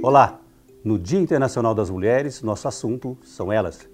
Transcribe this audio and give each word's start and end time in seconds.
Olá! 0.00 0.38
No 0.84 0.96
Dia 0.96 1.18
Internacional 1.18 1.74
das 1.74 1.90
Mulheres, 1.90 2.40
nosso 2.40 2.68
assunto 2.68 3.18
são 3.24 3.52
elas. 3.52 3.88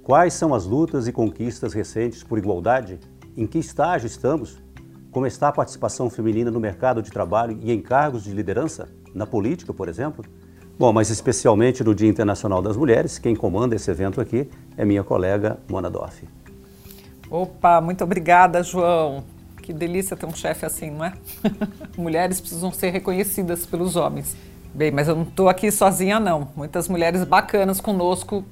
Quais 0.00 0.32
são 0.32 0.54
as 0.54 0.64
lutas 0.64 1.08
e 1.08 1.12
conquistas 1.12 1.72
recentes 1.72 2.22
por 2.22 2.38
igualdade? 2.38 3.00
Em 3.36 3.48
que 3.48 3.58
estágio 3.58 4.06
estamos? 4.06 4.62
Como 5.10 5.26
está 5.26 5.48
a 5.48 5.52
participação 5.52 6.08
feminina 6.08 6.52
no 6.52 6.60
mercado 6.60 7.02
de 7.02 7.10
trabalho 7.10 7.58
e 7.62 7.72
em 7.72 7.82
cargos 7.82 8.22
de 8.22 8.30
liderança? 8.30 8.88
Na 9.12 9.26
política, 9.26 9.74
por 9.74 9.88
exemplo? 9.88 10.24
Bom, 10.78 10.92
mas 10.92 11.10
especialmente 11.10 11.82
no 11.82 11.96
Dia 11.96 12.08
Internacional 12.08 12.62
das 12.62 12.76
Mulheres, 12.76 13.18
quem 13.18 13.34
comanda 13.34 13.74
esse 13.74 13.90
evento 13.90 14.20
aqui 14.20 14.48
é 14.76 14.84
minha 14.84 15.02
colega 15.02 15.58
Mona 15.68 15.90
Dorf. 15.90 16.22
Opa, 17.28 17.80
muito 17.80 18.04
obrigada, 18.04 18.62
João. 18.62 19.24
Que 19.60 19.72
delícia 19.72 20.16
ter 20.16 20.26
um 20.26 20.34
chefe 20.34 20.64
assim, 20.64 20.90
não 20.92 21.04
é? 21.04 21.12
Mulheres 21.98 22.40
precisam 22.40 22.72
ser 22.72 22.90
reconhecidas 22.90 23.66
pelos 23.66 23.96
homens. 23.96 24.36
Bem, 24.72 24.92
mas 24.92 25.08
eu 25.08 25.16
não 25.16 25.24
estou 25.24 25.48
aqui 25.48 25.68
sozinha, 25.70 26.20
não. 26.20 26.48
Muitas 26.54 26.88
mulheres 26.88 27.24
bacanas 27.24 27.80
conosco. 27.80 28.44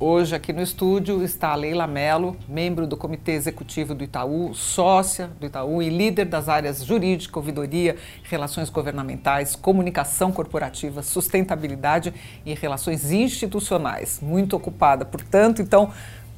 Hoje, 0.00 0.34
aqui 0.34 0.50
no 0.50 0.62
estúdio, 0.62 1.22
está 1.22 1.50
a 1.50 1.54
Leila 1.54 1.86
Mello, 1.86 2.34
membro 2.48 2.86
do 2.86 2.96
Comitê 2.96 3.32
Executivo 3.32 3.94
do 3.94 4.02
Itaú, 4.02 4.54
sócia 4.54 5.30
do 5.38 5.46
Itaú 5.46 5.82
e 5.82 5.90
líder 5.90 6.26
das 6.26 6.48
áreas 6.48 6.82
jurídica, 6.82 7.38
ouvidoria, 7.38 7.96
relações 8.22 8.70
governamentais, 8.70 9.54
comunicação 9.54 10.32
corporativa, 10.32 11.02
sustentabilidade 11.02 12.12
e 12.44 12.54
relações 12.54 13.10
institucionais. 13.10 14.18
Muito 14.22 14.56
ocupada, 14.56 15.04
portanto, 15.04 15.60
então, 15.60 15.90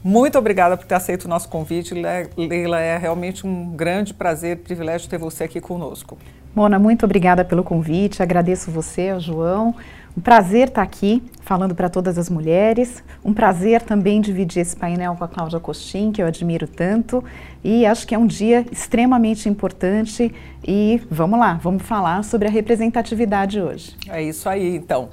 muito 0.02 0.36
obrigada 0.38 0.76
por 0.76 0.86
ter 0.86 0.94
aceito 0.94 1.24
o 1.24 1.28
nosso 1.28 1.48
convite, 1.48 1.94
Leila. 2.36 2.80
É 2.80 2.96
realmente 2.96 3.46
um 3.46 3.70
grande 3.70 4.14
prazer, 4.14 4.58
privilégio 4.58 5.08
ter 5.08 5.18
você 5.18 5.44
aqui 5.44 5.60
conosco. 5.60 6.16
Mona, 6.54 6.78
muito 6.78 7.04
obrigada 7.04 7.44
pelo 7.44 7.62
convite. 7.62 8.22
Agradeço 8.22 8.70
você, 8.70 9.12
o 9.12 9.20
João. 9.20 9.74
Um 10.16 10.20
prazer 10.20 10.66
estar 10.66 10.82
aqui 10.82 11.22
falando 11.42 11.76
para 11.76 11.88
todas 11.88 12.18
as 12.18 12.28
mulheres. 12.28 13.04
Um 13.24 13.32
prazer 13.32 13.82
também 13.82 14.20
dividir 14.20 14.62
esse 14.62 14.74
painel 14.74 15.14
com 15.14 15.22
a 15.22 15.28
Cláudia 15.28 15.60
Costin, 15.60 16.10
que 16.10 16.20
eu 16.20 16.26
admiro 16.26 16.66
tanto. 16.66 17.22
E 17.62 17.86
acho 17.86 18.04
que 18.04 18.14
é 18.14 18.18
um 18.18 18.26
dia 18.26 18.66
extremamente 18.72 19.48
importante. 19.48 20.34
E 20.66 21.00
vamos 21.08 21.38
lá, 21.38 21.54
vamos 21.62 21.84
falar 21.84 22.24
sobre 22.24 22.48
a 22.48 22.50
representatividade 22.50 23.60
hoje. 23.60 23.96
É 24.08 24.20
isso 24.20 24.48
aí, 24.48 24.74
então. 24.74 25.10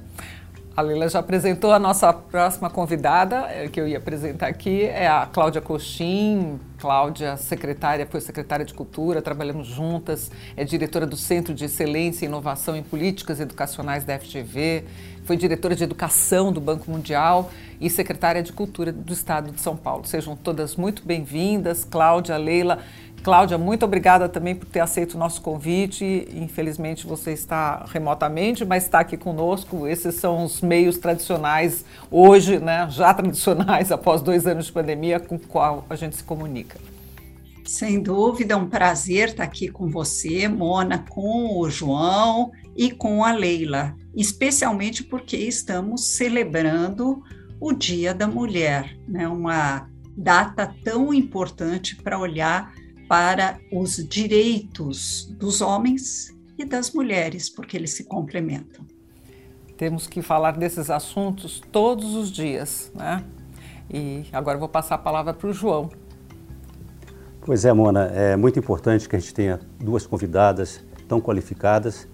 A 0.78 0.82
Leila 0.82 1.08
já 1.08 1.20
apresentou 1.20 1.72
a 1.72 1.80
nossa 1.80 2.12
próxima 2.12 2.70
convidada, 2.70 3.48
eh, 3.50 3.70
que 3.70 3.80
eu 3.80 3.88
ia 3.88 3.98
apresentar 3.98 4.48
aqui, 4.48 4.84
é 4.84 5.08
a 5.08 5.26
Cláudia 5.26 5.62
Coxim. 5.62 6.60
Cláudia, 6.78 7.38
secretária, 7.38 8.06
foi 8.06 8.20
secretária 8.20 8.66
de 8.66 8.74
Cultura, 8.74 9.22
trabalhamos 9.22 9.68
juntas, 9.68 10.30
é 10.58 10.66
diretora 10.66 11.08
do 11.08 11.16
Centro 11.16 11.54
de 11.54 11.64
Excelência 11.64 12.26
e 12.26 12.28
Inovação 12.28 12.76
em 12.76 12.84
Políticas 12.84 13.40
Educacionais 13.40 14.04
da 14.04 14.20
FGV, 14.20 14.84
foi 15.24 15.38
diretora 15.38 15.76
de 15.76 15.84
Educação 15.84 16.52
do 16.52 16.60
Banco 16.60 16.92
Mundial 16.92 17.50
e 17.80 17.90
secretária 17.90 18.44
de 18.44 18.52
Cultura 18.52 18.92
do 18.92 19.14
Estado 19.14 19.52
de 19.52 19.62
São 19.62 19.78
Paulo. 19.78 20.06
Sejam 20.06 20.36
todas 20.36 20.76
muito 20.76 21.04
bem-vindas, 21.06 21.86
Cláudia, 21.86 22.36
Leila. 22.38 22.80
Cláudia, 23.26 23.58
muito 23.58 23.84
obrigada 23.84 24.30
também 24.30 24.54
por 24.54 24.68
ter 24.68 24.82
aceito 24.82 25.16
o 25.16 25.18
nosso 25.18 25.42
convite. 25.42 26.28
Infelizmente 26.32 27.08
você 27.08 27.32
está 27.32 27.84
remotamente, 27.92 28.64
mas 28.64 28.84
está 28.84 29.00
aqui 29.00 29.18
conosco. 29.18 29.88
Esses 29.88 30.14
são 30.14 30.44
os 30.44 30.62
meios 30.62 31.00
tradicionais 31.00 31.84
hoje, 32.12 32.60
né, 32.60 32.88
já 32.92 33.12
tradicionais 33.16 33.90
após 33.92 34.22
dois 34.22 34.46
anos 34.46 34.68
de 34.68 34.72
pandemia, 34.72 35.20
com 35.20 35.38
o 35.38 35.40
qual 35.40 35.88
a 35.90 35.96
gente 35.96 36.16
se 36.16 36.24
comunica. 36.24 36.78
Sem 37.66 38.00
dúvida, 38.00 38.54
é 38.54 38.58
um 38.58 38.70
prazer 38.70 39.30
estar 39.30 39.44
aqui 39.44 39.70
com 39.70 39.90
você, 39.90 40.48
Mona, 40.48 41.04
com 41.10 41.60
o 41.60 41.68
João 41.68 42.52
e 42.78 42.92
com 42.92 43.24
a 43.24 43.32
Leila, 43.32 43.96
especialmente 44.16 45.04
porque 45.04 45.36
estamos 45.36 46.10
celebrando 46.10 47.24
o 47.60 47.74
Dia 47.74 48.14
da 48.14 48.28
Mulher, 48.28 48.96
né? 49.08 49.28
uma 49.28 49.90
data 50.16 50.72
tão 50.84 51.12
importante 51.12 51.96
para 51.96 52.20
olhar 52.20 52.72
para 53.08 53.60
os 53.72 53.98
direitos 54.08 55.26
dos 55.38 55.62
homens 55.62 56.36
e 56.58 56.66
das 56.66 56.92
mulheres, 56.92 57.50
porque 57.50 57.78
eles 57.78 57.92
se 57.92 58.06
complementam. 58.06 58.86
Temos 59.78 60.08
que 60.08 60.22
falar 60.22 60.52
desses 60.52 60.90
assuntos 60.90 61.62
todos 61.72 62.16
os 62.16 62.32
dias, 62.32 62.92
né? 62.96 63.24
E 63.94 64.24
agora 64.32 64.58
vou 64.58 64.70
passar 64.70 64.96
a 64.96 64.98
palavra 64.98 65.34
para 65.34 65.50
o 65.50 65.54
João. 65.54 65.90
Pois 67.42 67.66
é, 67.66 67.74
Mona, 67.74 68.06
é 68.06 68.36
muito 68.36 68.58
importante 68.58 69.08
que 69.08 69.16
a 69.16 69.20
gente 69.20 69.34
tenha 69.34 69.60
duas 69.80 70.08
convidadas 70.08 70.84
tão 71.08 71.22
qualificadas, 71.22 72.08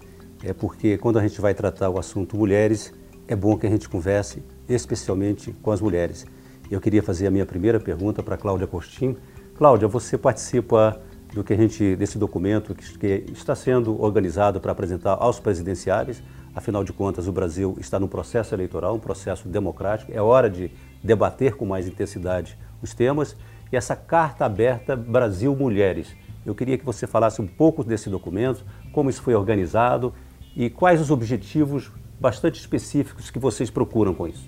é 0.44 0.52
porque 0.52 0.98
quando 0.98 1.18
a 1.18 1.22
gente 1.22 1.40
vai 1.40 1.54
tratar 1.54 1.88
o 1.88 1.98
assunto 1.98 2.36
mulheres, 2.36 2.92
é 3.26 3.34
bom 3.34 3.56
que 3.56 3.66
a 3.66 3.70
gente 3.70 3.88
converse 3.88 4.42
especialmente 4.68 5.52
com 5.62 5.70
as 5.70 5.80
mulheres. 5.80 6.26
Eu 6.70 6.80
queria 6.80 7.02
fazer 7.02 7.26
a 7.26 7.30
minha 7.30 7.46
primeira 7.46 7.80
pergunta 7.80 8.22
para 8.22 8.36
Cláudia 8.36 8.66
Costin, 8.66 9.16
Cláudia, 9.54 9.86
você 9.86 10.16
participa 10.16 11.00
do 11.32 11.42
que 11.42 11.52
a 11.52 11.56
gente 11.56 11.96
desse 11.96 12.18
documento 12.18 12.74
que, 12.74 13.24
está 13.32 13.54
sendo 13.54 14.00
organizado 14.02 14.60
para 14.60 14.72
apresentar 14.72 15.14
aos 15.14 15.38
presidenciáveis. 15.38 16.22
Afinal 16.54 16.84
de 16.84 16.92
contas, 16.92 17.26
o 17.26 17.32
Brasil 17.32 17.76
está 17.80 17.98
num 17.98 18.08
processo 18.08 18.54
eleitoral, 18.54 18.94
um 18.94 19.00
processo 19.00 19.48
democrático. 19.48 20.12
É 20.12 20.20
hora 20.20 20.50
de 20.50 20.70
debater 21.02 21.54
com 21.56 21.64
mais 21.64 21.86
intensidade 21.86 22.58
os 22.82 22.92
temas. 22.92 23.36
E 23.70 23.76
essa 23.76 23.96
carta 23.96 24.44
aberta 24.44 24.94
Brasil 24.94 25.54
Mulheres. 25.56 26.14
Eu 26.44 26.54
queria 26.54 26.76
que 26.76 26.84
você 26.84 27.06
falasse 27.06 27.40
um 27.40 27.46
pouco 27.46 27.84
desse 27.84 28.10
documento, 28.10 28.64
como 28.92 29.08
isso 29.08 29.22
foi 29.22 29.34
organizado 29.34 30.12
e 30.54 30.68
quais 30.68 31.00
os 31.00 31.10
objetivos 31.10 31.90
bastante 32.20 32.60
específicos 32.60 33.30
que 33.30 33.38
vocês 33.38 33.70
procuram 33.70 34.12
com 34.12 34.28
isso. 34.28 34.46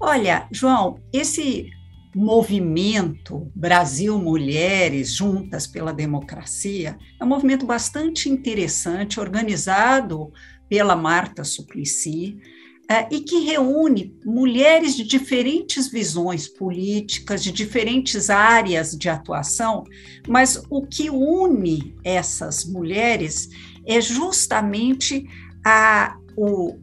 Olha, 0.00 0.46
João, 0.50 0.98
esse 1.12 1.70
movimento 2.16 3.52
Brasil 3.54 4.18
Mulheres 4.18 5.10
Juntas 5.10 5.66
pela 5.66 5.92
Democracia 5.92 6.96
é 7.20 7.24
um 7.24 7.28
movimento 7.28 7.66
bastante 7.66 8.30
interessante, 8.30 9.20
organizado 9.20 10.32
pela 10.66 10.96
Marta 10.96 11.44
Suplicy, 11.44 12.38
é, 12.88 13.06
e 13.14 13.20
que 13.20 13.40
reúne 13.40 14.16
mulheres 14.24 14.96
de 14.96 15.04
diferentes 15.04 15.88
visões 15.88 16.48
políticas, 16.48 17.42
de 17.42 17.52
diferentes 17.52 18.30
áreas 18.30 18.92
de 18.96 19.10
atuação, 19.10 19.84
mas 20.26 20.62
o 20.70 20.86
que 20.86 21.10
une 21.10 21.96
essas 22.02 22.64
mulheres 22.64 23.50
é 23.84 24.00
justamente 24.00 25.28
a, 25.66 26.16
o, 26.36 26.78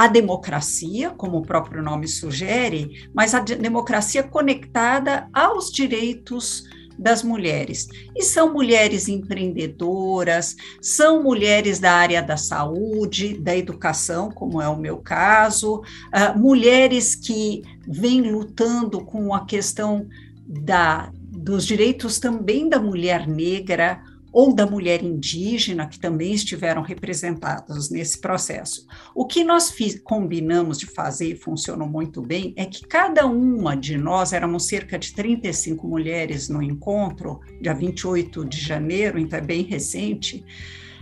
a 0.00 0.06
democracia, 0.06 1.10
como 1.10 1.36
o 1.36 1.42
próprio 1.42 1.82
nome 1.82 2.08
sugere, 2.08 3.06
mas 3.14 3.34
a 3.34 3.40
democracia 3.40 4.22
conectada 4.22 5.28
aos 5.30 5.70
direitos 5.70 6.64
das 6.98 7.22
mulheres. 7.22 7.86
E 8.16 8.22
são 8.22 8.50
mulheres 8.50 9.08
empreendedoras, 9.08 10.56
são 10.80 11.22
mulheres 11.22 11.78
da 11.78 11.92
área 11.92 12.22
da 12.22 12.38
saúde, 12.38 13.36
da 13.36 13.54
educação, 13.54 14.30
como 14.30 14.58
é 14.62 14.68
o 14.70 14.78
meu 14.78 14.96
caso, 14.96 15.80
uh, 15.80 16.38
mulheres 16.38 17.14
que 17.14 17.60
vêm 17.86 18.22
lutando 18.22 19.04
com 19.04 19.34
a 19.34 19.44
questão 19.44 20.08
da, 20.46 21.12
dos 21.14 21.66
direitos 21.66 22.18
também 22.18 22.70
da 22.70 22.80
mulher 22.80 23.28
negra, 23.28 24.02
ou 24.32 24.54
da 24.54 24.66
mulher 24.66 25.02
indígena, 25.02 25.86
que 25.86 25.98
também 25.98 26.32
estiveram 26.32 26.82
representados 26.82 27.90
nesse 27.90 28.20
processo. 28.20 28.86
O 29.14 29.26
que 29.26 29.42
nós 29.42 29.74
combinamos 30.04 30.78
de 30.78 30.86
fazer 30.86 31.32
e 31.32 31.36
funcionou 31.36 31.88
muito 31.88 32.22
bem 32.22 32.52
é 32.56 32.64
que 32.64 32.86
cada 32.86 33.26
uma 33.26 33.76
de 33.76 33.96
nós, 33.96 34.32
éramos 34.32 34.66
cerca 34.66 34.98
de 34.98 35.12
35 35.12 35.86
mulheres 35.86 36.48
no 36.48 36.62
encontro, 36.62 37.40
dia 37.60 37.74
28 37.74 38.44
de 38.44 38.60
janeiro, 38.60 39.18
então 39.18 39.38
é 39.38 39.42
bem 39.42 39.62
recente, 39.62 40.44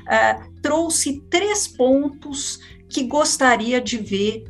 uh, 0.04 0.60
trouxe 0.62 1.20
três 1.28 1.68
pontos 1.68 2.60
que 2.88 3.04
gostaria 3.04 3.80
de 3.80 3.98
ver 3.98 4.44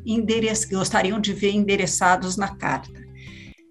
gostariam 0.70 1.20
de 1.20 1.32
ver 1.32 1.50
endereçados 1.50 2.37
na 2.37 2.55
carta. 2.55 2.98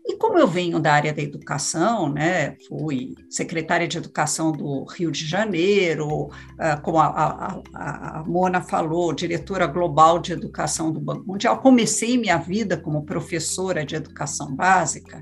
E 0.07 0.15
como 0.15 0.39
eu 0.39 0.48
venho 0.48 0.80
da 0.80 0.94
área 0.94 1.13
da 1.13 1.21
educação, 1.21 2.07
né, 2.07 2.56
fui 2.68 3.13
secretária 3.30 3.86
de 3.86 3.98
Educação 3.98 4.54
do 4.54 4.86
Rio 4.86 5.12
de 5.12 5.25
Janeiro, 5.25 6.30
ah, 6.57 6.77
como 6.77 6.98
a, 6.98 7.07
a, 7.07 8.19
a, 8.19 8.24
Mona 8.25 8.62
falou, 8.62 9.12
diretora 9.12 9.68
global 9.68 10.18
de 10.18 10.31
Educação 10.31 10.94
do 10.94 11.01
Banco 11.01 11.27
Mundial, 11.27 11.59
comecei 11.59 12.18
minha 12.18 12.38
vida 12.38 12.77
como 12.77 13.04
professora 13.04 13.86
de 13.86 13.95
Educação 13.95 14.56
Básica, 14.56 15.21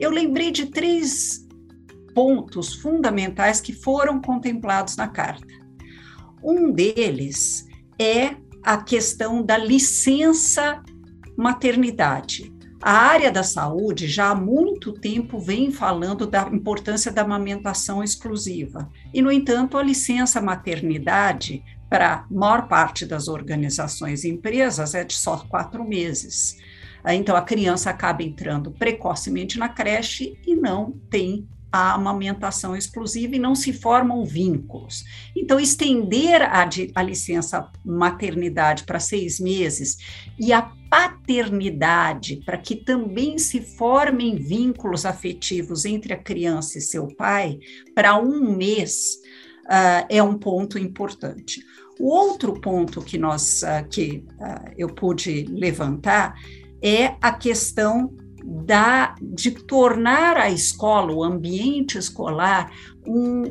eu 0.00 0.10
lembrei 0.10 0.50
de 0.50 0.66
três 0.66 1.46
pontos 2.12 2.74
fundamentais 2.74 3.60
que 3.60 3.72
foram 3.72 4.20
contemplados 4.20 4.96
na 4.96 5.06
carta. 5.06 5.46
Um 6.42 6.72
deles 6.72 7.66
é 8.00 8.34
a 8.64 8.76
questão 8.82 9.44
da 9.44 9.56
licença 9.56 10.82
maternidade. 11.36 12.52
A 12.80 12.92
área 12.92 13.32
da 13.32 13.42
saúde 13.42 14.06
já 14.06 14.30
há 14.30 14.34
muito 14.34 14.92
tempo 14.92 15.40
vem 15.40 15.72
falando 15.72 16.26
da 16.26 16.48
importância 16.52 17.10
da 17.10 17.22
amamentação 17.22 18.04
exclusiva. 18.04 18.88
E, 19.12 19.20
no 19.20 19.32
entanto, 19.32 19.76
a 19.76 19.82
licença 19.82 20.40
maternidade 20.40 21.64
para 21.88 22.14
a 22.14 22.26
maior 22.30 22.68
parte 22.68 23.06
das 23.06 23.28
organizações 23.28 24.22
e 24.22 24.28
empresas, 24.28 24.94
é 24.94 25.04
de 25.04 25.14
só 25.14 25.38
quatro 25.48 25.82
meses. 25.82 26.58
Então, 27.06 27.34
a 27.34 27.42
criança 27.42 27.90
acaba 27.90 28.22
entrando 28.22 28.70
precocemente 28.70 29.58
na 29.58 29.68
creche 29.68 30.38
e 30.46 30.54
não 30.54 30.92
tem 31.10 31.48
a 31.70 31.94
amamentação 31.94 32.74
exclusiva 32.74 33.36
e 33.36 33.38
não 33.38 33.54
se 33.54 33.72
formam 33.72 34.24
vínculos. 34.24 35.04
Então, 35.36 35.60
estender 35.60 36.42
a, 36.42 36.68
a 36.94 37.02
licença 37.02 37.70
maternidade 37.84 38.84
para 38.84 38.98
seis 38.98 39.38
meses 39.38 39.98
e 40.38 40.52
a 40.52 40.62
paternidade 40.90 42.36
para 42.46 42.56
que 42.56 42.74
também 42.74 43.38
se 43.38 43.60
formem 43.60 44.36
vínculos 44.36 45.04
afetivos 45.04 45.84
entre 45.84 46.14
a 46.14 46.22
criança 46.22 46.78
e 46.78 46.82
seu 46.82 47.08
pai 47.08 47.58
para 47.94 48.18
um 48.18 48.56
mês 48.56 49.18
uh, 49.66 50.06
é 50.08 50.22
um 50.22 50.38
ponto 50.38 50.78
importante. 50.78 51.62
O 52.00 52.08
outro 52.08 52.58
ponto 52.58 53.02
que 53.02 53.18
nós 53.18 53.62
uh, 53.62 53.86
que 53.90 54.24
uh, 54.40 54.72
eu 54.78 54.88
pude 54.88 55.44
levantar 55.50 56.34
é 56.82 57.16
a 57.20 57.32
questão 57.32 58.14
da, 58.50 59.14
de 59.20 59.50
tornar 59.50 60.38
a 60.38 60.50
escola, 60.50 61.12
o 61.12 61.22
ambiente 61.22 61.98
escolar, 61.98 62.72
um 63.06 63.44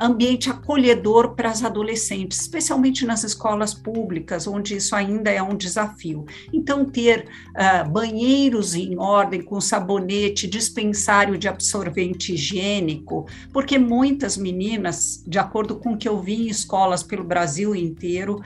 ambiente 0.00 0.50
acolhedor 0.50 1.34
para 1.34 1.50
as 1.50 1.64
adolescentes, 1.64 2.40
especialmente 2.40 3.04
nas 3.04 3.24
escolas 3.24 3.72
públicas, 3.72 4.46
onde 4.46 4.76
isso 4.76 4.94
ainda 4.94 5.30
é 5.30 5.42
um 5.42 5.56
desafio. 5.56 6.24
Então, 6.52 6.84
ter 6.84 7.28
uh, 7.50 7.88
banheiros 7.88 8.74
em 8.74 8.98
ordem, 8.98 9.42
com 9.42 9.60
sabonete, 9.60 10.48
dispensário 10.48 11.38
de 11.38 11.46
absorvente 11.46 12.34
higiênico, 12.34 13.26
porque 13.52 13.78
muitas 13.78 14.36
meninas, 14.36 15.22
de 15.26 15.38
acordo 15.38 15.76
com 15.76 15.92
o 15.92 15.96
que 15.96 16.08
eu 16.08 16.20
vi 16.20 16.46
em 16.46 16.48
escolas 16.48 17.02
pelo 17.02 17.22
Brasil 17.22 17.74
inteiro, 17.76 18.40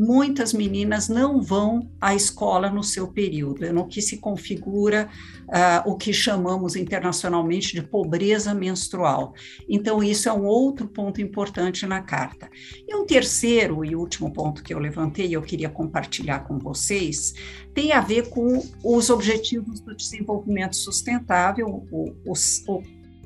muitas 0.00 0.54
meninas 0.54 1.10
não 1.10 1.42
vão 1.42 1.90
à 2.00 2.14
escola 2.14 2.70
no 2.70 2.82
seu 2.82 3.08
período, 3.08 3.70
no 3.70 3.86
que 3.86 4.00
se 4.00 4.16
configura 4.16 5.10
uh, 5.46 5.90
o 5.90 5.94
que 5.94 6.10
chamamos 6.10 6.74
internacionalmente 6.74 7.74
de 7.74 7.82
pobreza 7.82 8.54
menstrual. 8.54 9.34
Então, 9.68 10.02
isso 10.02 10.26
é 10.26 10.32
um 10.32 10.46
outro 10.46 10.88
ponto 10.88 11.20
importante 11.20 11.84
na 11.86 12.00
carta. 12.00 12.48
E 12.88 12.94
um 12.96 13.04
terceiro 13.04 13.84
e 13.84 13.94
último 13.94 14.32
ponto 14.32 14.62
que 14.62 14.72
eu 14.72 14.78
levantei 14.78 15.26
e 15.26 15.34
eu 15.34 15.42
queria 15.42 15.68
compartilhar 15.68 16.40
com 16.40 16.58
vocês 16.58 17.34
tem 17.74 17.92
a 17.92 18.00
ver 18.00 18.30
com 18.30 18.62
os 18.82 19.10
objetivos 19.10 19.80
do 19.80 19.94
desenvolvimento 19.94 20.76
sustentável, 20.76 21.68
o, 21.68 22.16
o, 22.24 22.32
o 22.32 22.82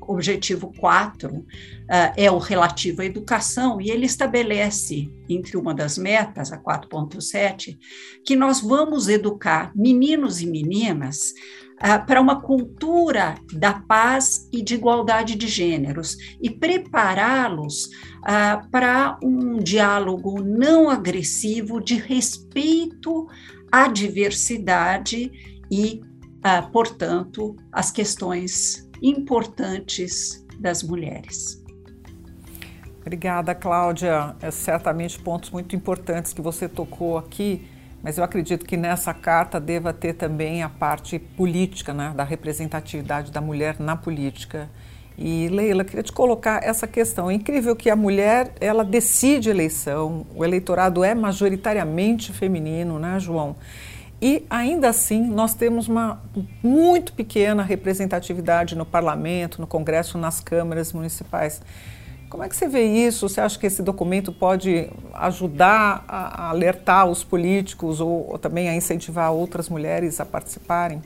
objetivo 0.07 0.71
4 0.77 1.29
uh, 1.29 1.45
ah, 1.89 2.13
é 2.17 2.29
o 2.31 2.37
relativo 2.37 3.01
à 3.01 3.05
educação, 3.05 3.79
e 3.79 3.89
ele 3.89 4.05
estabelece, 4.05 5.11
entre 5.29 5.57
uma 5.57 5.73
das 5.73 5.97
metas, 5.97 6.51
a 6.51 6.57
4.7, 6.57 7.77
que 8.25 8.35
nós 8.35 8.61
vamos 8.61 9.07
educar 9.07 9.71
meninos 9.75 10.41
e 10.41 10.47
meninas 10.47 11.33
uh, 11.75 12.05
para 12.05 12.21
uma 12.21 12.41
cultura 12.41 13.35
da 13.53 13.73
paz 13.73 14.47
e 14.51 14.61
de 14.61 14.75
igualdade 14.75 15.35
de 15.35 15.47
gêneros 15.47 16.17
e 16.41 16.49
prepará-los 16.49 17.85
uh, 17.85 18.69
para 18.71 19.17
um 19.21 19.57
diálogo 19.57 20.41
não 20.41 20.89
agressivo 20.89 21.81
de 21.81 21.95
respeito 21.95 23.27
à 23.71 23.87
diversidade 23.87 25.31
e, 25.69 26.01
portanto, 26.71 27.55
às 27.71 27.91
questões 27.91 28.89
importantes 29.01 30.45
das 30.59 30.83
mulheres. 30.83 31.63
Obrigada, 33.01 33.53
Cláudia. 33.53 34.35
É 34.41 34.49
certamente 34.49 35.19
pontos 35.19 35.51
muito 35.51 35.75
importantes 35.75 36.33
que 36.33 36.41
você 36.41 36.67
tocou 36.67 37.17
aqui, 37.17 37.67
mas 38.01 38.17
eu 38.17 38.23
acredito 38.23 38.65
que 38.65 38.75
nessa 38.75 39.13
carta 39.13 39.59
deva 39.59 39.93
ter 39.93 40.13
também 40.13 40.63
a 40.63 40.69
parte 40.69 41.19
política, 41.19 41.93
né, 41.93 42.13
da 42.15 42.23
representatividade 42.23 43.31
da 43.31 43.41
mulher 43.41 43.79
na 43.79 43.95
política. 43.95 44.69
E 45.17 45.47
Leila, 45.49 45.85
queria 45.85 46.03
te 46.03 46.11
colocar 46.11 46.63
essa 46.63 46.87
questão. 46.87 47.29
É 47.29 47.33
incrível 47.33 47.75
que 47.75 47.89
a 47.89 47.95
mulher, 47.95 48.53
ela 48.59 48.83
decide 48.83 49.49
eleição, 49.49 50.25
o 50.35 50.43
eleitorado 50.43 51.03
é 51.03 51.15
majoritariamente 51.15 52.33
feminino, 52.33 52.99
né, 52.99 53.19
João? 53.19 53.55
E 54.21 54.45
ainda 54.49 54.89
assim, 54.89 55.21
nós 55.21 55.53
temos 55.53 55.87
uma 55.87 56.21
muito 56.63 57.13
pequena 57.13 57.61
representatividade 57.63 58.75
no 58.75 58.85
parlamento, 58.85 59.59
no 59.59 59.67
Congresso, 59.67 60.17
nas 60.17 60.39
câmaras 60.39 60.93
municipais. 60.93 61.61
Como 62.29 62.43
é 62.43 62.49
que 62.49 62.55
você 62.55 62.67
vê 62.67 62.85
isso? 62.85 63.29
Você 63.29 63.39
acha 63.39 63.57
que 63.57 63.67
esse 63.67 63.83
documento 63.83 64.31
pode 64.31 64.89
ajudar 65.13 66.03
a 66.07 66.49
alertar 66.49 67.05
os 67.07 67.23
políticos 67.23 68.01
ou, 68.01 68.31
ou 68.31 68.37
também 68.37 68.67
a 68.67 68.75
incentivar 68.75 69.31
outras 69.31 69.69
mulheres 69.69 70.19
a 70.19 70.25
participarem? 70.25 71.01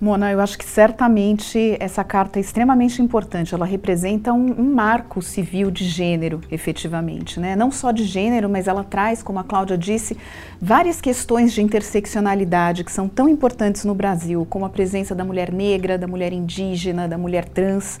Mona, 0.00 0.32
eu 0.32 0.40
acho 0.40 0.58
que 0.58 0.64
certamente 0.64 1.76
essa 1.78 2.02
carta 2.02 2.38
é 2.38 2.40
extremamente 2.40 3.00
importante. 3.00 3.54
Ela 3.54 3.64
representa 3.64 4.32
um, 4.32 4.60
um, 4.60 4.74
marco 4.74 5.22
civil 5.22 5.70
de 5.70 5.84
gênero, 5.84 6.40
efetivamente. 6.50 7.38
Né? 7.38 7.54
Não 7.54 7.70
só 7.70 7.92
de 7.92 8.04
gênero, 8.04 8.48
mas 8.48 8.66
ela 8.66 8.82
traz, 8.82 9.22
como 9.22 9.38
a 9.38 9.44
Cláudia 9.44 9.78
disse, 9.78 10.16
várias 10.60 11.00
questões 11.00 11.52
de 11.52 11.62
interseccionalidade 11.62 12.82
que 12.82 12.92
são 12.92 13.08
tão 13.08 13.28
importantes 13.28 13.84
no 13.84 13.94
Brasil, 13.94 14.44
como 14.50 14.64
a 14.64 14.70
presença 14.70 15.14
da 15.14 15.24
mulher 15.24 15.52
negra, 15.52 15.96
da 15.96 16.08
mulher 16.08 16.32
indígena, 16.32 17.06
da 17.06 17.16
mulher 17.16 17.44
trans. 17.48 18.00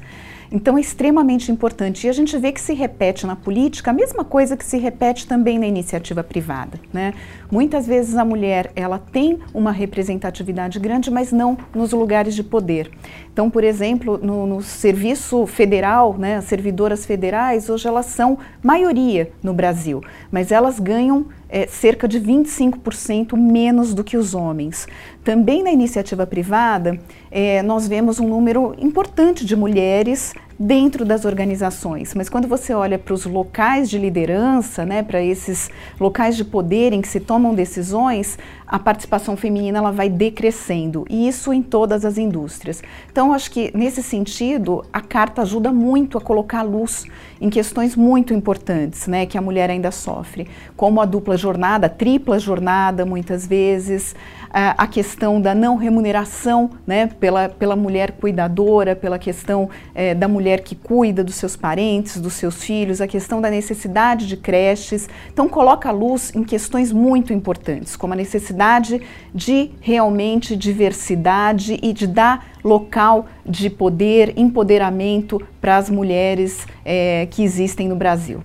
Então 0.50 0.76
é 0.76 0.80
extremamente 0.80 1.50
importante. 1.50 2.06
E 2.06 2.10
a 2.10 2.12
gente 2.12 2.36
vê 2.38 2.52
que 2.52 2.60
se 2.60 2.74
repete 2.74 3.26
na 3.26 3.36
política 3.36 3.90
a 3.90 3.94
mesma 3.94 4.24
coisa 4.24 4.56
que 4.56 4.64
se 4.64 4.78
repete 4.78 5.26
também 5.26 5.58
na 5.58 5.66
iniciativa 5.66 6.22
privada. 6.22 6.78
Né? 6.92 7.14
Muitas 7.50 7.86
vezes 7.86 8.16
a 8.16 8.24
mulher 8.24 8.70
ela 8.74 8.98
tem 8.98 9.38
uma 9.52 9.72
representatividade 9.72 10.78
grande, 10.78 11.10
mas 11.10 11.32
não 11.32 11.56
nos 11.74 11.92
lugares 11.92 12.34
de 12.34 12.42
poder. 12.42 12.90
Então, 13.32 13.50
por 13.50 13.64
exemplo, 13.64 14.16
no, 14.22 14.46
no 14.46 14.62
serviço 14.62 15.44
federal, 15.46 16.16
né, 16.16 16.36
as 16.36 16.44
servidoras 16.44 17.04
federais, 17.04 17.68
hoje 17.68 17.88
elas 17.88 18.06
são 18.06 18.38
maioria 18.62 19.32
no 19.42 19.52
Brasil, 19.52 20.00
mas 20.30 20.52
elas 20.52 20.78
ganham 20.78 21.26
é, 21.48 21.66
cerca 21.66 22.06
de 22.06 22.20
25% 22.20 23.36
menos 23.36 23.92
do 23.92 24.04
que 24.04 24.16
os 24.16 24.34
homens. 24.34 24.86
Também 25.24 25.62
na 25.62 25.72
iniciativa 25.72 26.26
privada, 26.26 27.00
é, 27.30 27.62
nós 27.62 27.88
vemos 27.88 28.20
um 28.20 28.28
número 28.28 28.74
importante 28.78 29.44
de 29.44 29.56
mulheres 29.56 30.34
dentro 30.58 31.04
das 31.04 31.24
organizações, 31.24 32.14
mas 32.14 32.28
quando 32.28 32.46
você 32.46 32.72
olha 32.72 32.98
para 32.98 33.12
os 33.12 33.24
locais 33.24 33.90
de 33.90 33.98
liderança, 33.98 34.84
né, 34.84 35.02
para 35.02 35.22
esses 35.22 35.70
locais 35.98 36.36
de 36.36 36.44
poder 36.44 36.92
em 36.92 37.00
que 37.00 37.08
se 37.08 37.20
tomam 37.20 37.54
decisões, 37.54 38.38
a 38.66 38.78
participação 38.78 39.36
feminina 39.36 39.78
ela 39.78 39.90
vai 39.90 40.08
decrescendo, 40.08 41.04
e 41.10 41.28
isso 41.28 41.52
em 41.52 41.62
todas 41.62 42.04
as 42.04 42.18
indústrias. 42.18 42.82
Então, 43.10 43.32
acho 43.32 43.50
que 43.50 43.70
nesse 43.76 44.02
sentido, 44.02 44.84
a 44.92 45.00
carta 45.00 45.42
ajuda 45.42 45.72
muito 45.72 46.16
a 46.16 46.20
colocar 46.20 46.62
luz 46.62 47.04
em 47.40 47.50
questões 47.50 47.96
muito 47.96 48.32
importantes, 48.32 49.06
né, 49.06 49.26
que 49.26 49.36
a 49.36 49.42
mulher 49.42 49.70
ainda 49.70 49.90
sofre, 49.90 50.48
como 50.76 51.00
a 51.00 51.04
dupla 51.04 51.36
jornada, 51.36 51.86
a 51.86 51.90
tripla 51.90 52.38
jornada, 52.38 53.04
muitas 53.04 53.46
vezes, 53.46 54.14
a 54.56 54.86
questão 54.86 55.40
da 55.40 55.52
não 55.52 55.74
remuneração 55.74 56.70
né, 56.86 57.08
pela, 57.08 57.48
pela 57.48 57.74
mulher 57.74 58.12
cuidadora, 58.12 58.94
pela 58.94 59.18
questão 59.18 59.68
é, 59.92 60.14
da 60.14 60.28
mulher 60.28 60.43
que 60.62 60.74
cuida 60.74 61.24
dos 61.24 61.34
seus 61.34 61.56
parentes, 61.56 62.20
dos 62.20 62.34
seus 62.34 62.62
filhos, 62.62 63.00
a 63.00 63.06
questão 63.06 63.40
da 63.40 63.50
necessidade 63.50 64.26
de 64.26 64.36
creches. 64.36 65.08
Então, 65.32 65.48
coloca 65.48 65.88
a 65.88 65.92
luz 65.92 66.34
em 66.34 66.44
questões 66.44 66.92
muito 66.92 67.32
importantes, 67.32 67.96
como 67.96 68.12
a 68.12 68.16
necessidade 68.16 69.00
de 69.34 69.70
realmente 69.80 70.56
diversidade 70.56 71.78
e 71.82 71.92
de 71.92 72.06
dar 72.06 72.46
local 72.62 73.26
de 73.44 73.68
poder, 73.68 74.32
empoderamento 74.36 75.40
para 75.60 75.76
as 75.76 75.90
mulheres 75.90 76.66
é, 76.84 77.26
que 77.30 77.42
existem 77.42 77.88
no 77.88 77.96
Brasil. 77.96 78.42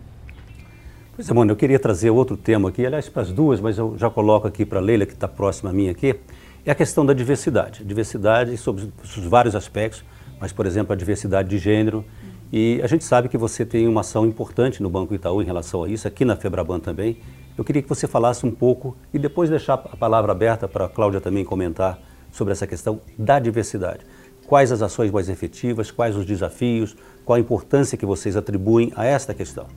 Pois 1.15 1.29
é, 1.29 1.33
mano, 1.33 1.51
eu 1.51 1.55
queria 1.55 1.77
trazer 1.77 2.09
outro 2.09 2.37
tema 2.37 2.69
aqui, 2.69 2.85
aliás, 2.85 3.09
para 3.09 3.23
as 3.23 3.31
duas, 3.31 3.59
mas 3.59 3.77
eu 3.77 3.97
já 3.97 4.09
coloco 4.09 4.47
aqui 4.47 4.65
para 4.65 4.79
a 4.79 4.81
Leila, 4.81 5.05
que 5.05 5.11
está 5.11 5.27
próxima 5.27 5.69
a 5.69 5.73
mim 5.73 5.89
aqui, 5.89 6.15
é 6.65 6.71
a 6.71 6.75
questão 6.75 7.05
da 7.05 7.13
diversidade. 7.13 7.83
Diversidade 7.83 8.55
sobre 8.57 8.89
os 9.03 9.17
vários 9.25 9.55
aspectos, 9.55 10.03
mas, 10.39 10.51
por 10.51 10.65
exemplo, 10.65 10.93
a 10.93 10.95
diversidade 10.95 11.49
de 11.49 11.57
gênero. 11.57 12.05
E 12.51 12.79
a 12.83 12.87
gente 12.87 13.03
sabe 13.03 13.29
que 13.29 13.37
você 13.37 13.65
tem 13.65 13.87
uma 13.87 14.01
ação 14.01 14.25
importante 14.25 14.81
no 14.81 14.89
Banco 14.89 15.13
Itaú 15.13 15.41
em 15.41 15.45
relação 15.45 15.83
a 15.83 15.89
isso, 15.89 16.07
aqui 16.07 16.25
na 16.25 16.35
Febraban 16.35 16.79
também. 16.79 17.17
Eu 17.57 17.63
queria 17.63 17.81
que 17.81 17.89
você 17.89 18.07
falasse 18.07 18.45
um 18.45 18.51
pouco 18.51 18.95
e 19.13 19.19
depois 19.19 19.49
deixar 19.49 19.73
a 19.73 19.97
palavra 19.97 20.31
aberta 20.31 20.67
para 20.67 20.85
a 20.85 20.89
Cláudia 20.89 21.19
também 21.19 21.43
comentar 21.43 21.99
sobre 22.31 22.53
essa 22.53 22.65
questão 22.65 23.01
da 23.17 23.37
diversidade. 23.37 24.05
Quais 24.47 24.71
as 24.71 24.81
ações 24.81 25.11
mais 25.11 25.29
efetivas, 25.29 25.91
quais 25.91 26.15
os 26.15 26.25
desafios, 26.25 26.95
qual 27.23 27.37
a 27.37 27.39
importância 27.39 27.97
que 27.97 28.05
vocês 28.05 28.35
atribuem 28.35 28.91
a 28.95 29.05
esta 29.05 29.33
questão? 29.33 29.67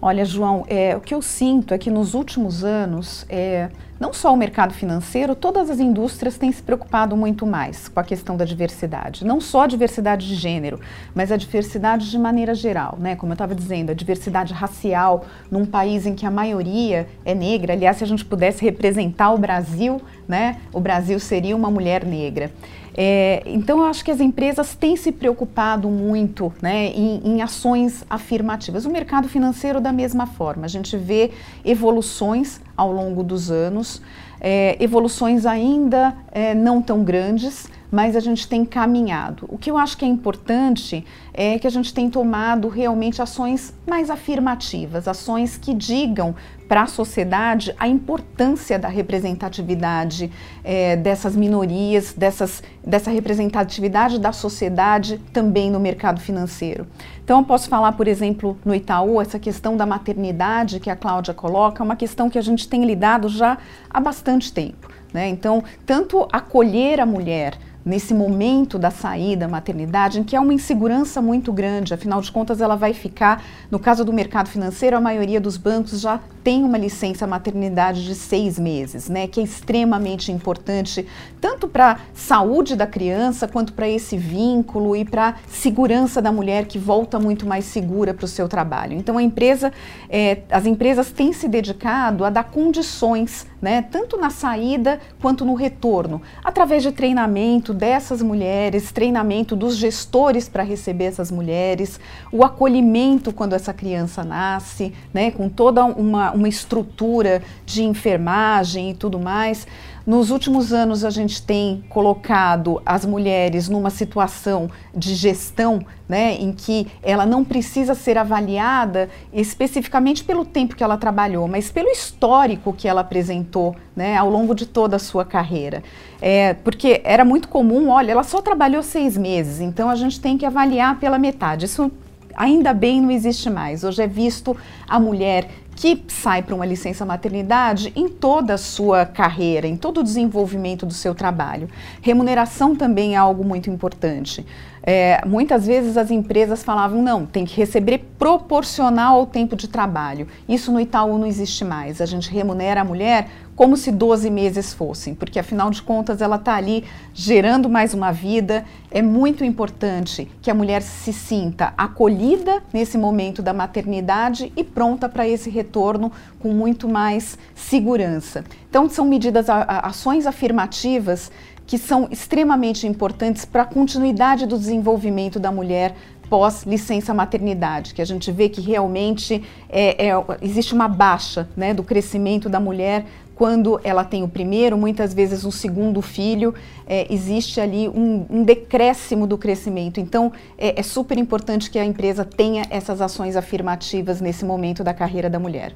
Olha, 0.00 0.24
João, 0.24 0.64
é, 0.68 0.96
o 0.96 1.00
que 1.00 1.12
eu 1.12 1.20
sinto 1.20 1.74
é 1.74 1.78
que 1.78 1.90
nos 1.90 2.14
últimos 2.14 2.62
anos, 2.62 3.26
é, 3.28 3.68
não 3.98 4.12
só 4.12 4.32
o 4.32 4.36
mercado 4.36 4.72
financeiro, 4.72 5.34
todas 5.34 5.68
as 5.68 5.80
indústrias 5.80 6.38
têm 6.38 6.52
se 6.52 6.62
preocupado 6.62 7.16
muito 7.16 7.44
mais 7.44 7.88
com 7.88 7.98
a 7.98 8.04
questão 8.04 8.36
da 8.36 8.44
diversidade. 8.44 9.24
Não 9.24 9.40
só 9.40 9.62
a 9.62 9.66
diversidade 9.66 10.28
de 10.28 10.36
gênero, 10.36 10.78
mas 11.12 11.32
a 11.32 11.36
diversidade 11.36 12.08
de 12.08 12.16
maneira 12.16 12.54
geral, 12.54 12.96
né? 13.00 13.16
Como 13.16 13.32
eu 13.32 13.34
estava 13.34 13.56
dizendo, 13.56 13.90
a 13.90 13.94
diversidade 13.94 14.54
racial 14.54 15.24
num 15.50 15.66
país 15.66 16.06
em 16.06 16.14
que 16.14 16.24
a 16.24 16.30
maioria 16.30 17.08
é 17.24 17.34
negra. 17.34 17.72
Aliás, 17.72 17.96
se 17.96 18.04
a 18.04 18.06
gente 18.06 18.24
pudesse 18.24 18.64
representar 18.64 19.32
o 19.32 19.38
Brasil, 19.38 20.00
né? 20.28 20.58
O 20.72 20.78
Brasil 20.78 21.18
seria 21.18 21.56
uma 21.56 21.72
mulher 21.72 22.04
negra. 22.04 22.52
É, 23.00 23.44
então, 23.46 23.78
eu 23.78 23.84
acho 23.84 24.04
que 24.04 24.10
as 24.10 24.20
empresas 24.20 24.74
têm 24.74 24.96
se 24.96 25.12
preocupado 25.12 25.88
muito 25.88 26.52
né, 26.60 26.86
em, 26.86 27.20
em, 27.24 27.42
ações 27.42 28.04
afirmativas. 28.10 28.84
O 28.84 28.90
mercado 28.90 29.28
financeiro, 29.28 29.80
da 29.80 29.92
mesma 29.92 30.26
forma, 30.26 30.64
a 30.64 30.68
gente 30.68 30.96
vê 30.96 31.30
evoluções 31.64 32.60
ao 32.76 32.90
longo 32.90 33.22
dos 33.22 33.52
anos, 33.52 34.02
é, 34.40 34.76
evoluções 34.82 35.46
ainda 35.46 36.12
é, 36.32 36.56
não 36.56 36.82
tão 36.82 37.04
grandes, 37.04 37.68
mas 37.90 38.14
a 38.16 38.20
gente 38.20 38.46
tem 38.46 38.64
caminhado. 38.64 39.46
O 39.48 39.56
que 39.56 39.70
eu 39.70 39.78
acho 39.78 39.96
que 39.96 40.04
é 40.04 40.08
importante 40.08 41.04
é 41.32 41.58
que 41.58 41.66
a 41.66 41.70
gente 41.70 41.92
tem 41.94 42.10
tomado 42.10 42.68
realmente 42.68 43.22
ações 43.22 43.74
mais 43.86 44.10
afirmativas, 44.10 45.08
ações 45.08 45.56
que 45.56 45.72
digam 45.72 46.34
para 46.68 46.82
a 46.82 46.86
sociedade 46.86 47.74
a 47.78 47.88
importância 47.88 48.78
da 48.78 48.88
representatividade 48.88 50.30
é, 50.62 50.96
dessas 50.96 51.34
minorias, 51.34 52.12
dessas, 52.12 52.62
dessa 52.84 53.10
representatividade 53.10 54.18
da 54.18 54.32
sociedade 54.32 55.18
também 55.32 55.70
no 55.70 55.80
mercado 55.80 56.20
financeiro. 56.20 56.86
Então, 57.24 57.38
eu 57.38 57.44
posso 57.44 57.68
falar, 57.68 57.92
por 57.92 58.06
exemplo, 58.06 58.58
no 58.64 58.74
Itaú, 58.74 59.20
essa 59.20 59.38
questão 59.38 59.76
da 59.76 59.86
maternidade 59.86 60.80
que 60.80 60.90
a 60.90 60.96
Cláudia 60.96 61.32
coloca, 61.32 61.82
é 61.82 61.84
uma 61.84 61.96
questão 61.96 62.28
que 62.28 62.38
a 62.38 62.42
gente 62.42 62.68
tem 62.68 62.84
lidado 62.84 63.28
já 63.28 63.58
há 63.88 64.00
bastante 64.00 64.52
tempo. 64.52 64.88
Né? 65.12 65.28
Então, 65.28 65.64
tanto 65.86 66.28
acolher 66.32 67.00
a 67.00 67.06
mulher, 67.06 67.58
nesse 67.88 68.12
momento 68.12 68.78
da 68.78 68.90
saída 68.90 69.38
da 69.38 69.48
maternidade, 69.48 70.20
em 70.20 70.24
que 70.24 70.36
há 70.36 70.40
uma 70.40 70.52
insegurança 70.52 71.22
muito 71.22 71.52
grande, 71.52 71.94
afinal 71.94 72.20
de 72.20 72.30
contas, 72.30 72.60
ela 72.60 72.76
vai 72.76 72.92
ficar, 72.92 73.42
no 73.70 73.78
caso 73.78 74.04
do 74.04 74.12
mercado 74.12 74.48
financeiro, 74.48 74.96
a 74.96 75.00
maioria 75.00 75.40
dos 75.40 75.56
bancos 75.56 76.00
já 76.00 76.20
tem 76.44 76.64
uma 76.64 76.76
licença 76.78 77.26
maternidade 77.26 78.04
de 78.04 78.14
seis 78.14 78.58
meses, 78.58 79.08
né, 79.08 79.26
que 79.26 79.40
é 79.40 79.42
extremamente 79.42 80.30
importante, 80.30 81.06
tanto 81.40 81.68
para 81.68 81.92
a 81.92 81.98
saúde 82.14 82.76
da 82.76 82.86
criança, 82.86 83.48
quanto 83.48 83.72
para 83.72 83.88
esse 83.88 84.16
vínculo 84.16 84.94
e 84.94 85.04
para 85.04 85.30
a 85.30 85.34
segurança 85.48 86.20
da 86.20 86.32
mulher, 86.32 86.66
que 86.66 86.78
volta 86.78 87.18
muito 87.18 87.46
mais 87.46 87.64
segura 87.64 88.12
para 88.12 88.24
o 88.24 88.28
seu 88.28 88.48
trabalho. 88.48 88.94
Então, 88.94 89.16
a 89.16 89.22
empresa, 89.22 89.72
é, 90.08 90.42
as 90.50 90.66
empresas 90.66 91.10
têm 91.10 91.32
se 91.32 91.48
dedicado 91.48 92.24
a 92.24 92.30
dar 92.30 92.44
condições, 92.44 93.46
né, 93.60 93.82
tanto 93.82 94.16
na 94.16 94.30
saída 94.30 95.00
quanto 95.20 95.44
no 95.44 95.54
retorno, 95.54 96.22
através 96.44 96.82
de 96.82 96.92
treinamento, 96.92 97.74
dessas 97.74 98.22
mulheres, 98.22 98.92
treinamento 98.92 99.56
dos 99.56 99.76
gestores 99.76 100.48
para 100.48 100.62
receber 100.62 101.04
essas 101.04 101.30
mulheres, 101.30 102.00
o 102.32 102.44
acolhimento 102.44 103.32
quando 103.32 103.54
essa 103.54 103.72
criança 103.72 104.22
nasce, 104.22 104.92
né, 105.12 105.30
com 105.30 105.48
toda 105.48 105.84
uma, 105.84 106.30
uma 106.32 106.48
estrutura 106.48 107.42
de 107.66 107.82
enfermagem 107.82 108.90
e 108.90 108.94
tudo 108.94 109.18
mais. 109.18 109.66
Nos 110.08 110.30
últimos 110.30 110.72
anos, 110.72 111.04
a 111.04 111.10
gente 111.10 111.42
tem 111.42 111.84
colocado 111.90 112.80
as 112.86 113.04
mulheres 113.04 113.68
numa 113.68 113.90
situação 113.90 114.70
de 114.96 115.14
gestão, 115.14 115.84
né, 116.08 116.32
em 116.32 116.50
que 116.50 116.86
ela 117.02 117.26
não 117.26 117.44
precisa 117.44 117.94
ser 117.94 118.16
avaliada 118.16 119.10
especificamente 119.30 120.24
pelo 120.24 120.46
tempo 120.46 120.74
que 120.74 120.82
ela 120.82 120.96
trabalhou, 120.96 121.46
mas 121.46 121.70
pelo 121.70 121.90
histórico 121.90 122.72
que 122.72 122.88
ela 122.88 123.02
apresentou 123.02 123.76
né, 123.94 124.16
ao 124.16 124.30
longo 124.30 124.54
de 124.54 124.64
toda 124.64 124.96
a 124.96 124.98
sua 124.98 125.26
carreira. 125.26 125.82
É, 126.22 126.54
porque 126.54 127.02
era 127.04 127.22
muito 127.22 127.46
comum, 127.46 127.90
olha, 127.90 128.12
ela 128.12 128.24
só 128.24 128.40
trabalhou 128.40 128.82
seis 128.82 129.14
meses, 129.14 129.60
então 129.60 129.90
a 129.90 129.94
gente 129.94 130.18
tem 130.18 130.38
que 130.38 130.46
avaliar 130.46 130.98
pela 130.98 131.18
metade. 131.18 131.66
Isso 131.66 131.92
ainda 132.34 132.72
bem 132.72 133.02
não 133.02 133.10
existe 133.10 133.50
mais. 133.50 133.84
Hoje 133.84 134.02
é 134.02 134.06
visto 134.06 134.56
a 134.88 134.98
mulher 134.98 135.50
que 135.78 136.02
sai 136.08 136.42
para 136.42 136.56
uma 136.56 136.66
licença 136.66 137.06
maternidade 137.06 137.92
em 137.94 138.08
toda 138.08 138.54
a 138.54 138.58
sua 138.58 139.06
carreira, 139.06 139.64
em 139.64 139.76
todo 139.76 140.00
o 140.00 140.02
desenvolvimento 140.02 140.84
do 140.84 140.92
seu 140.92 141.14
trabalho. 141.14 141.68
Remuneração 142.02 142.74
também 142.74 143.14
é 143.14 143.16
algo 143.16 143.44
muito 143.44 143.70
importante. 143.70 144.44
É, 144.82 145.24
muitas 145.24 145.68
vezes 145.68 145.96
as 145.96 146.10
empresas 146.10 146.64
falavam, 146.64 147.00
não, 147.00 147.24
tem 147.24 147.44
que 147.44 147.56
receber 147.56 147.98
proporcional 148.18 149.20
ao 149.20 149.26
tempo 149.26 149.54
de 149.54 149.68
trabalho. 149.68 150.26
Isso 150.48 150.72
no 150.72 150.80
Itaú 150.80 151.16
não 151.16 151.26
existe 151.26 151.64
mais. 151.64 152.00
A 152.00 152.06
gente 152.06 152.28
remunera 152.28 152.80
a 152.80 152.84
mulher 152.84 153.28
como 153.58 153.76
se 153.76 153.90
12 153.90 154.30
meses 154.30 154.72
fossem, 154.72 155.16
porque 155.16 155.36
afinal 155.36 155.68
de 155.68 155.82
contas 155.82 156.22
ela 156.22 156.36
está 156.36 156.54
ali 156.54 156.84
gerando 157.12 157.68
mais 157.68 157.92
uma 157.92 158.12
vida. 158.12 158.64
É 158.88 159.02
muito 159.02 159.44
importante 159.44 160.30
que 160.40 160.48
a 160.48 160.54
mulher 160.54 160.80
se 160.80 161.12
sinta 161.12 161.74
acolhida 161.76 162.62
nesse 162.72 162.96
momento 162.96 163.42
da 163.42 163.52
maternidade 163.52 164.52
e 164.56 164.62
pronta 164.62 165.08
para 165.08 165.26
esse 165.26 165.50
retorno 165.50 166.12
com 166.38 166.52
muito 166.52 166.88
mais 166.88 167.36
segurança. 167.52 168.44
Então, 168.70 168.88
são 168.88 169.04
medidas, 169.04 169.46
ações 169.50 170.24
afirmativas 170.24 171.28
que 171.66 171.78
são 171.78 172.06
extremamente 172.12 172.86
importantes 172.86 173.44
para 173.44 173.62
a 173.62 173.66
continuidade 173.66 174.46
do 174.46 174.56
desenvolvimento 174.56 175.40
da 175.40 175.50
mulher 175.50 175.96
pós 176.28 176.64
licença 176.64 177.12
maternidade, 177.14 177.94
que 177.94 178.02
a 178.02 178.04
gente 178.04 178.30
vê 178.30 178.48
que 178.48 178.60
realmente 178.60 179.42
é, 179.68 180.08
é, 180.08 180.12
existe 180.42 180.74
uma 180.74 180.86
baixa 180.86 181.48
né, 181.56 181.74
do 181.74 181.82
crescimento 181.82 182.48
da 182.48 182.60
mulher 182.60 183.06
quando 183.38 183.80
ela 183.84 184.04
tem 184.04 184.24
o 184.24 184.28
primeiro, 184.28 184.76
muitas 184.76 185.14
vezes 185.14 185.44
um 185.44 185.50
segundo 185.52 186.02
filho, 186.02 186.52
é, 186.84 187.06
existe 187.08 187.60
ali 187.60 187.88
um, 187.88 188.26
um, 188.28 188.42
decréscimo 188.42 189.28
do 189.28 189.38
crescimento. 189.38 190.00
Então, 190.00 190.32
é, 190.58 190.80
é 190.80 190.82
super 190.82 191.16
importante 191.16 191.70
que 191.70 191.78
a 191.78 191.84
empresa 191.84 192.24
tenha 192.24 192.66
essas 192.68 193.00
ações 193.00 193.36
afirmativas 193.36 194.20
nesse 194.20 194.44
momento 194.44 194.82
da 194.82 194.92
carreira 194.92 195.30
da 195.30 195.38
mulher. 195.38 195.72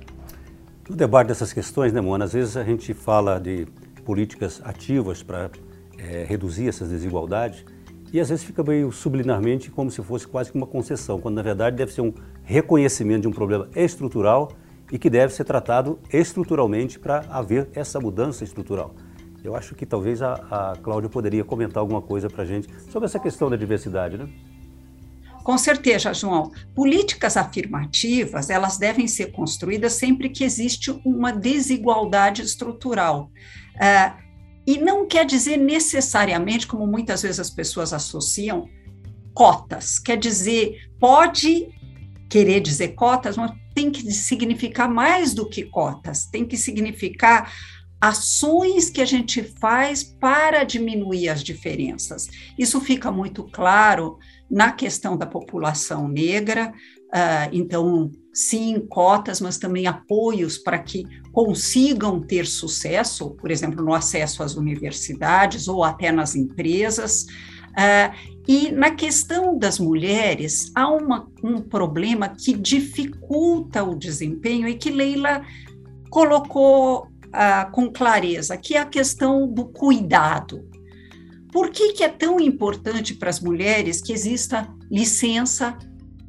No 0.91 0.97
debate 0.97 1.29
dessas 1.29 1.53
questões, 1.53 1.93
né, 1.93 2.01
Mona, 2.01 2.25
às 2.25 2.33
vezes 2.33 2.57
a 2.57 2.65
gente 2.65 2.93
fala 2.93 3.39
de 3.39 3.69
políticas 4.05 4.61
ativas 4.65 5.23
para 5.23 5.49
é, 5.97 6.25
reduzir 6.29 6.69
essas 6.69 6.89
desigualdades 6.89 7.65
e 8.13 8.19
às 8.19 8.29
vezes 8.29 8.45
fica 8.45 8.65
meio 8.65 8.91
subliminarmente 8.91 9.71
como 9.71 9.89
se 9.89 10.03
fosse 10.03 10.27
quase 10.27 10.51
que 10.51 10.59
uma 10.59 10.67
concessão, 10.67 11.21
quando 11.21 11.37
na 11.37 11.43
verdade 11.43 11.77
deve 11.77 11.93
ser 11.93 12.01
um 12.01 12.13
reconhecimento 12.43 13.23
de 13.23 13.29
um 13.29 13.33
problema 13.33 13.69
estrutural 13.77 14.51
e 14.93 14.99
que 14.99 15.09
deve 15.09 15.33
ser 15.33 15.45
tratado 15.45 15.99
estruturalmente 16.13 16.99
para 16.99 17.25
haver 17.31 17.71
essa 17.75 17.99
mudança 17.99 18.45
estrutural. 18.45 18.95
Eu 19.43 19.57
acho 19.57 19.75
que 19.75 19.87
talvez 19.87 20.21
a, 20.21 20.35
a 20.35 20.77
Cláudia 20.77 21.09
poderia 21.09 21.43
comentar 21.43 21.81
alguma 21.81 22.03
coisa 22.03 22.29
para 22.29 22.43
a 22.43 22.47
gente 22.47 22.69
sobre 22.91 23.07
essa 23.07 23.19
questão 23.19 23.49
da 23.49 23.57
diversidade, 23.57 24.19
né? 24.19 24.29
Com 25.43 25.59
certeza, 25.59 26.15
João. 26.15 26.53
Políticas 26.75 27.37
afirmativas, 27.37 28.51
elas 28.51 28.77
devem 28.79 29.09
ser 29.09 29.33
construídas 29.33 29.95
sempre 29.95 30.29
que 30.29 30.45
existe 30.45 30.93
uma 31.05 31.33
desigualdade 31.33 32.43
estrutural. 32.43 33.31
Uh, 33.75 34.23
e 34.65 34.79
não 34.79 35.07
quer 35.09 35.25
dizer 35.25 35.57
necessariamente, 35.57 36.67
como 36.67 36.87
muitas 36.87 37.23
vezes 37.23 37.41
as 37.41 37.51
pessoas 37.51 37.93
associam, 37.93 38.69
cotas. 39.35 39.99
Quer 39.99 40.19
dizer, 40.19 40.77
pode 41.01 41.69
querer 42.29 42.61
dizer 42.61 42.89
cotas, 42.89 43.37
mas 43.37 43.51
tem 43.75 43.91
que 43.91 44.11
significar 44.13 44.89
mais 44.89 45.35
do 45.35 45.49
que 45.49 45.65
cotas, 45.65 46.27
tem 46.27 46.45
que 46.45 46.57
significar 46.57 47.53
ações 48.03 48.91
que 48.91 49.01
a 49.01 49.05
gente 49.05 49.45
faz 49.61 50.03
para 50.03 50.65
diminuir 50.65 51.29
as 51.29 51.41
diferenças. 51.41 52.29
Isso 52.59 52.81
fica 52.81 53.13
muito 53.13 53.45
claro 53.45 54.19
na 54.51 54.73
questão 54.73 55.17
da 55.17 55.25
população 55.25 56.09
negra, 56.09 56.75
uh, 57.15 57.49
então, 57.53 58.11
sim, 58.35 58.85
cotas, 58.89 59.41
mas 59.41 59.57
também 59.57 59.87
apoios 59.87 60.59
para 60.59 60.81
que 60.81 61.05
consigam 61.31 62.21
ter 62.21 62.45
sucesso, 62.45 63.31
por 63.37 63.53
exemplo, 63.53 63.85
no 63.85 63.95
acesso 63.95 64.43
às 64.43 64.57
universidades 64.57 65.69
ou 65.69 65.85
até 65.85 66.11
nas 66.11 66.35
empresas. 66.35 67.27
Uh, 67.73 68.33
e 68.47 68.71
na 68.71 68.91
questão 68.91 69.57
das 69.57 69.79
mulheres, 69.79 70.71
há 70.75 70.89
uma, 70.89 71.29
um 71.43 71.61
problema 71.61 72.29
que 72.29 72.53
dificulta 72.53 73.83
o 73.85 73.95
desempenho 73.95 74.69
e 74.69 74.75
que 74.75 74.91
Leila 74.91 75.43
colocou 76.11 77.05
uh, 77.05 77.71
com 77.71 77.91
clareza, 77.91 78.57
que 78.57 78.75
é 78.75 78.81
a 78.81 78.87
questão 78.87 79.47
do 79.47 79.67
cuidado. 79.67 80.69
Por 81.53 81.71
que, 81.71 81.93
que 81.93 82.03
é 82.03 82.09
tão 82.09 82.41
importante 82.41 83.15
para 83.15 83.31
as 83.31 83.41
mulheres 83.41 84.01
que 84.01 84.13
exista 84.13 84.69
licença 84.91 85.77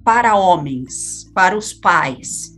para 0.03 0.35
homens, 0.35 1.29
para 1.33 1.57
os 1.57 1.73
pais? 1.73 2.52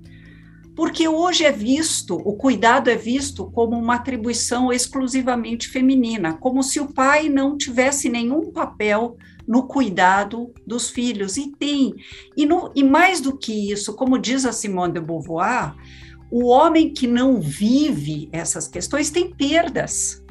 Porque 0.76 1.08
hoje 1.08 1.46
é 1.46 1.52
visto, 1.52 2.16
o 2.16 2.36
cuidado 2.36 2.90
é 2.90 2.96
visto 2.96 3.50
como 3.52 3.78
uma 3.78 3.96
atribuição 3.96 4.74
exclusivamente 4.74 5.70
feminina, 5.70 6.34
como 6.34 6.62
se 6.62 6.80
o 6.80 6.94
pai 6.94 7.30
não 7.30 7.58
tivesse 7.58 8.10
nenhum 8.10 8.52
papel 8.52 9.16
no 9.48 9.68
cuidado 9.68 10.54
dos 10.68 10.90
filhos. 10.90 11.38
E 11.38 11.52
tem. 11.52 11.96
E, 12.36 12.46
no, 12.46 12.72
e 12.76 12.84
mais 12.84 13.22
do 13.22 13.38
que 13.38 13.72
isso, 13.72 13.96
como 13.96 14.20
diz 14.20 14.46
a 14.46 14.52
Simone 14.52 14.94
de 14.94 15.00
Beauvoir, 15.00 15.76
o 16.30 16.48
homem 16.48 16.92
que 16.92 17.08
não 17.08 17.40
vive 17.40 18.28
essas 18.32 18.68
questões 18.68 19.10
tem 19.10 19.34
perdas. 19.34 20.22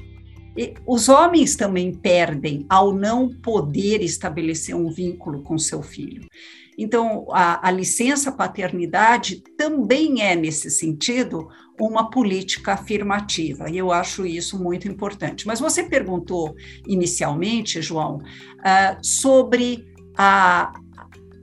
E 0.57 0.75
os 0.87 1.09
homens 1.09 1.57
também 1.57 1.93
perdem 1.93 2.65
ao 2.69 2.93
não 2.93 3.29
poder 3.29 4.03
estabelecer 4.03 4.75
um 4.75 4.91
vínculo 4.91 5.43
com 5.43 5.59
seu 5.59 5.83
filho. 5.83 6.29
Então, 6.79 7.27
a, 7.31 7.69
a, 7.69 7.71
licença 7.71 8.33
paternidade 8.33 9.43
também 9.57 10.23
é, 10.23 10.35
nesse 10.35 10.71
sentido, 10.71 11.49
uma 11.81 12.11
política 12.11 12.73
afirmativa, 12.73 13.69
e 13.71 13.79
eu 13.79 13.93
acho 13.93 14.27
isso 14.27 14.63
muito 14.63 14.89
importante. 14.89 15.47
Mas 15.47 15.61
você 15.61 15.85
perguntou 15.85 16.55
inicialmente, 16.87 17.83
João, 17.83 18.17
uh, 18.17 18.99
sobre 19.03 19.85
a, 20.17 20.73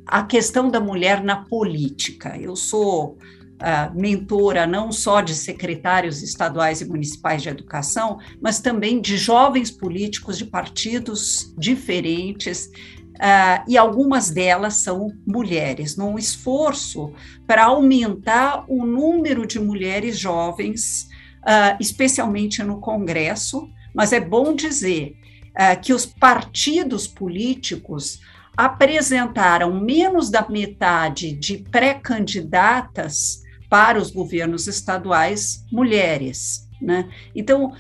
a 0.06 0.24
questão 0.24 0.70
da 0.70 0.80
mulher 0.80 1.24
na 1.24 1.46
política. 1.46 2.38
Eu 2.38 2.56
sou 2.56 3.18
Uh, 3.62 3.96
mentora 3.96 4.66
não 4.66 4.92
só 4.92 5.22
de 5.22 5.36
secretários 5.36 6.24
estaduais 6.24 6.82
e 6.82 6.86
municipais 6.86 7.44
de 7.44 7.50
educação, 7.50 8.18
mas 8.42 8.60
também 8.60 9.00
de 9.00 9.16
jovens 9.18 9.70
políticos 9.70 10.40
de 10.40 10.46
partidos 10.46 11.54
diferentes 11.56 12.72
Uh, 13.16 13.64
e 13.68 13.78
algumas 13.78 14.32
delas 14.32 14.78
são 14.78 15.12
mulheres, 15.28 15.96
num 15.96 16.18
esforço 16.18 17.14
para 17.46 17.66
aumentar 17.66 18.66
o 18.68 18.86
número 18.86 19.46
de 19.46 19.60
mulheres 19.60 20.18
jovens, 20.18 21.08
uh, 21.44 21.78
especialmente 21.80 22.64
no 22.64 22.80
Congresso. 22.80 23.70
Mas 23.94 24.12
é 24.12 24.20
bom 24.20 24.56
dizer 24.56 25.16
uh, 25.50 25.80
que 25.82 25.94
os 25.94 26.06
partidos 26.06 27.08
políticos 27.08 28.20
apresentaram 28.56 29.80
menos 29.80 30.30
da 30.30 30.48
metade 30.48 31.34
de 31.34 31.58
pré-candidatas 31.58 33.42
para 33.70 33.98
os 34.00 34.12
governos 34.12 34.68
estaduais 34.68 35.66
mulheres. 35.72 36.68
Né? 36.82 37.10
Então, 37.36 37.74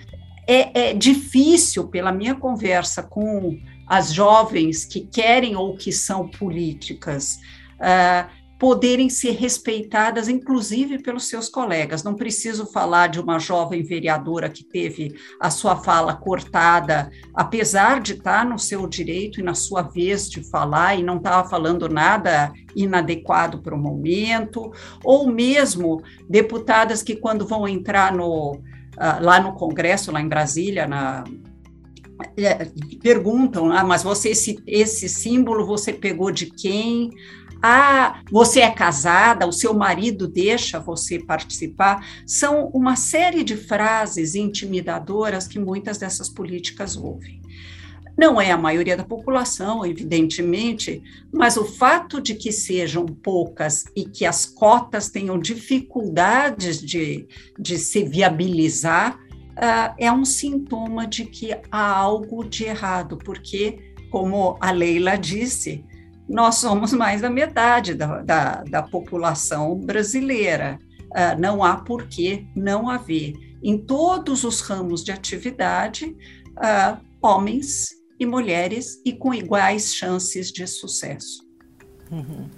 é, 0.48 0.90
é 0.90 0.94
difícil, 0.94 1.88
pela 1.88 2.12
minha 2.12 2.36
conversa 2.36 3.04
com 3.04 3.60
as 3.91 4.13
jovens 4.13 4.86
que 4.86 5.01
querem 5.01 5.53
ou 5.57 5.75
que 5.75 5.91
são 5.91 6.25
políticas 6.25 7.41
uh, 7.75 8.25
poderem 8.57 9.10
ser 9.10 9.31
respeitadas, 9.31 10.29
inclusive 10.29 11.00
pelos 11.00 11.27
seus 11.27 11.50
colegas. 11.50 12.01
Não 12.01 12.15
preciso 12.15 12.65
falar 12.65 13.07
de 13.07 13.19
uma 13.19 13.38
jovem 13.38 13.83
vereadora 13.83 14.48
que 14.48 14.63
teve 14.63 15.13
a 15.41 15.50
sua 15.50 15.75
fala 15.75 16.15
cortada, 16.15 17.12
apesar 17.36 18.00
de 18.00 18.13
estar 18.13 18.45
no 18.45 18.57
seu 18.57 18.88
direito 18.88 19.41
e 19.41 19.43
na 19.43 19.53
sua 19.53 19.81
vez 19.81 20.29
de 20.29 20.41
falar 20.50 20.95
e 20.95 21.03
não 21.03 21.17
estava 21.17 21.50
falando 21.50 21.89
nada 21.89 22.53
inadequado 22.74 23.62
para 23.62 23.75
o 23.75 23.77
momento, 23.77 24.71
ou 25.03 25.27
mesmo 25.27 26.01
deputadas 26.29 27.03
que, 27.03 27.17
quando 27.17 27.45
vão 27.45 27.67
entrar 27.67 28.13
no, 28.13 28.53
uh, 28.53 29.19
lá 29.19 29.41
no 29.41 29.51
Congresso, 29.51 30.13
lá 30.13 30.21
em 30.21 30.29
Brasília, 30.29 30.88
na 30.88 31.25
é, 32.38 32.66
perguntam, 33.01 33.72
ah, 33.72 33.84
mas 33.84 34.04
você 34.04 34.30
esse, 34.30 34.62
esse 34.66 35.10
símbolo 35.10 35.66
você 35.66 35.94
pegou 35.94 36.32
de 36.32 36.48
quem? 36.48 37.12
Ah, 37.62 38.22
você 38.32 38.62
é 38.62 38.72
casada, 38.72 39.46
o 39.46 39.51
seu 39.51 39.74
marido 39.74 40.28
deixa 40.28 40.80
você 40.80 41.20
participar. 41.20 42.04
São 42.25 42.68
uma 42.74 42.96
série 42.96 43.44
de 43.44 43.56
frases 43.56 44.34
intimidadoras 44.34 45.48
que 45.48 45.60
muitas 45.60 46.00
dessas 46.00 46.28
políticas 46.28 46.98
ouvem. 46.98 47.40
Não 48.18 48.42
é 48.42 48.51
a 48.51 48.58
maioria 48.58 48.98
da 48.98 49.04
população, 49.04 49.86
evidentemente, 49.86 51.01
mas 51.32 51.56
o 51.56 51.66
fato 51.66 52.20
de 52.20 52.36
que 52.36 52.51
sejam 52.51 53.06
poucas 53.06 53.86
e 53.96 54.06
que 54.06 54.25
as 54.25 54.46
cotas 54.46 55.10
tenham 55.10 55.40
dificuldades 55.40 56.82
de, 56.82 57.28
de 57.58 57.78
se 57.78 58.04
viabilizar 58.04 59.20
uh, 59.58 59.93
é 59.98 60.12
um 60.12 60.25
sintoma 60.25 61.08
de 61.08 61.25
que 61.25 61.55
há 61.72 61.89
algo 61.89 62.43
de 62.43 62.65
errado, 62.65 63.17
porque, 63.17 63.93
como 64.10 64.58
a 64.60 64.72
Leila 64.72 65.17
disse, 65.17 65.86
nós 66.27 66.55
somos 66.55 66.93
mais 66.93 67.22
da 67.22 67.29
metade 67.29 67.93
da, 67.93 68.22
da, 68.22 68.63
da 68.63 68.84
população 68.84 69.77
brasileira. 69.79 70.79
Uh, 71.12 71.39
não 71.39 71.63
há 71.63 71.75
por 71.77 72.08
que 72.08 72.48
não 72.55 72.89
haver. 72.89 73.34
Em 73.62 73.77
todos 73.77 74.43
os 74.43 74.62
ramos 74.62 75.03
de 75.03 75.12
atividade, 75.12 76.15
uh, 76.58 76.98
homens 77.21 77.89
e 78.19 78.26
mulheres 78.26 79.02
e 79.06 79.13
com 79.13 79.34
iguais 79.34 79.93
chances 79.93 80.52
de 80.52 80.65
sucesso. 80.67 81.43
Uhum. 82.12 82.49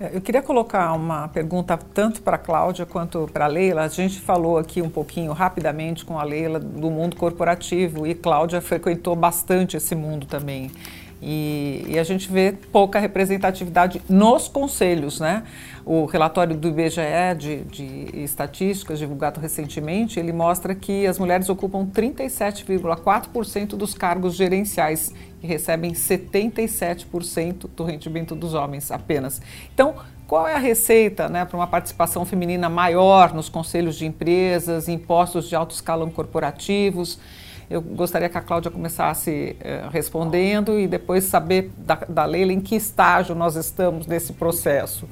Eu 0.00 0.20
queria 0.20 0.42
colocar 0.42 0.92
uma 0.94 1.28
pergunta 1.28 1.76
tanto 1.76 2.22
para 2.22 2.36
a 2.36 2.38
Cláudia 2.38 2.84
quanto 2.84 3.28
para 3.32 3.44
a 3.44 3.48
Leila. 3.48 3.82
A 3.82 3.88
gente 3.88 4.20
falou 4.20 4.58
aqui 4.58 4.82
um 4.82 4.88
pouquinho 4.88 5.32
rapidamente 5.32 6.04
com 6.04 6.18
a 6.18 6.24
Leila 6.24 6.58
do 6.58 6.90
mundo 6.90 7.14
corporativo 7.16 8.06
e 8.06 8.14
Cláudia 8.14 8.60
frequentou 8.60 9.14
bastante 9.14 9.76
esse 9.76 9.94
mundo 9.94 10.26
também. 10.26 10.70
E, 11.24 11.84
e, 11.86 11.98
a 12.00 12.02
gente 12.02 12.28
vê 12.28 12.52
pouca 12.72 12.98
representatividade 12.98 14.02
nos 14.08 14.48
conselhos, 14.48 15.20
né? 15.20 15.44
O 15.84 16.04
relatório 16.04 16.56
do 16.56 16.66
IBGE 16.66 17.36
de, 17.38 17.58
de 17.62 18.24
estatísticas 18.24 18.98
divulgado 18.98 19.38
recentemente, 19.38 20.18
ele 20.18 20.32
mostra 20.32 20.74
que 20.74 21.06
as 21.06 21.20
mulheres 21.20 21.48
ocupam 21.48 21.86
37,4% 21.86 23.76
dos 23.76 23.94
cargos 23.94 24.34
gerenciais 24.34 25.14
e 25.42 25.46
recebem 25.46 25.92
77% 25.92 27.68
do 27.74 27.84
rendimento 27.84 28.34
dos 28.34 28.54
homens 28.54 28.90
apenas. 28.90 29.40
Então, 29.74 29.96
qual 30.26 30.46
é 30.46 30.54
a 30.54 30.58
receita 30.58 31.28
né, 31.28 31.44
para 31.44 31.56
uma 31.56 31.66
participação 31.66 32.24
feminina 32.24 32.68
maior 32.68 33.34
nos 33.34 33.48
conselhos 33.48 33.96
de 33.96 34.06
empresas, 34.06 34.88
em 34.88 34.96
postos 34.96 35.48
de 35.48 35.54
alto 35.54 35.74
escalão 35.74 36.10
corporativos? 36.10 37.18
Eu 37.68 37.80
gostaria 37.80 38.28
que 38.28 38.36
a 38.36 38.40
Cláudia 38.40 38.70
começasse 38.70 39.56
eh, 39.60 39.88
respondendo 39.90 40.78
e 40.78 40.86
depois 40.86 41.24
saber 41.24 41.70
da, 41.76 41.94
da 41.94 42.24
Leila 42.24 42.52
em 42.52 42.60
que 42.60 42.74
estágio 42.76 43.34
nós 43.34 43.56
estamos 43.56 44.06
nesse 44.06 44.34
processo. 44.34 45.08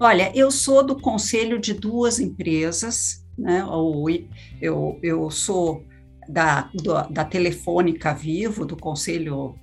Olha, 0.00 0.32
eu 0.34 0.50
sou 0.50 0.84
do 0.84 1.00
conselho 1.00 1.60
de 1.60 1.74
duas 1.74 2.18
empresas, 2.18 3.24
né? 3.38 3.64
Eu, 4.60 4.98
eu 5.02 5.30
sou 5.30 5.84
da, 6.28 6.70
da 7.10 7.24
Telefônica 7.24 8.12
Vivo, 8.12 8.64
do 8.64 8.76
conselho 8.76 9.54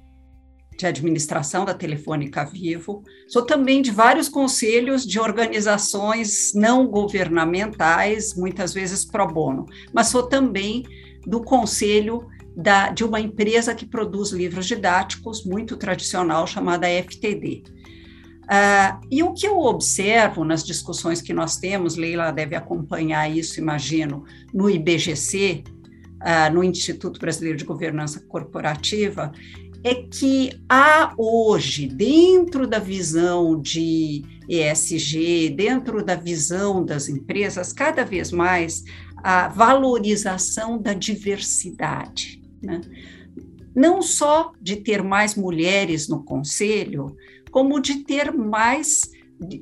de 0.80 0.86
administração 0.86 1.66
da 1.66 1.74
Telefônica 1.74 2.46
Vivo. 2.46 3.04
Sou 3.28 3.46
também 3.46 3.82
de 3.82 3.92
vários 3.92 4.30
conselhos 4.30 5.06
de 5.06 5.20
organizações 5.20 6.54
não 6.56 6.88
governamentais, 6.88 8.34
muitas 8.34 8.74
vezes 8.74 9.04
pro 9.04 9.28
bono, 9.28 9.66
mas 9.94 10.08
sou 10.08 10.24
também 10.24 10.84
do 11.28 11.42
conselho 11.42 12.26
da, 12.56 12.90
de 12.92 13.04
uma 13.04 13.20
empresa 13.20 13.76
que 13.76 13.86
produz 13.86 14.32
livros 14.32 14.66
didáticos, 14.66 15.46
muito 15.46 15.76
tradicional, 15.76 16.48
chamada 16.48 16.88
FTD. 16.88 17.64
Uh, 17.66 18.52
ah, 18.52 19.02
e 19.12 19.22
o 19.22 19.34
que 19.34 19.48
eu 19.48 19.60
observo 19.60 20.44
nas 20.44 20.64
discussões 20.64 21.22
que 21.22 21.34
nós 21.34 21.58
temos, 21.58 21.98
Leila 21.98 22.32
deve 22.32 22.56
acompanhar 22.56 23.30
isso, 23.30 23.60
imagino, 23.60 24.24
no 24.52 24.70
IBGC, 24.70 25.64
uh, 26.22 26.54
no 26.54 26.64
Instituto 26.64 27.20
Brasileiro 27.20 27.58
de 27.58 27.66
Governança 27.66 28.20
Corporativa, 28.22 29.32
é 29.84 29.96
que 29.96 30.52
há 30.68 31.14
hoje, 31.18 31.88
dentro 31.88 32.68
da 32.68 32.80
visão 32.80 33.60
de 33.60 34.24
ESG, 34.48 35.50
dentro 35.56 36.04
da 36.04 36.16
visão 36.16 36.84
das 36.84 37.08
empresas, 37.08 37.72
cada 37.72 38.04
vez 38.04 38.32
mais 38.32 38.84
a 39.18 39.48
valorização 39.48 40.78
da 40.78 40.94
diversidade. 40.94 42.42
Né? 42.62 42.82
Não 43.74 44.02
só 44.02 44.52
de 44.62 44.78
ter 44.78 45.02
mais 45.02 45.36
mulheres 45.36 46.10
no 46.10 46.24
conselho, 46.24 47.16
como 47.52 47.80
de 47.80 48.04
ter 48.04 48.34
mais 48.34 49.12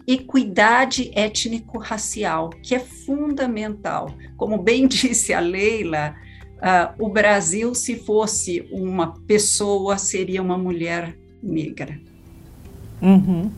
equidade 0.08 1.12
étnico-racial, 1.14 2.50
que 2.50 2.74
é 2.74 2.80
fundamental. 2.80 4.12
Como 4.36 4.58
bem 4.58 4.88
disse 4.90 5.34
a 5.34 5.40
Leila, 5.40 6.16
uh, 6.58 6.94
o 6.98 7.10
Brasil, 7.10 7.74
se 7.74 7.96
fosse 7.96 8.68
uma 8.72 9.14
pessoa, 9.28 9.98
seria 9.98 10.42
uma 10.42 10.58
mulher 10.58 11.18
negra. 11.42 12.00
Uhum. 13.02 13.50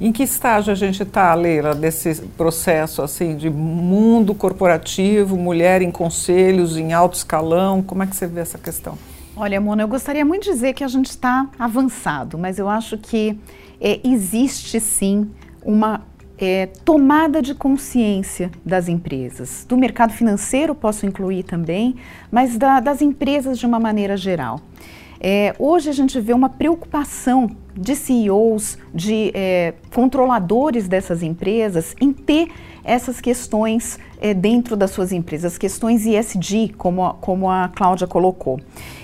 Em 0.00 0.10
que 0.10 0.22
estágio 0.22 0.72
a 0.72 0.74
gente 0.74 1.02
está, 1.02 1.32
Leila, 1.34 1.74
desse 1.74 2.22
processo 2.36 3.00
assim 3.00 3.36
de 3.36 3.48
mundo 3.48 4.34
corporativo, 4.34 5.36
mulher 5.36 5.82
em 5.82 5.90
conselhos, 5.90 6.76
em 6.76 6.92
alto 6.92 7.14
escalão? 7.14 7.82
Como 7.82 8.02
é 8.02 8.06
que 8.06 8.16
você 8.16 8.26
vê 8.26 8.40
essa 8.40 8.58
questão? 8.58 8.98
Olha, 9.36 9.60
Mona, 9.60 9.82
eu 9.82 9.88
gostaria 9.88 10.24
muito 10.24 10.44
de 10.44 10.50
dizer 10.50 10.74
que 10.74 10.84
a 10.84 10.88
gente 10.88 11.10
está 11.10 11.48
avançado, 11.58 12.36
mas 12.38 12.58
eu 12.58 12.68
acho 12.68 12.98
que 12.98 13.38
é, 13.80 14.00
existe 14.04 14.80
sim 14.80 15.30
uma 15.62 16.02
é, 16.44 16.66
tomada 16.84 17.40
de 17.40 17.54
consciência 17.54 18.50
das 18.64 18.88
empresas. 18.88 19.64
Do 19.66 19.76
mercado 19.76 20.12
financeiro 20.12 20.74
posso 20.74 21.06
incluir 21.06 21.42
também, 21.44 21.96
mas 22.30 22.58
da, 22.58 22.80
das 22.80 23.00
empresas 23.00 23.58
de 23.58 23.66
uma 23.66 23.80
maneira 23.80 24.16
geral. 24.16 24.60
É, 25.20 25.54
hoje 25.58 25.88
a 25.88 25.92
gente 25.92 26.20
vê 26.20 26.34
uma 26.34 26.50
preocupação 26.50 27.50
de 27.74 27.96
CEOs, 27.96 28.76
de 28.92 29.30
é, 29.34 29.72
controladores 29.94 30.86
dessas 30.86 31.22
empresas 31.22 31.96
em 31.98 32.12
ter 32.12 32.48
essas 32.84 33.22
questões 33.22 33.98
é, 34.20 34.34
dentro 34.34 34.76
das 34.76 34.90
suas 34.90 35.12
empresas, 35.12 35.56
questões 35.56 36.04
ESG, 36.04 36.74
como 36.76 37.06
a, 37.06 37.14
como 37.14 37.48
a 37.48 37.70
Cláudia 37.74 38.06
colocou. 38.06 38.60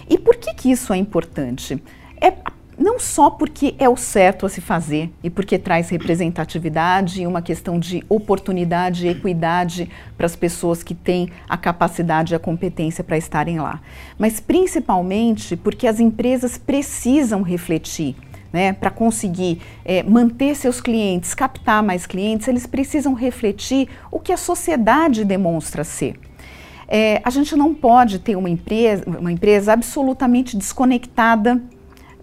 E 0.09 0.19
por 0.19 0.37
que, 0.37 0.53
que 0.53 0.71
isso 0.71 0.93
é 0.93 0.99
importante? 0.99 1.83
É 2.21 2.35
não 2.81 2.99
só 2.99 3.29
porque 3.29 3.75
é 3.79 3.87
o 3.87 3.97
certo 3.97 4.47
a 4.47 4.49
se 4.49 4.63
fazer 4.63 5.11
e 5.23 5.29
porque 5.29 5.59
traz 5.59 5.91
representatividade 5.91 7.21
e 7.21 7.27
uma 7.27 7.43
questão 7.43 7.79
de 7.79 8.03
oportunidade 8.09 9.07
e 9.07 9.11
equidade 9.11 9.91
para 10.17 10.25
as 10.25 10.35
pessoas 10.35 10.83
que 10.83 10.95
têm 10.95 11.29
a 11.47 11.59
capacidade 11.59 12.33
e 12.33 12.37
a 12.37 12.39
competência 12.39 13.05
para 13.05 13.19
estarem 13.19 13.61
lá, 13.61 13.83
mas 14.19 14.41
principalmente 14.41 15.59
porque 15.59 15.87
as 15.87 16.01
empresas 16.01 16.57
precisam 16.57 17.43
refletir. 17.43 18.17
Né, 18.53 18.73
para 18.73 18.91
conseguir 18.91 19.63
é, 19.85 20.03
manter 20.03 20.57
seus 20.57 20.81
clientes, 20.81 21.37
captar 21.37 21.85
mais 21.85 22.05
clientes, 22.05 22.49
eles 22.49 22.67
precisam 22.67 23.15
refletir 23.15 23.89
o 24.11 24.19
que 24.19 24.33
a 24.33 24.37
sociedade 24.37 25.25
demonstra 25.25 25.85
ser. 25.85 26.19
É, 26.89 27.21
a 27.23 27.31
gente 27.31 27.55
não 27.55 27.73
pode 27.73 28.19
ter 28.19 28.35
uma 28.35 28.51
empresa, 28.51 29.05
uma 29.07 29.31
empresa 29.31 29.73
absolutamente 29.73 30.57
desconectada 30.57 31.63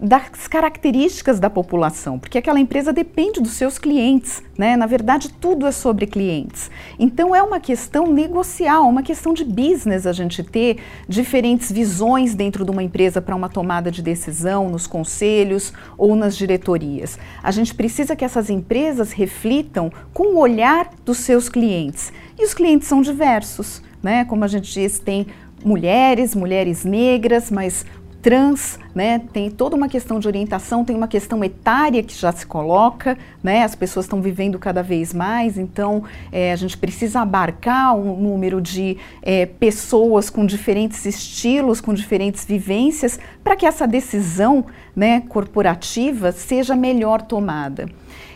das 0.00 0.46
características 0.46 1.40
da 1.40 1.50
população, 1.50 2.18
porque 2.18 2.38
aquela 2.38 2.60
empresa 2.60 2.92
depende 2.92 3.40
dos 3.40 3.52
seus 3.52 3.78
clientes, 3.78 4.42
né? 4.56 4.76
Na 4.76 4.86
verdade, 4.86 5.30
tudo 5.30 5.66
é 5.66 5.72
sobre 5.72 6.06
clientes. 6.06 6.70
Então 6.98 7.34
é 7.34 7.42
uma 7.42 7.58
questão 7.58 8.06
negocial, 8.06 8.88
uma 8.88 9.02
questão 9.02 9.34
de 9.34 9.44
business 9.44 10.06
a 10.06 10.12
gente 10.12 10.42
ter 10.42 10.78
diferentes 11.08 11.70
visões 11.70 12.34
dentro 12.34 12.64
de 12.64 12.70
uma 12.70 12.82
empresa 12.82 13.20
para 13.20 13.34
uma 13.34 13.48
tomada 13.48 13.90
de 13.90 14.02
decisão 14.02 14.68
nos 14.68 14.86
conselhos 14.86 15.72
ou 15.96 16.14
nas 16.14 16.36
diretorias. 16.36 17.18
A 17.42 17.50
gente 17.50 17.74
precisa 17.74 18.14
que 18.14 18.24
essas 18.24 18.50
empresas 18.50 19.12
reflitam 19.12 19.90
com 20.12 20.34
o 20.34 20.38
olhar 20.38 20.90
dos 21.04 21.18
seus 21.18 21.48
clientes. 21.48 22.12
E 22.38 22.44
os 22.44 22.54
clientes 22.54 22.86
são 22.86 23.02
diversos, 23.02 23.82
né? 24.02 24.24
Como 24.24 24.44
a 24.44 24.48
gente 24.48 24.72
diz, 24.72 24.98
tem 24.98 25.26
mulheres, 25.64 26.34
mulheres 26.34 26.84
negras, 26.84 27.50
mas 27.50 27.84
trans, 28.20 28.78
né? 28.94 29.20
Tem 29.32 29.50
toda 29.50 29.76
uma 29.76 29.88
questão 29.88 30.18
de 30.18 30.26
orientação, 30.26 30.84
tem 30.84 30.96
uma 30.96 31.08
questão 31.08 31.42
etária 31.42 32.02
que 32.02 32.14
já 32.14 32.32
se 32.32 32.46
coloca, 32.46 33.16
né? 33.42 33.62
As 33.62 33.74
pessoas 33.74 34.06
estão 34.06 34.20
vivendo 34.20 34.58
cada 34.58 34.82
vez 34.82 35.14
mais, 35.14 35.56
então 35.56 36.04
é, 36.32 36.52
a 36.52 36.56
gente 36.56 36.76
precisa 36.76 37.20
abarcar 37.20 37.96
um 37.96 38.16
número 38.16 38.60
de 38.60 38.96
é, 39.22 39.46
pessoas 39.46 40.30
com 40.30 40.44
diferentes 40.44 41.04
estilos, 41.06 41.80
com 41.80 41.94
diferentes 41.94 42.44
vivências, 42.44 43.18
para 43.42 43.56
que 43.56 43.66
essa 43.66 43.86
decisão, 43.86 44.64
né, 44.94 45.20
corporativa 45.28 46.32
seja 46.32 46.74
melhor 46.74 47.22
tomada. 47.22 47.88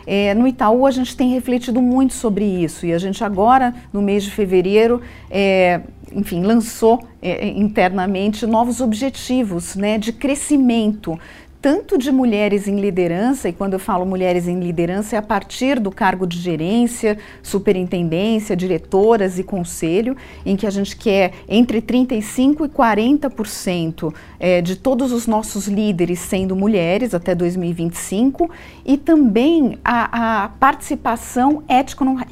É, 0.05 0.33
no 0.33 0.47
Itaú, 0.47 0.85
a 0.85 0.91
gente 0.91 1.15
tem 1.15 1.31
refletido 1.31 1.81
muito 1.81 2.13
sobre 2.13 2.45
isso. 2.45 2.85
E 2.85 2.93
a 2.93 2.97
gente 2.97 3.23
agora, 3.23 3.73
no 3.91 4.01
mês 4.01 4.23
de 4.23 4.31
fevereiro, 4.31 5.01
é, 5.29 5.81
enfim, 6.15 6.43
lançou 6.43 7.03
é, 7.21 7.47
internamente 7.47 8.45
novos 8.45 8.81
objetivos 8.81 9.75
né, 9.75 9.97
de 9.97 10.11
crescimento, 10.13 11.19
tanto 11.63 11.97
de 11.97 12.11
mulheres 12.11 12.67
em 12.67 12.77
liderança, 12.77 13.47
e 13.47 13.53
quando 13.53 13.71
eu 13.71 13.79
falo 13.79 14.05
mulheres 14.05 14.49
em 14.49 14.59
liderança, 14.59 15.15
é 15.15 15.19
a 15.19 15.21
partir 15.21 15.79
do 15.79 15.89
cargo 15.89 16.27
de 16.27 16.37
gerência, 16.37 17.17
superintendência, 17.41 18.53
diretoras 18.53 19.39
e 19.39 19.45
conselho, 19.45 20.17
em 20.45 20.57
que 20.57 20.67
a 20.67 20.69
gente 20.69 20.97
quer 20.97 21.31
entre 21.47 21.81
35% 21.81 22.65
e 22.65 22.67
40% 22.67 24.13
é, 24.41 24.61
de 24.61 24.75
todos 24.75 25.13
os 25.13 25.25
nossos 25.25 25.69
líderes 25.69 26.19
sendo 26.19 26.53
mulheres 26.53 27.13
até 27.13 27.33
2025, 27.33 28.51
e 28.85 28.97
também 28.97 29.79
a, 29.85 30.43
a 30.43 30.49
participação 30.49 31.63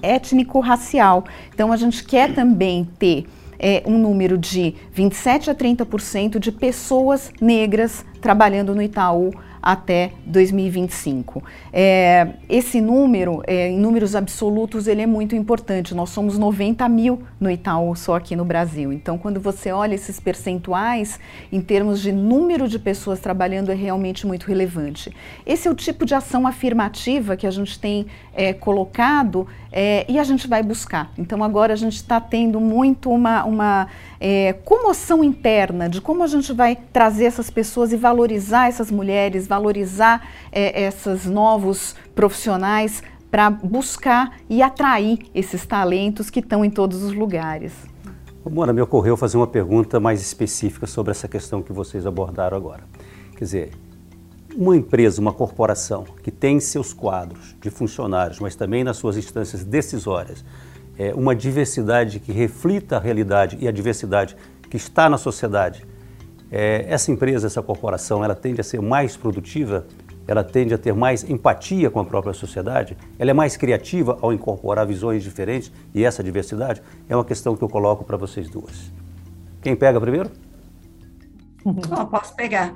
étnico-racial. 0.01 1.23
Então, 1.53 1.71
a 1.71 1.77
gente 1.77 2.03
quer 2.03 2.35
também 2.35 2.85
ter 2.99 3.25
é, 3.62 3.84
um 3.86 3.97
número 3.97 4.38
de 4.38 4.74
27 4.91 5.52
a 5.52 5.56
30% 5.56 6.39
de 6.39 6.52
pessoas 6.52 7.32
negras 7.39 8.04
trabalhando 8.19 8.74
no 8.74 8.82
Itaú 8.82 9.32
até 9.62 10.12
2025. 10.26 11.43
É, 11.71 12.34
esse 12.50 12.82
número, 12.82 13.43
é, 13.45 13.69
em 13.69 13.78
números 13.78 14.15
absolutos, 14.15 14.88
ele 14.88 15.02
é 15.02 15.06
muito 15.06 15.36
importante. 15.36 15.93
Nós 15.93 16.10
somos 16.10 16.38
90 16.38 16.88
mil 16.89 17.21
no 17.39 17.50
Itaú 17.50 17.95
só 17.95 18.15
aqui 18.15 18.36
no 18.36 18.43
Brasil. 18.43 18.91
Então, 18.91 19.17
quando 19.17 19.39
você 19.39 19.71
olha 19.71 19.93
esses 19.93 20.19
percentuais, 20.19 21.19
em 21.52 21.62
termos 21.62 22.02
de 22.02 22.12
número 22.12 22.67
de 22.67 22.80
pessoas 22.80 23.19
trabalhando, 23.19 23.71
é 23.71 23.76
realmente 23.76 24.26
muito 24.26 24.47
relevante. 24.47 25.12
Esse 25.45 25.67
é 25.67 25.71
o 25.71 25.76
tipo 25.76 26.06
de 26.06 26.15
ação 26.15 26.47
afirmativa 26.47 27.36
que 27.36 27.45
a 27.45 27.52
gente 27.52 27.80
tem 27.80 28.08
é, 28.34 28.54
colocado 28.54 29.47
é, 29.71 30.06
e 30.10 30.19
a 30.19 30.24
gente 30.24 30.47
vai 30.47 30.63
buscar. 30.63 31.12
Então, 31.17 31.43
agora 31.43 31.74
a 31.74 31.78
gente 31.78 31.95
está 31.95 32.19
tendo 32.19 32.60
muito 32.60 33.10
uma, 33.10 33.43
uma 33.45 33.88
é, 34.19 34.54
comoção 34.65 35.24
interna 35.24 35.88
de 35.88 36.02
como 36.02 36.24
a 36.24 36.28
gente 36.28 36.52
vai 36.54 36.78
trazer 36.91 37.26
essas 37.26 37.50
pessoas 37.50 37.93
e 37.93 37.97
valorizar 37.97 38.67
essas 38.67 38.91
mulheres, 38.91 39.47
valorizar 39.51 40.25
é, 40.49 40.83
esses 40.83 41.25
novos 41.25 41.93
profissionais 42.15 43.03
para 43.29 43.49
buscar 43.49 44.37
e 44.49 44.61
atrair 44.61 45.19
esses 45.35 45.65
talentos 45.65 46.29
que 46.29 46.39
estão 46.39 46.63
em 46.63 46.69
todos 46.69 47.03
os 47.03 47.13
lugares. 47.13 47.73
Mona, 48.49 48.73
me 48.73 48.81
ocorreu 48.81 49.15
fazer 49.17 49.37
uma 49.37 49.47
pergunta 49.47 49.99
mais 49.99 50.21
específica 50.21 50.87
sobre 50.87 51.11
essa 51.11 51.27
questão 51.27 51.61
que 51.61 51.71
vocês 51.71 52.05
abordaram 52.05 52.57
agora. 52.57 52.83
Quer 53.37 53.43
dizer, 53.43 53.71
uma 54.55 54.75
empresa, 54.75 55.21
uma 55.21 55.33
corporação 55.33 56.05
que 56.23 56.31
tem 56.31 56.59
seus 56.59 56.93
quadros 56.93 57.55
de 57.61 57.69
funcionários, 57.69 58.39
mas 58.39 58.55
também 58.55 58.83
nas 58.83 58.97
suas 58.97 59.17
instâncias 59.17 59.63
decisórias, 59.63 60.43
é, 60.97 61.13
uma 61.13 61.35
diversidade 61.35 62.19
que 62.19 62.31
reflita 62.31 62.97
a 62.97 62.99
realidade 62.99 63.57
e 63.59 63.67
a 63.67 63.71
diversidade 63.71 64.35
que 64.69 64.77
está 64.77 65.09
na 65.09 65.17
sociedade, 65.17 65.85
é, 66.51 66.85
essa 66.89 67.11
empresa, 67.11 67.47
essa 67.47 67.61
corporação, 67.61 68.23
ela 68.23 68.35
tende 68.35 68.59
a 68.59 68.63
ser 68.63 68.81
mais 68.81 69.15
produtiva, 69.15 69.87
ela 70.27 70.43
tende 70.43 70.73
a 70.73 70.77
ter 70.77 70.93
mais 70.93 71.27
empatia 71.29 71.89
com 71.89 71.99
a 71.99 72.05
própria 72.05 72.33
sociedade, 72.33 72.97
ela 73.17 73.31
é 73.31 73.33
mais 73.33 73.55
criativa 73.55 74.17
ao 74.21 74.33
incorporar 74.33 74.85
visões 74.85 75.23
diferentes 75.23 75.71
e 75.93 76.03
essa 76.03 76.21
diversidade 76.21 76.81
é 77.07 77.15
uma 77.15 77.25
questão 77.25 77.55
que 77.55 77.63
eu 77.63 77.69
coloco 77.69 78.03
para 78.03 78.17
vocês 78.17 78.49
duas. 78.49 78.91
Quem 79.61 79.75
pega 79.75 79.99
primeiro? 79.99 80.29
Oh, 81.63 82.07
posso 82.07 82.35
pegar. 82.35 82.73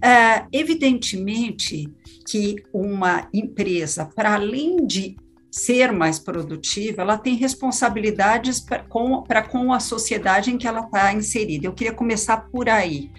É, 0.00 0.44
evidentemente 0.52 1.92
que 2.24 2.62
uma 2.72 3.26
empresa, 3.34 4.08
para 4.14 4.34
além 4.34 4.86
de 4.86 5.16
ser 5.50 5.92
mais 5.92 6.18
produtiva, 6.18 7.02
ela 7.02 7.16
tem 7.16 7.34
responsabilidades 7.34 8.60
para 8.60 8.82
com, 8.82 9.24
com 9.50 9.72
a 9.72 9.80
sociedade 9.80 10.50
em 10.50 10.58
que 10.58 10.66
ela 10.66 10.80
está 10.80 11.12
inserida. 11.12 11.66
Eu 11.66 11.72
queria 11.72 11.92
começar 11.92 12.48
por 12.50 12.68
aí, 12.68 13.10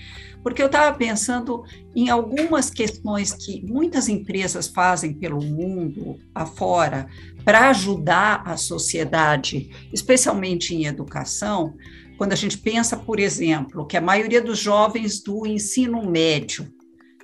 porque 0.44 0.62
eu 0.62 0.68
estava 0.68 0.96
pensando 0.96 1.64
em 1.96 2.10
algumas 2.10 2.70
questões 2.70 3.34
que 3.34 3.66
muitas 3.66 4.08
empresas 4.08 4.68
fazem 4.68 5.14
pelo 5.14 5.44
mundo 5.44 6.18
afora 6.34 7.08
para 7.44 7.70
ajudar 7.70 8.44
a 8.46 8.56
sociedade, 8.58 9.70
especialmente 9.92 10.76
em 10.76 10.86
educação. 10.86 11.74
Quando 12.18 12.34
a 12.34 12.36
gente 12.36 12.58
pensa, 12.58 12.96
por 12.96 13.20
exemplo, 13.20 13.86
que 13.88 13.98
a 13.98 14.02
maioria 14.02 14.42
dos 14.42 14.60
jovens 14.60 15.22
do 15.22 15.48
ensino 15.48 16.10
médio 16.10 16.72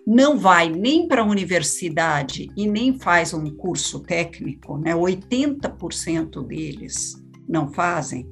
não 0.05 0.37
vai 0.37 0.69
nem 0.69 1.07
para 1.07 1.21
a 1.21 1.25
universidade 1.25 2.51
e 2.55 2.67
nem 2.67 2.99
faz 2.99 3.33
um 3.33 3.49
curso 3.49 4.01
técnico, 4.01 4.77
né? 4.77 4.93
80% 4.93 6.45
deles 6.45 7.15
não 7.47 7.71
fazem, 7.71 8.29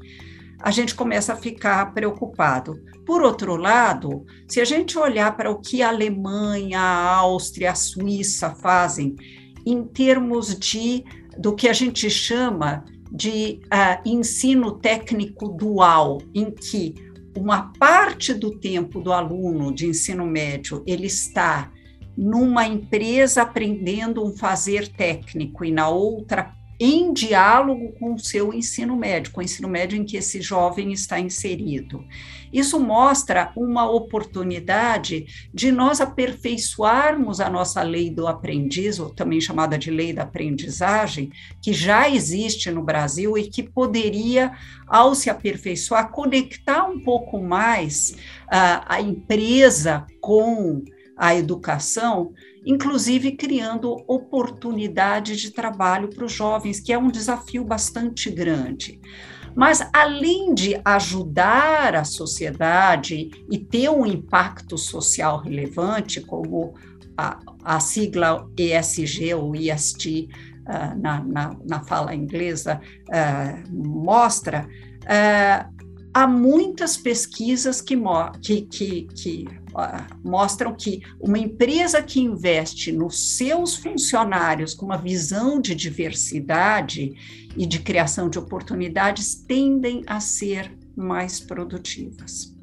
a 0.59 0.71
gente 0.71 0.95
começa 0.95 1.33
a 1.33 1.37
ficar 1.37 1.93
preocupado. 1.93 2.79
Por 3.05 3.21
outro 3.21 3.55
lado, 3.55 4.25
se 4.47 4.61
a 4.61 4.65
gente 4.65 4.97
olhar 4.97 5.35
para 5.35 5.51
o 5.51 5.59
que 5.59 5.81
a 5.81 5.89
Alemanha, 5.89 6.79
a 6.79 7.15
Áustria, 7.15 7.71
a 7.71 7.75
Suíça 7.75 8.51
fazem 8.51 9.15
em 9.65 9.83
termos 9.83 10.57
de 10.57 11.03
do 11.37 11.55
que 11.55 11.67
a 11.67 11.73
gente 11.73 12.09
chama 12.09 12.85
de 13.11 13.59
uh, 13.65 14.07
ensino 14.07 14.73
técnico 14.79 15.49
dual, 15.49 16.19
em 16.33 16.49
que 16.51 16.95
uma 17.35 17.73
parte 17.79 18.33
do 18.33 18.51
tempo 18.51 18.99
do 18.99 19.11
aluno 19.11 19.73
de 19.73 19.87
ensino 19.87 20.25
médio 20.25 20.83
ele 20.85 21.07
está 21.07 21.71
numa 22.15 22.67
empresa 22.67 23.41
aprendendo 23.41 24.23
um 24.23 24.35
fazer 24.35 24.87
técnico 24.87 25.65
e 25.65 25.71
na 25.71 25.89
outra 25.89 26.53
em 26.79 27.13
diálogo 27.13 27.93
com 27.93 28.13
o 28.13 28.19
seu 28.19 28.53
ensino 28.53 28.95
médio, 28.95 29.31
com 29.31 29.39
o 29.39 29.43
ensino 29.43 29.69
médio 29.69 29.97
em 29.97 30.03
que 30.03 30.17
esse 30.17 30.41
jovem 30.41 30.91
está 30.91 31.19
inserido. 31.19 32.03
Isso 32.53 32.79
mostra 32.79 33.51
uma 33.57 33.89
oportunidade 33.89 35.25
de 35.51 35.71
nós 35.71 35.99
aperfeiçoarmos 35.99 37.39
a 37.39 37.49
nossa 37.49 37.81
lei 37.81 38.11
do 38.11 38.27
aprendiz, 38.27 38.99
ou 38.99 39.09
também 39.09 39.41
chamada 39.41 39.75
de 39.75 39.89
lei 39.89 40.13
da 40.13 40.21
aprendizagem, 40.21 41.31
que 41.59 41.73
já 41.73 42.07
existe 42.07 42.69
no 42.69 42.83
Brasil 42.83 43.35
e 43.35 43.49
que 43.49 43.63
poderia, 43.63 44.51
ao 44.87 45.15
se 45.15 45.31
aperfeiçoar, 45.31 46.11
conectar 46.11 46.85
um 46.85 46.99
pouco 46.99 47.41
mais 47.41 48.15
a, 48.47 48.95
a 48.95 49.01
empresa 49.01 50.05
com 50.21 50.83
a 51.17 51.35
educação, 51.35 52.33
inclusive 52.65 53.31
criando 53.33 54.03
oportunidade 54.07 55.35
de 55.35 55.51
trabalho 55.51 56.09
para 56.09 56.25
os 56.25 56.31
jovens, 56.31 56.79
que 56.79 56.93
é 56.93 56.97
um 56.97 57.09
desafio 57.09 57.63
bastante 57.63 58.29
grande. 58.29 58.99
Mas, 59.55 59.87
além 59.93 60.53
de 60.53 60.79
ajudar 60.83 61.95
a 61.95 62.03
sociedade 62.03 63.29
e 63.49 63.57
ter 63.57 63.89
um 63.89 64.05
impacto 64.05 64.77
social 64.77 65.39
relevante, 65.39 66.21
como 66.21 66.73
a, 67.17 67.39
a 67.63 67.79
sigla 67.79 68.47
ESG 68.57 69.33
ou 69.35 69.55
ESG 69.55 70.29
uh, 70.67 70.99
na, 70.99 71.23
na, 71.23 71.55
na, 71.63 71.83
fala 71.83 72.15
inglesa 72.15 72.81
uh, 73.09 73.73
mostra, 73.73 74.67
uh, 75.03 75.73
há 76.13 76.27
muitas 76.27 76.97
pesquisas 76.97 77.81
que, 77.81 77.95
que, 78.41 78.61
que, 78.63 79.07
que 79.15 79.45
mostram 80.23 80.75
que 80.75 81.01
uma 81.19 81.39
empresa 81.39 82.01
que 82.01 82.19
investe 82.19 82.91
nos 82.91 83.37
seus 83.37 83.75
funcionários 83.75 84.75
com 84.75 84.85
uma 84.85 84.97
visão 84.97 85.59
de 85.59 85.73
diversidade 85.73 87.13
e 87.55 87.65
de 87.65 87.79
criação 87.79 88.29
de 88.29 88.39
oportunidades 88.39 89.35
tendem 89.35 90.03
a 90.07 90.19
ser 90.19 90.71
mais 90.95 91.39
produtivas. 91.39 92.53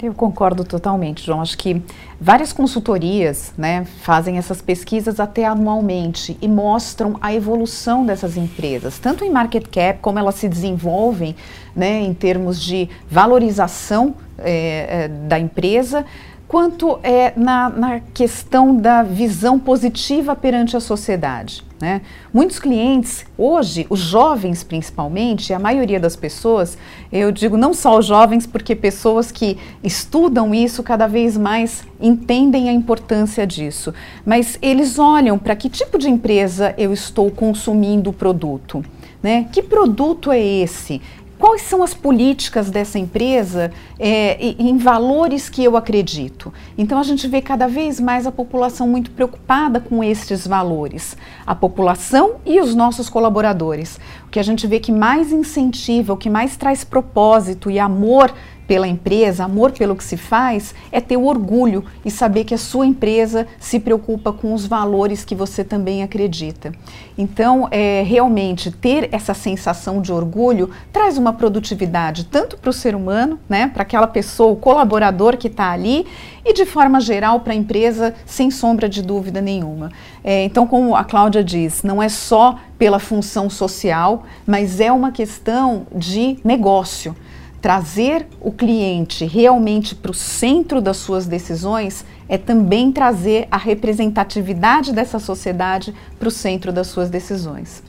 Eu 0.00 0.14
concordo 0.14 0.64
totalmente, 0.64 1.26
João. 1.26 1.40
Acho 1.40 1.58
que 1.58 1.82
várias 2.20 2.52
consultorias 2.52 3.52
né, 3.58 3.84
fazem 4.02 4.38
essas 4.38 4.62
pesquisas 4.62 5.18
até 5.18 5.44
anualmente 5.44 6.38
e 6.40 6.46
mostram 6.46 7.16
a 7.20 7.34
evolução 7.34 8.06
dessas 8.06 8.36
empresas, 8.36 9.00
tanto 9.00 9.24
em 9.24 9.30
market 9.30 9.66
cap, 9.66 9.98
como 10.00 10.18
elas 10.18 10.36
se 10.36 10.48
desenvolvem 10.48 11.34
né, 11.74 12.00
em 12.00 12.14
termos 12.14 12.62
de 12.62 12.88
valorização 13.10 14.14
é, 14.38 15.08
da 15.08 15.38
empresa, 15.38 16.06
quanto 16.48 16.98
é 17.02 17.34
na, 17.36 17.68
na 17.68 18.00
questão 18.00 18.74
da 18.74 19.02
visão 19.02 19.58
positiva 19.58 20.34
perante 20.34 20.76
a 20.76 20.80
sociedade. 20.80 21.62
Né? 21.80 22.00
Muitos 22.32 22.58
clientes, 22.58 23.24
hoje, 23.36 23.86
os 23.88 24.00
jovens 24.00 24.64
principalmente, 24.64 25.52
a 25.52 25.58
maioria 25.58 26.00
das 26.00 26.16
pessoas, 26.16 26.76
eu 27.12 27.30
digo 27.30 27.56
não 27.56 27.72
só 27.72 27.98
os 27.98 28.06
jovens, 28.06 28.46
porque 28.46 28.74
pessoas 28.74 29.30
que 29.30 29.56
estudam 29.84 30.52
isso 30.52 30.82
cada 30.82 31.06
vez 31.06 31.36
mais 31.36 31.84
entendem 32.00 32.68
a 32.68 32.72
importância 32.72 33.46
disso, 33.46 33.94
mas 34.26 34.58
eles 34.60 34.98
olham 34.98 35.38
para 35.38 35.54
que 35.54 35.68
tipo 35.68 35.98
de 35.98 36.08
empresa 36.08 36.74
eu 36.76 36.92
estou 36.92 37.30
consumindo 37.30 38.10
o 38.10 38.12
produto. 38.12 38.84
Né? 39.22 39.48
Que 39.52 39.62
produto 39.62 40.32
é 40.32 40.40
esse? 40.40 41.00
Quais 41.38 41.62
são 41.62 41.84
as 41.84 41.94
políticas 41.94 42.68
dessa 42.68 42.98
empresa 42.98 43.70
é, 43.96 44.36
em 44.42 44.76
valores 44.76 45.48
que 45.48 45.62
eu 45.62 45.76
acredito? 45.76 46.52
Então, 46.76 46.98
a 46.98 47.04
gente 47.04 47.28
vê 47.28 47.40
cada 47.40 47.68
vez 47.68 48.00
mais 48.00 48.26
a 48.26 48.32
população 48.32 48.88
muito 48.88 49.12
preocupada 49.12 49.78
com 49.78 50.02
estes 50.02 50.46
valores, 50.46 51.16
a 51.46 51.54
população 51.54 52.36
e 52.44 52.60
os 52.60 52.74
nossos 52.74 53.08
colaboradores. 53.08 54.00
O 54.26 54.30
que 54.30 54.40
a 54.40 54.42
gente 54.42 54.66
vê 54.66 54.80
que 54.80 54.90
mais 54.90 55.30
incentiva, 55.30 56.12
o 56.12 56.16
que 56.16 56.28
mais 56.28 56.56
traz 56.56 56.82
propósito 56.82 57.70
e 57.70 57.78
amor 57.78 58.34
pela 58.68 58.86
empresa, 58.86 59.44
amor 59.44 59.72
pelo 59.72 59.96
que 59.96 60.04
se 60.04 60.18
faz, 60.18 60.74
é 60.92 61.00
ter 61.00 61.16
orgulho 61.16 61.82
e 62.04 62.10
saber 62.10 62.44
que 62.44 62.52
a 62.52 62.58
sua 62.58 62.86
empresa 62.86 63.48
se 63.58 63.80
preocupa 63.80 64.30
com 64.30 64.52
os 64.52 64.66
valores 64.66 65.24
que 65.24 65.34
você 65.34 65.64
também 65.64 66.02
acredita. 66.02 66.72
Então, 67.16 67.66
é, 67.70 68.04
realmente, 68.06 68.70
ter 68.70 69.08
essa 69.10 69.32
sensação 69.32 70.02
de 70.02 70.12
orgulho 70.12 70.70
traz 70.92 71.16
uma 71.16 71.32
produtividade 71.32 72.26
tanto 72.26 72.58
para 72.58 72.68
o 72.68 72.72
ser 72.72 72.94
humano, 72.94 73.40
né, 73.48 73.68
para 73.68 73.82
aquela 73.82 74.06
pessoa, 74.06 74.52
o 74.52 74.56
colaborador 74.56 75.38
que 75.38 75.48
está 75.48 75.72
ali, 75.72 76.06
e 76.44 76.52
de 76.52 76.66
forma 76.66 77.00
geral 77.00 77.40
para 77.40 77.54
a 77.54 77.56
empresa, 77.56 78.14
sem 78.26 78.50
sombra 78.50 78.86
de 78.86 79.02
dúvida 79.02 79.40
nenhuma. 79.40 79.90
É, 80.22 80.44
então, 80.44 80.66
como 80.66 80.94
a 80.94 81.04
Cláudia 81.04 81.42
diz, 81.42 81.82
não 81.82 82.02
é 82.02 82.08
só 82.10 82.58
pela 82.78 82.98
função 82.98 83.48
social, 83.48 84.24
mas 84.46 84.78
é 84.78 84.92
uma 84.92 85.10
questão 85.10 85.86
de 85.94 86.38
negócio 86.44 87.16
trazer 87.60 88.26
o 88.40 88.52
cliente 88.52 89.24
realmente 89.24 89.94
para 89.94 90.10
o 90.10 90.14
centro 90.14 90.80
das 90.80 90.96
suas 90.96 91.26
decisões 91.26 92.04
é 92.28 92.38
também 92.38 92.92
trazer 92.92 93.48
a 93.50 93.56
representatividade 93.56 94.92
dessa 94.92 95.18
sociedade 95.18 95.94
para 96.18 96.28
o 96.28 96.30
centro 96.30 96.72
das 96.72 96.86
suas 96.86 97.10
decisões. 97.10 97.82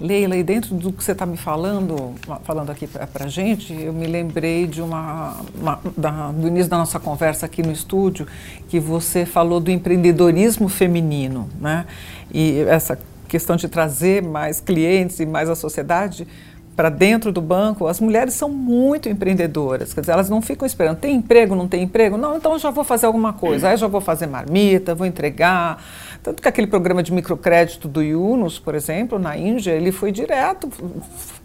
Leila, 0.00 0.36
e 0.36 0.42
dentro 0.42 0.74
do 0.74 0.92
que 0.92 1.04
você 1.04 1.12
está 1.12 1.24
me 1.24 1.36
falando, 1.36 2.14
falando 2.42 2.70
aqui 2.70 2.86
para 2.86 3.26
a 3.26 3.28
gente, 3.28 3.72
eu 3.72 3.92
me 3.92 4.06
lembrei 4.06 4.66
de 4.66 4.82
uma, 4.82 5.36
uma 5.54 5.78
da, 5.96 6.32
do 6.32 6.48
início 6.48 6.68
da 6.68 6.78
nossa 6.78 6.98
conversa 6.98 7.46
aqui 7.46 7.62
no 7.62 7.70
estúdio, 7.70 8.26
que 8.68 8.80
você 8.80 9.24
falou 9.24 9.60
do 9.60 9.70
empreendedorismo 9.70 10.68
feminino, 10.68 11.48
né? 11.60 11.86
E 12.32 12.60
essa 12.62 12.98
questão 13.28 13.54
de 13.54 13.68
trazer 13.68 14.20
mais 14.20 14.60
clientes 14.60 15.20
e 15.20 15.26
mais 15.26 15.48
a 15.48 15.54
sociedade 15.54 16.26
para 16.74 16.88
dentro 16.88 17.30
do 17.30 17.40
banco, 17.40 17.86
as 17.86 18.00
mulheres 18.00 18.34
são 18.34 18.48
muito 18.48 19.08
empreendedoras. 19.08 19.94
Quer 19.94 20.00
dizer, 20.00 20.12
elas 20.12 20.28
não 20.28 20.42
ficam 20.42 20.66
esperando, 20.66 20.98
tem 20.98 21.14
emprego, 21.14 21.54
não 21.54 21.68
tem 21.68 21.82
emprego? 21.82 22.16
Não, 22.16 22.36
então 22.36 22.52
eu 22.52 22.58
já 22.58 22.70
vou 22.70 22.84
fazer 22.84 23.06
alguma 23.06 23.32
coisa. 23.32 23.68
Aí 23.68 23.76
já 23.76 23.86
vou 23.86 24.00
fazer 24.00 24.26
marmita, 24.26 24.94
vou 24.94 25.06
entregar. 25.06 25.82
Tanto 26.22 26.42
que 26.42 26.48
aquele 26.48 26.66
programa 26.66 27.02
de 27.02 27.12
microcrédito 27.12 27.86
do 27.86 28.02
Yunus, 28.02 28.58
por 28.58 28.74
exemplo, 28.74 29.18
na 29.18 29.36
Índia, 29.36 29.72
ele 29.72 29.92
foi 29.92 30.10
direto 30.10 30.68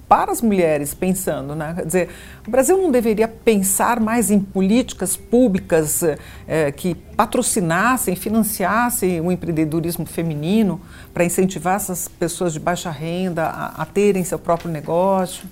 para 0.09 0.31
as 0.31 0.41
mulheres 0.41 0.95
pensando, 0.95 1.53
né? 1.53 1.73
Quer 1.75 1.85
dizer, 1.85 2.09
o 2.47 2.49
Brasil 2.49 2.75
não 2.75 2.89
deveria 2.89 3.27
pensar 3.27 3.99
mais 3.99 4.31
em 4.31 4.39
políticas 4.39 5.15
públicas 5.15 6.01
eh, 6.47 6.71
que 6.71 6.95
patrocinassem, 7.15 8.15
financiassem 8.15 9.21
o 9.21 9.31
empreendedorismo 9.31 10.07
feminino 10.07 10.81
para 11.13 11.23
incentivar 11.23 11.75
essas 11.75 12.07
pessoas 12.07 12.53
de 12.53 12.59
baixa 12.59 12.89
renda 12.89 13.45
a, 13.45 13.83
a 13.83 13.85
terem 13.85 14.23
seu 14.23 14.39
próprio 14.39 14.71
negócio? 14.71 15.47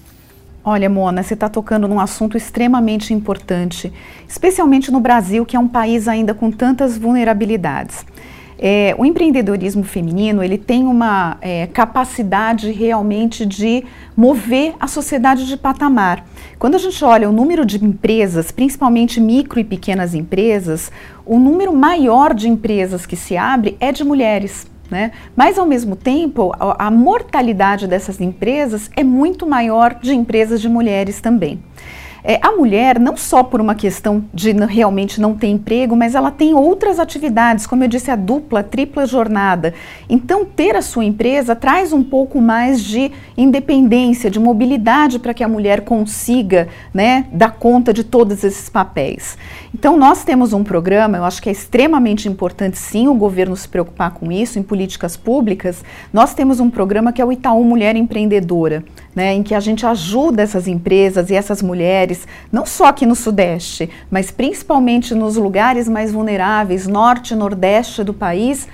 Olha, 0.66 0.90
Mona, 0.90 1.24
você 1.24 1.34
está 1.34 1.48
tocando 1.48 1.88
num 1.88 2.00
assunto 2.00 2.36
extremamente 2.36 3.14
importante, 3.14 3.94
especialmente 4.28 4.92
no 4.92 5.00
Brasil, 5.00 5.46
que 5.46 5.56
é 5.56 5.60
um 5.60 5.68
país 5.68 6.08
ainda 6.08 6.34
com 6.34 6.52
tantas 6.52 6.98
vulnerabilidades. 6.98 8.06
É, 8.60 8.96
o 8.98 9.06
empreendedorismo 9.06 9.84
feminino 9.84 10.44
ele 10.44 10.58
tem 10.58 10.86
uma 10.86 11.38
é, 11.42 11.68
capacidade 11.68 12.72
realmente 12.72 13.46
de 13.46 13.84
mover 14.16 14.74
a 14.80 14.88
sociedade 14.88 15.46
de 15.46 15.56
patamar. 15.56 16.26
Quando 16.58 16.76
a 16.76 16.80
gente 16.80 17.04
olha 17.06 17.30
o 17.30 17.32
número 17.32 17.66
de 17.66 17.84
empresas, 17.84 18.52
principalmente 18.52 19.22
micro 19.22 19.60
e 19.60 19.64
pequenas 19.64 20.16
empresas, 20.16 20.92
o 21.26 21.38
número 21.38 21.72
maior 21.74 22.34
de 22.34 22.50
empresas 22.50 23.06
que 23.06 23.16
se 23.16 23.38
abre 23.38 23.78
é 23.80 23.92
de 23.92 24.04
mulheres. 24.04 24.66
Né? 24.90 25.12
Mas, 25.36 25.60
ao 25.60 25.66
mesmo 25.66 25.96
tempo, 25.96 26.54
a, 26.58 26.88
a 26.88 26.92
mortalidade 26.92 27.88
dessas 27.88 28.22
empresas 28.22 28.90
é 28.96 29.04
muito 29.04 29.46
maior 29.46 29.96
de 30.02 30.14
empresas 30.14 30.62
de 30.62 30.70
mulheres 30.70 31.20
também. 31.20 31.62
É, 32.24 32.40
a 32.42 32.52
mulher, 32.52 33.00
não 33.00 33.16
só 33.16 33.44
por 33.44 33.62
uma 33.62 33.76
questão 33.76 34.24
de 34.34 34.52
realmente 34.52 35.22
não 35.22 35.36
ter 35.36 35.48
emprego, 35.48 35.96
mas 35.96 36.16
ela 36.16 36.32
tem 36.32 36.54
outras 36.54 37.00
atividades, 37.00 37.68
como 37.68 37.84
eu 37.84 37.88
disse, 37.88 38.12
a 38.12 38.16
dupla, 38.16 38.62
a 38.62 38.64
tripla 38.64 39.06
jornada. 39.06 39.74
Então, 40.10 40.44
ter 40.44 40.76
a 40.76 40.82
sua 40.82 41.06
empresa 41.06 41.56
traz 41.56 41.94
um 41.94 42.04
pouco 42.04 42.42
mais 42.42 42.84
de 42.84 43.12
independência, 43.38 44.30
de 44.30 44.40
mobilidade 44.40 45.20
para 45.20 45.34
que 45.34 45.44
a 45.44 45.48
mulher 45.48 45.82
consiga 45.82 46.68
né, 46.94 47.28
dar 47.32 47.52
conta 47.52 47.94
de 47.94 48.04
todos 48.04 48.44
esses 48.44 48.70
papéis. 48.70 49.38
Então, 49.74 49.96
nós 49.98 50.24
temos 50.24 50.54
um 50.54 50.64
programa, 50.64 51.18
eu 51.18 51.26
acho 51.26 51.42
que 51.42 51.50
é 51.50 51.52
extremamente 51.52 52.28
importante, 52.28 52.78
sim, 52.78 53.08
o 53.08 53.14
governo 53.14 53.56
se 53.56 53.68
preocupar 53.68 54.12
com 54.12 54.32
isso 54.32 54.58
em 54.58 54.64
políticas 54.64 55.16
públicas. 55.16 55.84
Nós 56.12 56.34
temos 56.34 56.60
um 56.60 56.70
programa 56.70 57.14
que 57.14 57.22
é 57.22 57.26
o 57.26 57.32
Itaú 57.32 57.64
Mulher 57.64 57.96
Empreendedora, 57.96 58.84
né, 59.18 59.34
em 59.34 59.42
que 59.42 59.56
a 59.56 59.60
gente 59.60 59.84
ajuda 59.84 60.44
essas 60.44 60.68
empresas 60.68 61.32
e 61.32 61.34
essas 61.34 61.64
mulheres 61.64 62.28
não 62.52 62.68
só 62.68 62.86
aqui 62.86 63.04
no 63.04 63.16
Sudeste, 63.16 63.90
mas 64.12 64.30
principalmente 64.30 65.16
nos 65.16 65.38
lugares 65.38 65.90
mais 65.90 66.12
vulneráveis, 66.12 66.86
norte 66.86 67.34
e 67.34 67.36
nordeste 67.36 68.04
do 68.04 68.14
país, 68.14 68.68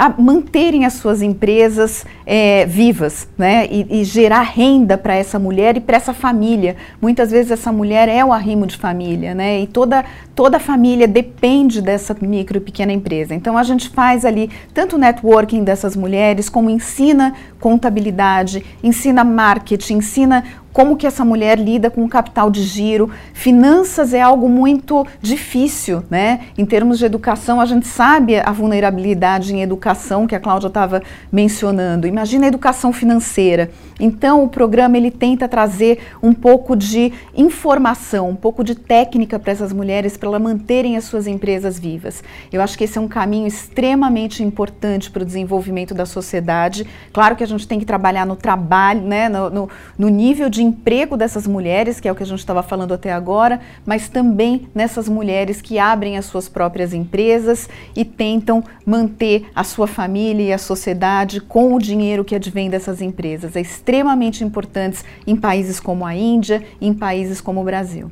a 0.00 0.08
manterem 0.08 0.86
as 0.86 0.94
suas 0.94 1.20
empresas 1.20 2.06
é, 2.24 2.64
vivas, 2.64 3.28
né? 3.36 3.66
E, 3.70 4.00
e 4.00 4.02
gerar 4.02 4.40
renda 4.40 4.96
para 4.96 5.14
essa 5.14 5.38
mulher 5.38 5.76
e 5.76 5.80
para 5.80 5.94
essa 5.94 6.14
família. 6.14 6.74
Muitas 7.02 7.30
vezes 7.30 7.50
essa 7.50 7.70
mulher 7.70 8.08
é 8.08 8.24
o 8.24 8.32
arrimo 8.32 8.66
de 8.66 8.78
família, 8.78 9.34
né? 9.34 9.60
E 9.60 9.66
toda, 9.66 10.02
toda 10.34 10.56
a 10.56 10.60
família 10.60 11.06
depende 11.06 11.82
dessa 11.82 12.16
micro 12.18 12.56
e 12.56 12.60
pequena 12.60 12.94
empresa. 12.94 13.34
Então 13.34 13.58
a 13.58 13.62
gente 13.62 13.90
faz 13.90 14.24
ali 14.24 14.48
tanto 14.72 14.96
o 14.96 14.98
networking 14.98 15.62
dessas 15.62 15.94
mulheres, 15.94 16.48
como 16.48 16.70
ensina 16.70 17.34
contabilidade, 17.60 18.64
ensina 18.82 19.22
marketing, 19.22 19.96
ensina 19.96 20.44
como 20.72 20.96
que 20.96 21.06
essa 21.06 21.24
mulher 21.24 21.58
lida 21.58 21.90
com 21.90 22.04
o 22.04 22.08
capital 22.08 22.50
de 22.50 22.62
giro. 22.62 23.10
Finanças 23.32 24.14
é 24.14 24.20
algo 24.20 24.48
muito 24.48 25.06
difícil, 25.20 26.04
né? 26.10 26.40
Em 26.56 26.64
termos 26.64 26.98
de 26.98 27.04
educação, 27.04 27.60
a 27.60 27.66
gente 27.66 27.86
sabe 27.86 28.38
a 28.38 28.52
vulnerabilidade 28.52 29.54
em 29.54 29.62
educação 29.62 30.26
que 30.26 30.34
a 30.34 30.40
Cláudia 30.40 30.68
estava 30.68 31.02
mencionando. 31.30 32.06
Imagina 32.06 32.46
a 32.46 32.48
educação 32.48 32.92
financeira. 32.92 33.70
Então, 33.98 34.42
o 34.42 34.48
programa 34.48 34.96
ele 34.96 35.10
tenta 35.10 35.46
trazer 35.46 35.98
um 36.22 36.32
pouco 36.32 36.74
de 36.74 37.12
informação, 37.36 38.30
um 38.30 38.36
pouco 38.36 38.64
de 38.64 38.74
técnica 38.74 39.38
para 39.38 39.52
essas 39.52 39.72
mulheres 39.72 40.16
para 40.16 40.28
elas 40.28 40.40
manterem 40.40 40.96
as 40.96 41.04
suas 41.04 41.26
empresas 41.26 41.78
vivas. 41.78 42.24
Eu 42.50 42.62
acho 42.62 42.78
que 42.78 42.84
esse 42.84 42.96
é 42.96 43.00
um 43.00 43.08
caminho 43.08 43.46
extremamente 43.46 44.42
importante 44.42 45.10
para 45.10 45.22
o 45.22 45.26
desenvolvimento 45.26 45.92
da 45.92 46.06
sociedade. 46.06 46.86
Claro 47.12 47.36
que 47.36 47.44
a 47.44 47.46
gente 47.46 47.68
tem 47.68 47.78
que 47.78 47.84
trabalhar 47.84 48.24
no 48.24 48.36
trabalho, 48.36 49.02
né, 49.02 49.28
no, 49.28 49.50
no, 49.50 49.68
no 49.98 50.08
nível 50.08 50.48
de 50.48 50.59
emprego 50.60 51.16
dessas 51.16 51.46
mulheres, 51.46 51.98
que 51.98 52.06
é 52.06 52.12
o 52.12 52.14
que 52.14 52.22
a 52.22 52.26
gente 52.26 52.38
estava 52.38 52.62
falando 52.62 52.94
até 52.94 53.12
agora, 53.12 53.60
mas 53.84 54.08
também 54.08 54.68
nessas 54.74 55.08
mulheres 55.08 55.60
que 55.60 55.78
abrem 55.78 56.16
as 56.16 56.26
suas 56.26 56.48
próprias 56.48 56.92
empresas 56.92 57.68
e 57.96 58.04
tentam 58.04 58.62
manter 58.84 59.48
a 59.54 59.64
sua 59.64 59.86
família 59.86 60.44
e 60.44 60.52
a 60.52 60.58
sociedade 60.58 61.40
com 61.40 61.74
o 61.74 61.78
dinheiro 61.78 62.24
que 62.24 62.34
advém 62.34 62.70
dessas 62.70 63.00
empresas. 63.00 63.56
É 63.56 63.60
extremamente 63.60 64.44
importante 64.44 65.02
em 65.26 65.36
países 65.36 65.80
como 65.80 66.04
a 66.04 66.14
Índia 66.14 66.62
e 66.80 66.86
em 66.86 66.94
países 66.94 67.40
como 67.40 67.60
o 67.60 67.64
Brasil. 67.64 68.10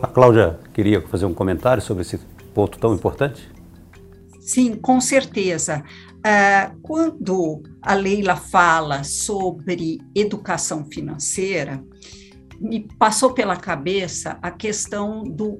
A 0.00 0.06
Cláudia 0.06 0.58
queria 0.72 1.00
fazer 1.00 1.26
um 1.26 1.34
comentário 1.34 1.82
sobre 1.82 2.02
esse 2.02 2.18
ponto 2.52 2.78
tão 2.78 2.94
importante? 2.94 3.50
Sim, 4.40 4.74
com 4.74 5.00
certeza. 5.00 5.84
Uh, 6.24 6.78
quando 6.82 7.62
a 7.82 7.94
Leila 7.94 8.36
fala 8.36 9.02
sobre 9.02 9.98
educação 10.14 10.84
financeira, 10.84 11.84
me 12.60 12.86
passou 12.96 13.32
pela 13.32 13.56
cabeça 13.56 14.38
a 14.40 14.50
questão 14.50 15.24
do, 15.24 15.58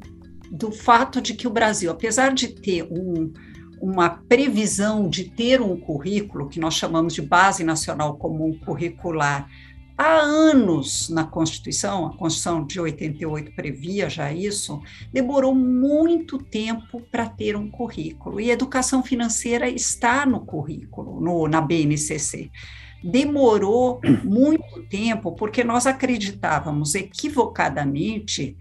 do 0.52 0.70
fato 0.70 1.20
de 1.20 1.34
que 1.34 1.48
o 1.48 1.50
Brasil, 1.50 1.90
apesar 1.90 2.32
de 2.32 2.48
ter 2.48 2.84
um, 2.84 3.32
uma 3.80 4.08
previsão 4.08 5.08
de 5.08 5.24
ter 5.24 5.60
um 5.60 5.76
currículo, 5.76 6.48
que 6.48 6.60
nós 6.60 6.74
chamamos 6.74 7.12
de 7.12 7.22
Base 7.22 7.64
Nacional 7.64 8.16
Comum 8.16 8.56
Curricular, 8.64 9.48
há 9.96 10.20
anos 10.20 11.08
na 11.08 11.24
Constituição, 11.24 12.06
a 12.06 12.16
Constituição 12.16 12.66
de 12.66 12.80
88 12.80 13.52
previa 13.52 14.08
já 14.08 14.32
isso, 14.32 14.80
demorou 15.12 15.54
muito 15.54 16.38
tempo 16.38 17.00
para 17.10 17.28
ter 17.28 17.56
um 17.56 17.70
currículo. 17.70 18.40
E 18.40 18.50
educação 18.50 19.02
financeira 19.02 19.68
está 19.68 20.26
no 20.26 20.40
currículo, 20.40 21.20
no, 21.20 21.48
na 21.48 21.60
BNCC. 21.60 22.50
Demorou 23.02 24.00
muito 24.24 24.82
tempo 24.88 25.32
porque 25.32 25.64
nós 25.64 25.86
acreditávamos 25.86 26.94
equivocadamente 26.94 28.56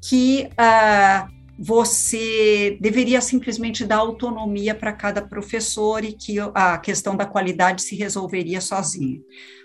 que 0.00 0.48
ah, 0.56 1.28
você 1.58 2.78
deveria 2.80 3.20
simplesmente 3.20 3.84
dar 3.84 3.96
autonomia 3.96 4.76
para 4.76 4.92
cada 4.92 5.20
professor 5.20 6.04
e 6.04 6.12
que 6.12 6.36
a 6.54 6.78
questão 6.78 7.16
da 7.16 7.26
qualidade 7.26 7.82
se 7.82 7.96
resolveria 7.96 8.60
sozinha. 8.60 9.20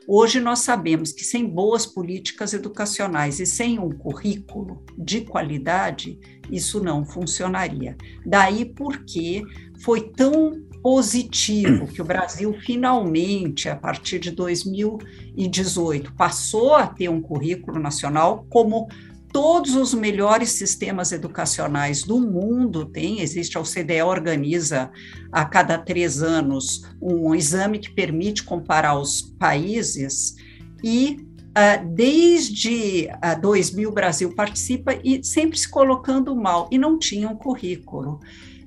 Hoje 0.08 0.40
nós 0.40 0.60
sabemos 0.60 1.14
que 1.14 1.24
sem 1.24 1.48
boas 1.48 1.86
políticas 1.86 2.54
educacionais 2.54 3.40
e 3.40 3.46
sem 3.46 3.80
um 3.80 3.90
currículo 3.90 4.84
de 4.98 5.22
qualidade, 5.22 6.20
isso 6.52 6.84
não 6.84 7.06
funcionaria. 7.06 7.96
Daí 8.26 8.66
porque 8.66 9.44
foi 9.80 10.10
tão 10.10 10.62
positivo 10.82 11.88
que 11.88 12.02
o 12.02 12.06
Brasil 12.06 12.54
finalmente, 12.66 13.70
a 13.70 13.76
partir 13.76 14.20
de 14.20 14.32
2018, 14.32 16.14
passou 16.14 16.76
a 16.76 16.86
ter 16.86 17.08
um 17.08 17.22
currículo 17.22 17.80
nacional 17.80 18.46
como 18.50 18.90
todos 19.34 19.76
os 19.76 19.96
melhores 19.96 20.52
sistemas 20.52 21.12
educacionais 21.12 22.04
do 22.04 22.22
mundo 22.22 22.86
têm, 22.86 23.20
existe 23.20 23.58
a 23.58 23.62
OCDE 23.62 24.04
organiza 24.04 24.92
a 25.32 25.44
cada 25.44 25.76
três 25.80 26.22
anos 26.22 26.84
um 27.02 27.34
exame 27.34 27.80
que 27.80 27.90
permite 27.90 28.44
comparar 28.44 28.96
os 28.98 29.22
países 29.22 30.36
e 30.84 31.18
uh, 31.50 31.96
desde 31.96 33.08
uh, 33.08 33.42
2000 33.42 33.90
o 33.90 33.92
Brasil 33.92 34.36
participa 34.36 34.94
e 35.04 35.24
sempre 35.24 35.58
se 35.58 35.68
colocando 35.68 36.36
mal 36.36 36.70
e 36.72 36.78
não 36.78 37.00
tinha 37.00 37.28
um 37.28 37.36
currículo 37.36 38.20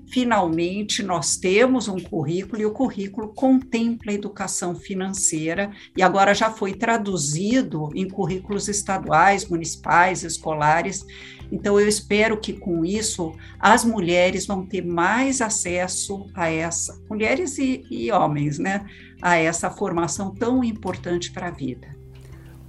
finalmente 0.08 1.02
nós 1.02 1.36
temos 1.36 1.88
um 1.88 1.98
currículo 1.98 2.62
e 2.62 2.66
o 2.66 2.72
currículo 2.72 3.28
contempla 3.28 4.12
a 4.12 4.14
educação 4.14 4.74
financeira 4.74 5.70
e 5.96 6.02
agora 6.02 6.34
já 6.34 6.50
foi 6.50 6.74
traduzido 6.74 7.90
em 7.94 8.08
currículos 8.08 8.68
estaduais, 8.68 9.48
municipais, 9.48 10.22
escolares. 10.22 11.04
Então 11.50 11.78
eu 11.78 11.88
espero 11.88 12.38
que 12.40 12.52
com 12.52 12.84
isso 12.84 13.32
as 13.58 13.84
mulheres 13.84 14.46
vão 14.46 14.64
ter 14.64 14.84
mais 14.84 15.40
acesso 15.40 16.26
a 16.34 16.50
essa, 16.50 16.98
mulheres 17.08 17.58
e, 17.58 17.84
e 17.90 18.10
homens, 18.10 18.58
né, 18.58 18.86
a 19.20 19.36
essa 19.36 19.70
formação 19.70 20.34
tão 20.34 20.62
importante 20.62 21.32
para 21.32 21.48
a 21.48 21.50
vida. 21.50 21.88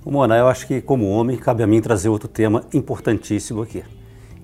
Mona, 0.05 0.37
eu 0.37 0.47
acho 0.47 0.65
que 0.65 0.81
como 0.81 1.09
homem 1.09 1.37
cabe 1.37 1.63
a 1.63 1.67
mim 1.67 1.81
trazer 1.81 2.07
outro 2.07 2.29
tema 2.29 2.65
importantíssimo 2.73 3.61
aqui 3.61 3.83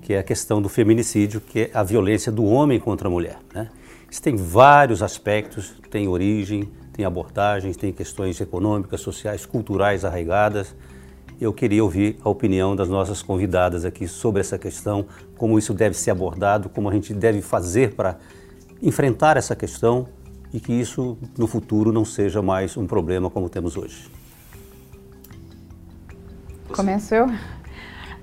que 0.04 0.14
é 0.14 0.20
a 0.20 0.24
questão 0.24 0.62
do 0.62 0.68
feminicídio, 0.68 1.40
que 1.40 1.62
é 1.62 1.72
a 1.74 1.82
violência 1.82 2.32
do 2.32 2.44
homem 2.44 2.78
contra 2.80 3.08
a 3.08 3.12
mulher. 3.12 3.40
Né? 3.56 3.70
Isso 4.12 4.22
tem 4.22 4.36
vários 4.36 5.02
aspectos, 5.02 5.74
tem 5.90 6.08
origem, 6.10 6.70
tem 6.92 7.06
abordagens, 7.06 7.78
tem 7.78 7.92
questões 7.92 8.40
econômicas, 8.40 9.00
sociais, 9.00 9.46
culturais 9.46 10.04
arraigadas. 10.04 10.76
Eu 11.40 11.54
queria 11.54 11.84
ouvir 11.84 12.18
a 12.22 12.30
opinião 12.30 12.76
das 12.76 12.90
nossas 12.90 13.22
convidadas 13.22 13.86
aqui 13.86 14.08
sobre 14.08 14.42
essa 14.42 14.60
questão, 14.60 15.06
como 15.38 15.58
isso 15.58 15.74
deve 15.74 15.96
ser 15.96 16.12
abordado, 16.12 16.70
como 16.70 16.90
a 16.90 16.94
gente 16.94 17.14
deve 17.14 17.42
fazer 17.42 17.96
para 17.96 18.18
enfrentar 18.82 19.38
essa 19.38 19.56
questão 19.56 20.08
e 20.54 20.60
que 20.60 20.74
isso 20.74 21.18
no 21.38 21.48
futuro 21.48 21.92
não 21.92 22.04
seja 22.04 22.42
mais 22.42 22.76
um 22.76 22.86
problema 22.86 23.30
como 23.30 23.50
temos 23.50 23.78
hoje. 23.78 24.12
Começo 26.72 27.16
eu? 27.16 27.28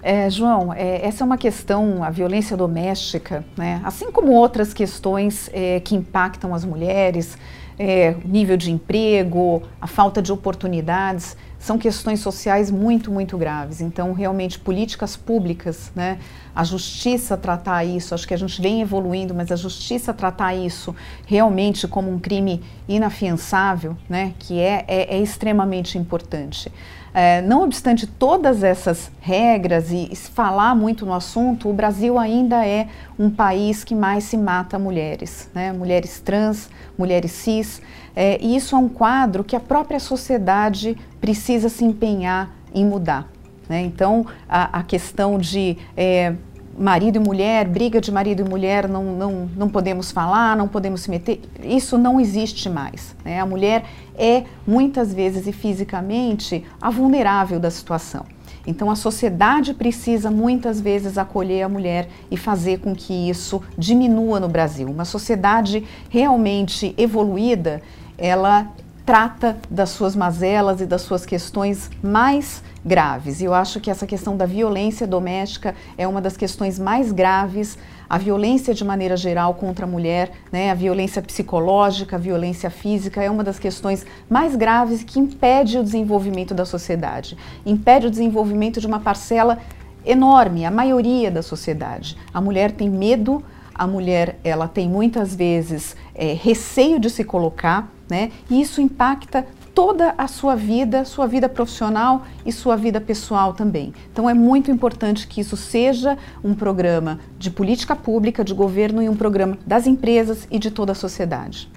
É, 0.02 0.30
João, 0.30 0.72
é, 0.72 1.06
essa 1.06 1.22
é 1.22 1.26
uma 1.26 1.36
questão, 1.36 2.02
a 2.02 2.10
violência 2.10 2.56
doméstica, 2.56 3.44
né? 3.56 3.80
assim 3.84 4.10
como 4.10 4.32
outras 4.32 4.72
questões 4.72 5.50
é, 5.52 5.80
que 5.80 5.94
impactam 5.94 6.54
as 6.54 6.64
mulheres, 6.64 7.36
é, 7.78 8.14
nível 8.24 8.56
de 8.56 8.70
emprego, 8.70 9.62
a 9.80 9.86
falta 9.86 10.22
de 10.22 10.32
oportunidades, 10.32 11.36
são 11.58 11.76
questões 11.76 12.20
sociais 12.20 12.70
muito, 12.70 13.10
muito 13.10 13.36
graves. 13.36 13.82
Então, 13.82 14.14
realmente, 14.14 14.58
políticas 14.58 15.16
públicas, 15.16 15.92
né? 15.94 16.18
a 16.54 16.64
justiça 16.64 17.36
tratar 17.36 17.84
isso, 17.84 18.14
acho 18.14 18.26
que 18.26 18.34
a 18.34 18.36
gente 18.38 18.60
vem 18.60 18.80
evoluindo, 18.80 19.34
mas 19.34 19.52
a 19.52 19.56
justiça 19.56 20.14
tratar 20.14 20.54
isso 20.54 20.96
realmente 21.26 21.86
como 21.86 22.10
um 22.10 22.18
crime 22.18 22.62
inafiançável, 22.88 23.96
né? 24.08 24.32
que 24.38 24.58
é, 24.58 24.84
é, 24.88 25.16
é 25.16 25.18
extremamente 25.18 25.98
importante. 25.98 26.72
É, 27.12 27.42
não 27.42 27.64
obstante 27.64 28.06
todas 28.06 28.62
essas 28.62 29.10
regras 29.20 29.90
e 29.90 30.14
falar 30.14 30.74
muito 30.76 31.04
no 31.04 31.12
assunto, 31.12 31.68
o 31.68 31.72
Brasil 31.72 32.18
ainda 32.18 32.64
é 32.64 32.88
um 33.18 33.28
país 33.28 33.82
que 33.82 33.94
mais 33.94 34.24
se 34.24 34.36
mata 34.36 34.78
mulheres, 34.78 35.50
né? 35.52 35.72
mulheres 35.72 36.20
trans, 36.20 36.70
mulheres 36.96 37.32
cis, 37.32 37.82
é, 38.14 38.38
e 38.40 38.54
isso 38.54 38.76
é 38.76 38.78
um 38.78 38.88
quadro 38.88 39.42
que 39.42 39.56
a 39.56 39.60
própria 39.60 39.98
sociedade 39.98 40.96
precisa 41.20 41.68
se 41.68 41.84
empenhar 41.84 42.50
em 42.72 42.84
mudar. 42.84 43.28
Né? 43.68 43.82
Então, 43.82 44.26
a, 44.48 44.80
a, 44.80 44.82
questão 44.82 45.38
de 45.38 45.78
é, 45.96 46.34
marido 46.80 47.16
e 47.16 47.18
mulher, 47.18 47.68
briga 47.68 48.00
de 48.00 48.10
marido 48.10 48.40
e 48.40 48.48
mulher, 48.48 48.88
não, 48.88 49.04
não, 49.04 49.50
não 49.54 49.68
podemos 49.68 50.10
falar, 50.10 50.56
não 50.56 50.66
podemos 50.66 51.02
se 51.02 51.10
meter, 51.10 51.38
isso 51.62 51.98
não 51.98 52.18
existe 52.18 52.70
mais. 52.70 53.14
Né? 53.22 53.38
A 53.38 53.44
mulher 53.44 53.84
é, 54.16 54.44
muitas 54.66 55.12
vezes 55.12 55.46
e 55.46 55.52
fisicamente, 55.52 56.64
a 56.80 56.88
vulnerável 56.88 57.60
da 57.60 57.70
situação. 57.70 58.24
Então, 58.66 58.90
a 58.90 58.96
sociedade 58.96 59.74
precisa 59.74 60.30
muitas 60.30 60.80
vezes 60.80 61.18
acolher 61.18 61.62
a 61.62 61.68
mulher 61.68 62.08
e 62.30 62.36
fazer 62.36 62.80
com 62.80 62.94
que 62.94 63.28
isso 63.28 63.62
diminua 63.76 64.40
no 64.40 64.48
Brasil. 64.48 64.88
Uma 64.88 65.04
sociedade 65.04 65.84
realmente 66.08 66.94
evoluída, 66.96 67.82
ela 68.16 68.70
trata 69.10 69.56
das 69.68 69.90
suas 69.90 70.14
mazelas 70.14 70.80
e 70.80 70.86
das 70.86 71.02
suas 71.02 71.26
questões 71.26 71.90
mais 72.00 72.62
graves. 72.84 73.40
E 73.40 73.44
eu 73.44 73.52
acho 73.52 73.80
que 73.80 73.90
essa 73.90 74.06
questão 74.06 74.36
da 74.36 74.46
violência 74.46 75.04
doméstica 75.04 75.74
é 75.98 76.06
uma 76.06 76.20
das 76.20 76.36
questões 76.36 76.78
mais 76.78 77.10
graves. 77.10 77.76
A 78.08 78.16
violência 78.18 78.72
de 78.72 78.84
maneira 78.84 79.16
geral 79.16 79.54
contra 79.54 79.84
a 79.84 79.88
mulher, 79.88 80.30
né, 80.52 80.70
a 80.70 80.74
violência 80.74 81.20
psicológica, 81.20 82.14
a 82.14 82.18
violência 82.20 82.70
física 82.70 83.20
é 83.20 83.28
uma 83.28 83.42
das 83.42 83.58
questões 83.58 84.06
mais 84.28 84.54
graves 84.54 85.02
que 85.02 85.18
impede 85.18 85.76
o 85.76 85.82
desenvolvimento 85.82 86.54
da 86.54 86.64
sociedade, 86.64 87.36
impede 87.66 88.06
o 88.06 88.10
desenvolvimento 88.12 88.80
de 88.80 88.86
uma 88.86 89.00
parcela 89.00 89.58
enorme, 90.06 90.64
a 90.64 90.70
maioria 90.70 91.32
da 91.32 91.42
sociedade. 91.42 92.16
A 92.32 92.40
mulher 92.40 92.70
tem 92.70 92.88
medo, 92.88 93.42
a 93.74 93.86
mulher 93.86 94.38
ela 94.44 94.68
tem 94.68 94.88
muitas 94.88 95.34
vezes 95.34 95.96
é, 96.14 96.32
receio 96.32 96.98
de 96.98 97.08
se 97.10 97.24
colocar, 97.24 97.90
né? 98.08 98.30
E 98.50 98.60
isso 98.60 98.80
impacta 98.80 99.46
toda 99.74 100.14
a 100.18 100.26
sua 100.26 100.54
vida, 100.54 101.04
sua 101.04 101.26
vida 101.26 101.48
profissional 101.48 102.24
e 102.44 102.52
sua 102.52 102.76
vida 102.76 103.00
pessoal 103.00 103.54
também. 103.54 103.94
Então 104.12 104.28
é 104.28 104.34
muito 104.34 104.70
importante 104.70 105.26
que 105.26 105.40
isso 105.40 105.56
seja 105.56 106.18
um 106.42 106.54
programa 106.54 107.18
de 107.38 107.50
política 107.50 107.96
pública, 107.96 108.44
de 108.44 108.52
governo 108.52 109.02
e 109.02 109.08
um 109.08 109.16
programa 109.16 109.56
das 109.66 109.86
empresas 109.86 110.46
e 110.50 110.58
de 110.58 110.70
toda 110.70 110.92
a 110.92 110.94
sociedade. 110.94 111.70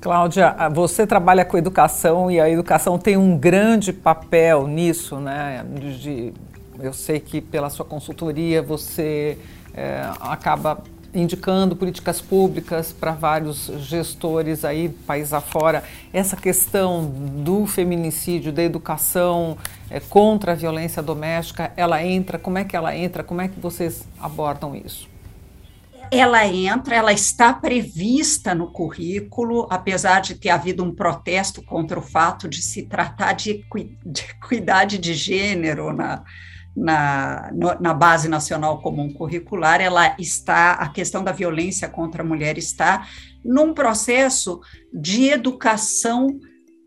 Cláudia, 0.00 0.56
você 0.74 1.06
trabalha 1.06 1.44
com 1.44 1.56
educação 1.56 2.28
e 2.28 2.40
a 2.40 2.50
educação 2.50 2.98
tem 2.98 3.16
um 3.16 3.38
grande 3.38 3.92
papel 3.92 4.66
nisso, 4.66 5.20
né? 5.20 5.64
De, 6.00 6.32
eu 6.80 6.92
sei 6.92 7.20
que 7.20 7.40
pela 7.40 7.70
sua 7.70 7.84
consultoria 7.84 8.60
você 8.60 9.38
é, 9.74 10.08
acaba 10.20 10.82
indicando 11.14 11.76
políticas 11.76 12.20
públicas 12.20 12.92
para 12.92 13.12
vários 13.12 13.66
gestores 13.80 14.64
aí, 14.64 14.88
país 14.88 15.32
afora, 15.32 15.84
essa 16.12 16.36
questão 16.36 17.04
do 17.04 17.66
feminicídio, 17.66 18.52
da 18.52 18.62
educação 18.62 19.58
é, 19.90 20.00
contra 20.00 20.52
a 20.52 20.54
violência 20.54 21.02
doméstica, 21.02 21.72
ela 21.76 22.02
entra, 22.02 22.38
como 22.38 22.58
é 22.58 22.64
que 22.64 22.74
ela 22.74 22.96
entra, 22.96 23.22
como 23.22 23.40
é 23.40 23.48
que 23.48 23.60
vocês 23.60 24.06
abordam 24.18 24.74
isso? 24.74 25.10
Ela 26.10 26.46
entra, 26.46 26.94
ela 26.94 27.12
está 27.12 27.54
prevista 27.54 28.54
no 28.54 28.70
currículo, 28.70 29.66
apesar 29.70 30.20
de 30.20 30.34
ter 30.34 30.50
havido 30.50 30.84
um 30.84 30.94
protesto 30.94 31.62
contra 31.62 31.98
o 31.98 32.02
fato 32.02 32.48
de 32.48 32.60
se 32.60 32.82
tratar 32.82 33.32
de, 33.32 33.64
de 34.04 34.22
equidade 34.22 34.98
de 34.98 35.14
gênero 35.14 35.90
na, 35.92 36.22
na, 36.74 37.50
na 37.80 37.94
Base 37.94 38.28
Nacional 38.28 38.80
Comum 38.80 39.12
Curricular, 39.12 39.80
ela 39.80 40.16
está, 40.18 40.72
a 40.72 40.88
questão 40.88 41.22
da 41.22 41.32
violência 41.32 41.88
contra 41.88 42.22
a 42.22 42.26
mulher 42.26 42.56
está 42.56 43.06
num 43.44 43.74
processo 43.74 44.60
de 44.92 45.28
educação 45.28 46.38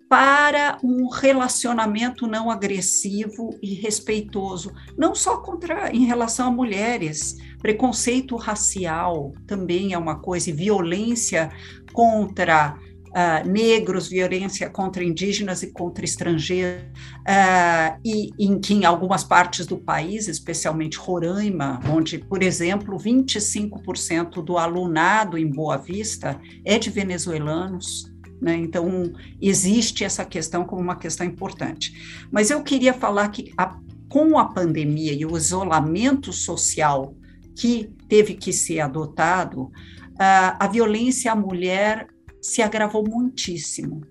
para 0.10 0.78
um 0.84 1.10
relacionamento 1.10 2.28
não 2.28 2.50
agressivo 2.50 3.50
e 3.62 3.74
respeitoso, 3.74 4.72
não 4.98 5.16
só 5.16 5.38
contra 5.38 5.92
em 5.92 6.06
relação 6.06 6.48
a 6.48 6.52
mulheres, 6.52 7.36
preconceito 7.62 8.36
racial 8.36 9.34
também 9.48 9.94
é 9.94 9.98
uma 9.98 10.20
coisa, 10.20 10.50
e 10.50 10.54
violência 10.54 11.52
contra 11.92 12.78
uh, 13.16 13.47
negros, 13.47 14.09
violência 14.09 14.70
contra 14.70 15.03
indígenas 15.03 15.63
e 15.63 15.72
contra 15.72 16.03
estrangeiros, 16.03 16.84
uh, 17.22 17.97
e 18.03 18.32
em 18.38 18.59
que 18.59 18.74
em 18.74 18.84
algumas 18.84 19.24
partes 19.24 19.66
do 19.66 19.78
país, 19.78 20.28
especialmente 20.28 20.97
Roraima, 20.97 21.80
onde, 21.89 22.18
por 22.18 22.43
exemplo, 22.43 22.97
25% 22.97 24.43
do 24.43 24.57
alunado 24.57 25.38
em 25.38 25.49
Boa 25.49 25.78
Vista 25.78 26.39
é 26.66 26.78
de 26.78 26.89
venezuelanos, 26.89 28.13
né? 28.41 28.57
Então, 28.57 29.13
existe 29.41 30.03
essa 30.03 30.26
questão 30.26 30.66
como 30.66 30.82
uma 30.82 30.97
questão 30.97 31.26
importante. 31.26 32.28
Mas 32.30 32.49
eu 32.49 32.61
queria 32.61 32.93
falar 32.93 33.30
que 33.30 33.53
a, 33.57 33.78
com 34.09 34.38
a 34.38 34.45
pandemia 34.45 35.13
e 35.13 35.26
o 35.26 35.38
isolamento 35.38 36.34
social 36.34 37.16
que 37.55 37.89
teve 38.09 38.34
que 38.34 38.51
ser 38.51 38.82
adotado, 38.82 39.63
uh, 39.63 39.72
a 40.59 40.68
violência 40.68 41.32
à 41.32 41.36
mulher 41.36 42.07
se 42.46 42.62
agravou 42.62 43.04
muitíssimo. 43.04 44.02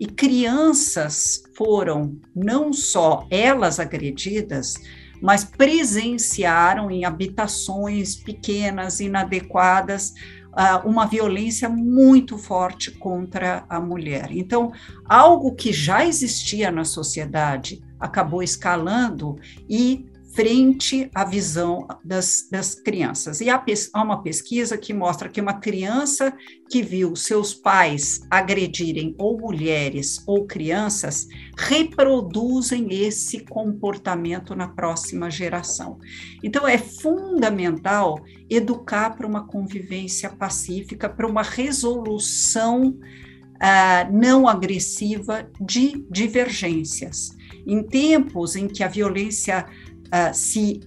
E 0.00 0.06
crianças 0.06 1.42
foram 1.54 2.16
não 2.34 2.72
só 2.72 3.26
elas 3.30 3.78
agredidas, 3.78 4.76
mas 5.20 5.44
presenciaram 5.44 6.90
em 6.90 7.04
habitações 7.04 8.16
pequenas, 8.16 8.98
inadequadas, 8.98 10.14
ah, 10.54 10.82
uma 10.86 11.06
violência 11.06 11.68
muito 11.68 12.38
forte 12.38 12.90
contra 12.92 13.66
a 13.68 13.78
mulher. 13.78 14.28
Então, 14.30 14.72
algo 15.04 15.54
que 15.54 15.70
já 15.70 16.02
existia 16.02 16.70
na 16.70 16.86
sociedade 16.86 17.82
acabou 18.00 18.42
escalando 18.42 19.38
e 19.68 20.06
frente 20.34 21.10
à 21.14 21.24
visão 21.24 21.86
das, 22.04 22.48
das 22.50 22.74
crianças. 22.74 23.40
E 23.40 23.50
há, 23.50 23.62
há, 23.92 24.02
uma 24.02 24.22
pesquisa 24.22 24.78
que 24.78 24.94
mostra 24.94 25.28
que 25.28 25.40
uma 25.40 25.54
criança 25.54 26.32
que 26.70 26.82
viu 26.82 27.14
seus 27.14 27.52
pais 27.52 28.20
agredirem 28.30 29.14
ou 29.18 29.38
mulheres 29.38 30.22
ou 30.26 30.46
crianças 30.46 31.28
reproduzem 31.56 32.88
esse 32.90 33.40
comportamento 33.40 34.54
na 34.54 34.68
próxima 34.68 35.30
geração. 35.30 35.98
Então, 36.42 36.66
é 36.66 36.78
fundamental 36.78 38.18
educar 38.48 39.10
para 39.10 39.26
uma 39.26 39.46
convivência 39.46 40.30
pacífica, 40.30 41.08
para 41.08 41.26
uma 41.26 41.42
resolução. 41.42 42.96
Uh, 43.62 44.12
não 44.12 44.48
agressiva 44.48 45.48
de 45.60 46.04
divergências. 46.10 47.30
Em 47.64 47.80
tempos 47.80 48.56
em 48.56 48.66
que 48.66 48.82
a 48.82 48.88
violência 48.88 49.64
uh, 50.12 50.34
se 50.34 50.80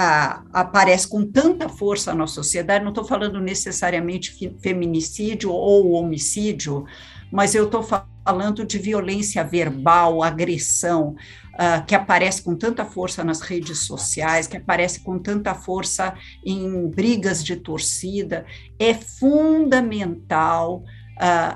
uh, 0.00 0.44
aparece 0.52 1.08
com 1.08 1.24
tanta 1.24 1.68
força 1.68 2.12
na 2.12 2.26
sociedade, 2.26 2.84
não 2.84 2.90
estou 2.90 3.04
falando 3.04 3.40
necessariamente 3.40 4.36
feminicídio 4.60 5.52
ou 5.52 5.92
homicídio, 5.92 6.84
mas 7.30 7.54
eu 7.54 7.66
estou 7.66 7.82
falando 7.82 8.66
de 8.66 8.78
violência 8.78 9.44
verbal, 9.44 10.22
agressão, 10.22 11.14
uh, 11.54 11.84
que 11.86 11.94
aparece 11.94 12.42
com 12.42 12.56
tanta 12.56 12.84
força 12.84 13.22
nas 13.22 13.40
redes 13.40 13.86
sociais, 13.86 14.48
que 14.48 14.56
aparece 14.56 15.00
com 15.00 15.18
tanta 15.18 15.54
força 15.54 16.14
em 16.44 16.88
brigas 16.88 17.44
de 17.44 17.56
torcida, 17.56 18.44
é 18.78 18.94
fundamental 18.94 20.82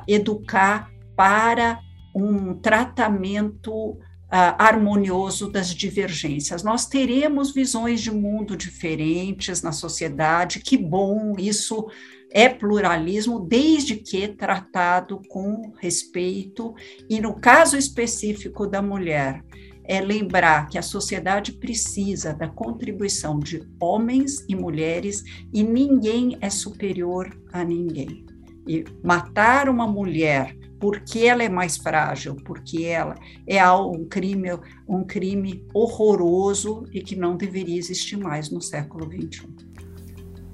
educar 0.07 0.91
para 1.17 1.81
um 2.15 2.53
tratamento 2.53 3.99
harmonioso 4.37 5.49
das 5.49 5.69
divergências. 5.75 6.63
Nós 6.63 6.87
teremos 6.87 7.53
visões 7.53 8.01
de 8.01 8.11
mundo 8.11 8.57
diferentes 8.57 9.63
na 9.63 9.71
sociedade, 9.71 10.61
que 10.61 10.77
bom, 10.77 11.35
isso 11.39 11.89
é 12.33 12.49
pluralismo, 12.49 13.39
desde 13.39 13.95
que 13.95 14.27
tratado 14.27 15.23
com 15.29 15.73
respeito, 15.81 16.75
e 17.09 17.21
no 17.21 17.35
caso 17.35 17.77
específico 17.77 18.67
da 18.67 18.83
mulher, 18.83 19.45
é 19.85 20.01
lembrar 20.01 20.69
que 20.69 20.79
a 20.79 20.83
sociedade 20.83 21.53
precisa 21.53 22.33
da 22.33 22.49
contribuição 22.49 23.39
de 23.39 23.63
homens 23.79 24.45
e 24.49 24.57
mulheres 24.57 25.23
e 25.53 25.63
ninguém 25.63 26.37
é 26.41 26.51
superior 26.51 27.39
a 27.53 27.63
ninguém. 27.63 28.25
E 28.67 28.83
matar 29.05 29.69
uma 29.69 29.87
mulher 29.87 30.57
porque 30.85 31.21
ela 31.21 31.43
é 31.43 31.49
mais 31.49 31.79
frágil, 31.79 32.37
porque 32.45 32.85
ela 32.85 33.15
é 33.47 33.67
um 33.71 34.05
crime, 34.05 34.51
um 34.87 35.03
crime 35.03 35.67
horroroso 35.73 36.85
e 36.93 37.01
que 37.01 37.17
não 37.17 37.39
deveria 37.39 37.79
existir 37.79 38.19
mais 38.19 38.51
no 38.51 38.61
século 38.61 39.07
XXI. 39.07 39.49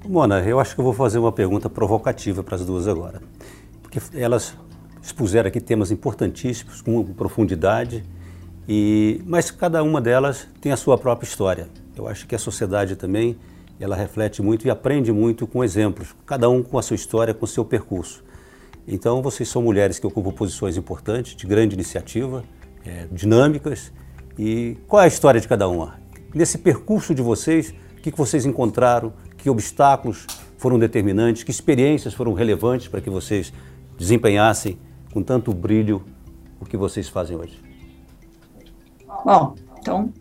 Mona, 0.07 0.39
eu 0.39 0.57
acho 0.57 0.73
que 0.73 0.79
eu 0.79 0.85
vou 0.85 0.93
fazer 0.93 1.19
uma 1.19 1.33
pergunta 1.33 1.69
provocativa 1.69 2.41
para 2.41 2.55
as 2.55 2.65
duas 2.65 2.87
agora, 2.87 3.21
porque 3.81 3.99
elas 4.13 4.55
expuseram 5.01 5.49
aqui 5.49 5.59
temas 5.59 5.91
importantíssimos, 5.91 6.81
com 6.81 7.03
profundidade, 7.03 8.01
e 8.69 9.21
mas 9.25 9.51
cada 9.51 9.83
uma 9.83 9.99
delas 9.99 10.47
tem 10.61 10.71
a 10.71 10.77
sua 10.77 10.97
própria 10.97 11.27
história. 11.27 11.67
Eu 11.93 12.07
acho 12.07 12.25
que 12.25 12.33
a 12.33 12.39
sociedade 12.39 12.95
também 12.95 13.37
ela 13.81 13.97
reflete 13.97 14.41
muito 14.41 14.65
e 14.65 14.69
aprende 14.69 15.11
muito 15.11 15.45
com 15.45 15.61
exemplos, 15.61 16.15
cada 16.25 16.49
um 16.49 16.63
com 16.63 16.79
a 16.79 16.81
sua 16.81 16.95
história, 16.95 17.33
com 17.33 17.43
o 17.43 17.47
seu 17.49 17.65
percurso. 17.65 18.23
Então, 18.87 19.21
vocês 19.21 19.47
são 19.47 19.61
mulheres 19.61 19.99
que 19.99 20.07
ocupam 20.07 20.31
posições 20.31 20.77
importantes, 20.77 21.35
de 21.35 21.45
grande 21.45 21.75
iniciativa, 21.75 22.43
é, 22.85 23.07
dinâmicas. 23.11 23.91
E 24.37 24.77
qual 24.87 25.01
é 25.01 25.05
a 25.05 25.07
história 25.07 25.39
de 25.39 25.47
cada 25.47 25.67
uma? 25.67 25.99
Nesse 26.33 26.57
percurso 26.57 27.13
de 27.13 27.21
vocês, 27.21 27.73
o 27.97 28.01
que 28.01 28.11
vocês 28.11 28.45
encontraram? 28.45 29.13
Que 29.37 29.49
obstáculos 29.49 30.25
foram 30.57 30.79
determinantes? 30.79 31.43
Que 31.43 31.51
experiências 31.51 32.13
foram 32.13 32.33
relevantes 32.33 32.87
para 32.87 33.01
que 33.01 33.09
vocês 33.09 33.53
desempenhassem 33.97 34.79
com 35.13 35.21
tanto 35.21 35.53
brilho 35.53 36.03
o 36.59 36.65
que 36.65 36.77
vocês 36.77 37.09
fazem 37.09 37.37
hoje? 37.37 37.59
Bom, 39.25 39.55
então, 39.79 40.11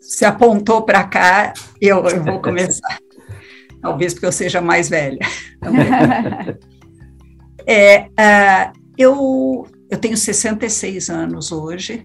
se 0.00 0.24
apontou 0.24 0.82
para 0.82 1.04
cá, 1.04 1.54
eu, 1.80 2.04
eu 2.06 2.22
vou 2.22 2.40
começar. 2.40 2.98
Talvez 3.80 4.12
porque 4.12 4.26
eu 4.26 4.32
seja 4.32 4.60
mais 4.60 4.88
velha. 4.88 5.20
É, 7.66 8.08
uh, 8.08 8.78
eu 8.96 9.66
eu 9.90 9.98
tenho 9.98 10.16
66 10.16 11.08
anos 11.10 11.52
hoje 11.52 12.04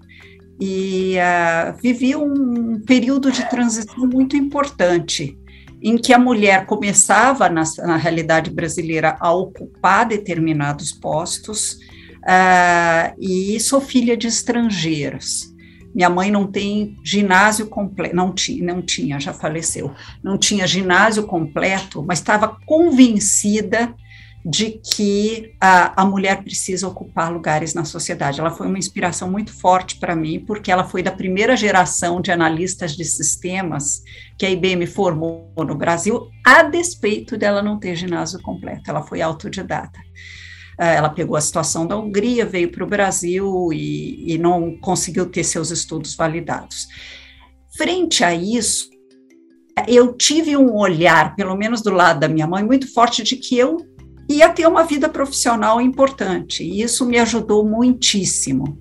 e 0.60 1.16
uh, 1.18 1.76
vivi 1.82 2.16
um 2.16 2.80
período 2.82 3.32
de 3.32 3.50
transição 3.50 4.08
muito 4.08 4.38
importante, 4.38 5.36
em 5.82 5.98
que 5.98 6.14
a 6.14 6.20
mulher 6.20 6.68
começava, 6.68 7.50
na, 7.50 7.64
na 7.80 7.98
realidade 7.98 8.52
brasileira, 8.52 9.18
a 9.20 9.34
ocupar 9.34 10.08
determinados 10.08 10.92
postos, 10.92 11.74
uh, 12.20 13.16
e 13.20 13.60
sou 13.60 13.82
filha 13.82 14.16
de 14.16 14.28
estrangeiros. 14.28 15.52
Minha 15.94 16.10
mãe 16.10 16.30
não 16.30 16.46
tem 16.46 16.96
ginásio 17.04 17.66
completo, 17.66 18.16
não 18.16 18.34
não 18.62 18.82
tinha, 18.82 19.20
já 19.20 19.34
faleceu, 19.34 19.92
não 20.24 20.38
tinha 20.38 20.68
ginásio 20.68 21.24
completo, 21.24 22.06
mas 22.08 22.20
estava 22.20 22.56
convencida 22.68 23.94
de 24.44 24.72
que 24.72 25.56
a, 25.62 26.02
a 26.02 26.06
mulher 26.06 26.44
precisa 26.44 26.88
ocupar 26.88 27.32
lugares 27.32 27.74
na 27.74 27.86
sociedade. 27.86 28.40
Ela 28.40 28.50
foi 28.50 28.68
uma 28.68 28.80
inspiração 28.80 29.30
muito 29.30 29.54
forte 29.54 29.98
para 29.98 30.16
mim, 30.16 30.40
porque 30.40 30.72
ela 30.72 30.84
foi 30.84 31.04
da 31.04 31.12
primeira 31.12 31.56
geração 31.56 32.20
de 32.20 32.32
analistas 32.32 32.96
de 32.96 33.06
sistemas 33.06 34.02
que 34.38 34.46
a 34.46 34.50
IBM 34.50 34.88
formou 34.88 35.54
no 35.58 35.76
Brasil, 35.76 36.28
a 36.44 36.64
despeito 36.64 37.38
dela 37.38 37.62
não 37.62 37.80
ter 37.80 37.96
ginásio 37.96 38.42
completo, 38.42 38.90
ela 38.90 39.04
foi 39.04 39.22
autodidata. 39.22 40.00
Ah, 40.80 40.94
ela 40.94 41.10
pegou 41.10 41.36
a 41.36 41.42
situação 41.42 41.86
da 41.86 41.96
Hungria, 41.96 42.44
veio 42.44 42.72
para 42.72 42.84
o 42.84 42.88
Brasil 42.88 43.72
e, 43.72 44.34
e 44.34 44.38
não 44.40 44.76
conseguiu 44.78 45.28
ter 45.28 45.44
seus 45.44 45.70
estudos 45.70 46.16
validados. 46.16 46.88
Frente 47.78 48.24
a 48.24 48.34
isso, 48.34 48.90
eu 49.88 50.14
tive 50.14 50.58
um 50.58 50.76
olhar, 50.76 51.36
pelo 51.36 51.56
menos 51.56 51.82
do 51.82 51.92
lado 51.92 52.20
da 52.20 52.28
minha 52.28 52.48
mãe, 52.48 52.64
muito 52.64 52.92
forte 52.92 53.24
de 53.24 53.36
que 53.36 53.58
eu 53.58 53.78
ia 54.38 54.50
ter 54.50 54.68
uma 54.68 54.84
vida 54.84 55.10
profissional 55.10 55.82
importante, 55.82 56.64
e 56.64 56.82
isso 56.82 57.06
me 57.06 57.18
ajudou 57.18 57.66
muitíssimo. 57.68 58.78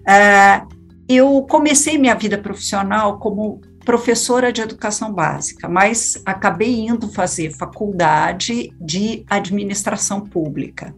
Uh, 0.00 0.80
eu 1.08 1.42
comecei 1.48 1.98
minha 1.98 2.14
vida 2.14 2.38
profissional 2.38 3.18
como 3.18 3.60
professora 3.84 4.52
de 4.52 4.60
educação 4.60 5.12
básica, 5.12 5.68
mas 5.68 6.20
acabei 6.24 6.86
indo 6.86 7.08
fazer 7.08 7.50
faculdade 7.50 8.72
de 8.80 9.24
administração 9.28 10.20
pública. 10.20 10.94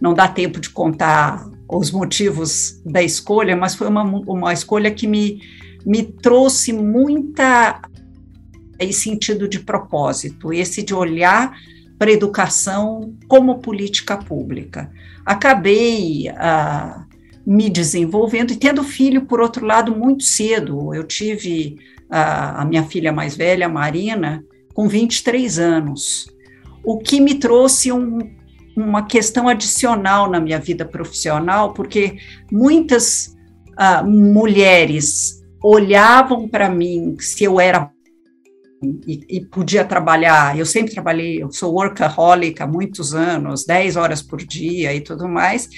Não 0.00 0.12
dá 0.12 0.28
tempo 0.28 0.60
de 0.60 0.68
contar 0.68 1.48
os 1.68 1.90
motivos 1.90 2.82
da 2.84 3.02
escolha, 3.02 3.56
mas 3.56 3.74
foi 3.74 3.88
uma, 3.88 4.02
uma 4.02 4.52
escolha 4.52 4.90
que 4.90 5.06
me, 5.06 5.40
me 5.86 6.02
trouxe 6.02 6.72
muita 6.72 7.80
esse 8.78 9.04
sentido 9.04 9.48
de 9.48 9.60
propósito, 9.60 10.52
esse 10.52 10.82
de 10.82 10.92
olhar 10.92 11.56
para 11.98 12.10
a 12.10 12.14
educação 12.14 13.14
como 13.28 13.58
política 13.58 14.16
pública. 14.16 14.90
Acabei 15.24 16.28
ah, 16.30 17.04
me 17.46 17.70
desenvolvendo 17.70 18.52
e 18.52 18.56
tendo 18.56 18.82
filho, 18.82 19.26
por 19.26 19.40
outro 19.40 19.64
lado, 19.64 19.94
muito 19.94 20.24
cedo. 20.24 20.94
Eu 20.94 21.04
tive 21.04 21.76
ah, 22.10 22.62
a 22.62 22.64
minha 22.64 22.84
filha 22.84 23.12
mais 23.12 23.36
velha, 23.36 23.68
Marina, 23.68 24.44
com 24.72 24.88
23 24.88 25.58
anos, 25.58 26.26
o 26.82 26.98
que 26.98 27.20
me 27.20 27.36
trouxe 27.36 27.92
um, 27.92 28.18
uma 28.76 29.06
questão 29.06 29.48
adicional 29.48 30.28
na 30.30 30.40
minha 30.40 30.58
vida 30.58 30.84
profissional, 30.84 31.72
porque 31.72 32.18
muitas 32.50 33.36
ah, 33.76 34.02
mulheres 34.02 35.42
olhavam 35.62 36.48
para 36.48 36.68
mim 36.68 37.16
se 37.18 37.44
eu 37.44 37.58
era 37.58 37.90
e, 39.06 39.24
e, 39.28 39.40
podia 39.44 39.84
trabalhar. 39.84 40.58
Eu 40.58 40.66
sempre 40.66 40.92
trabalhei, 40.92 41.42
eu 41.42 41.50
sou 41.52 41.74
workaholic 41.74 42.62
há 42.62 42.66
muitos 42.66 43.14
anos, 43.14 43.64
10 43.64 43.96
horas 43.96 44.22
por 44.22 44.38
dia 44.42 44.94
e 44.94 45.00
tudo 45.00 45.28
mais. 45.28 45.68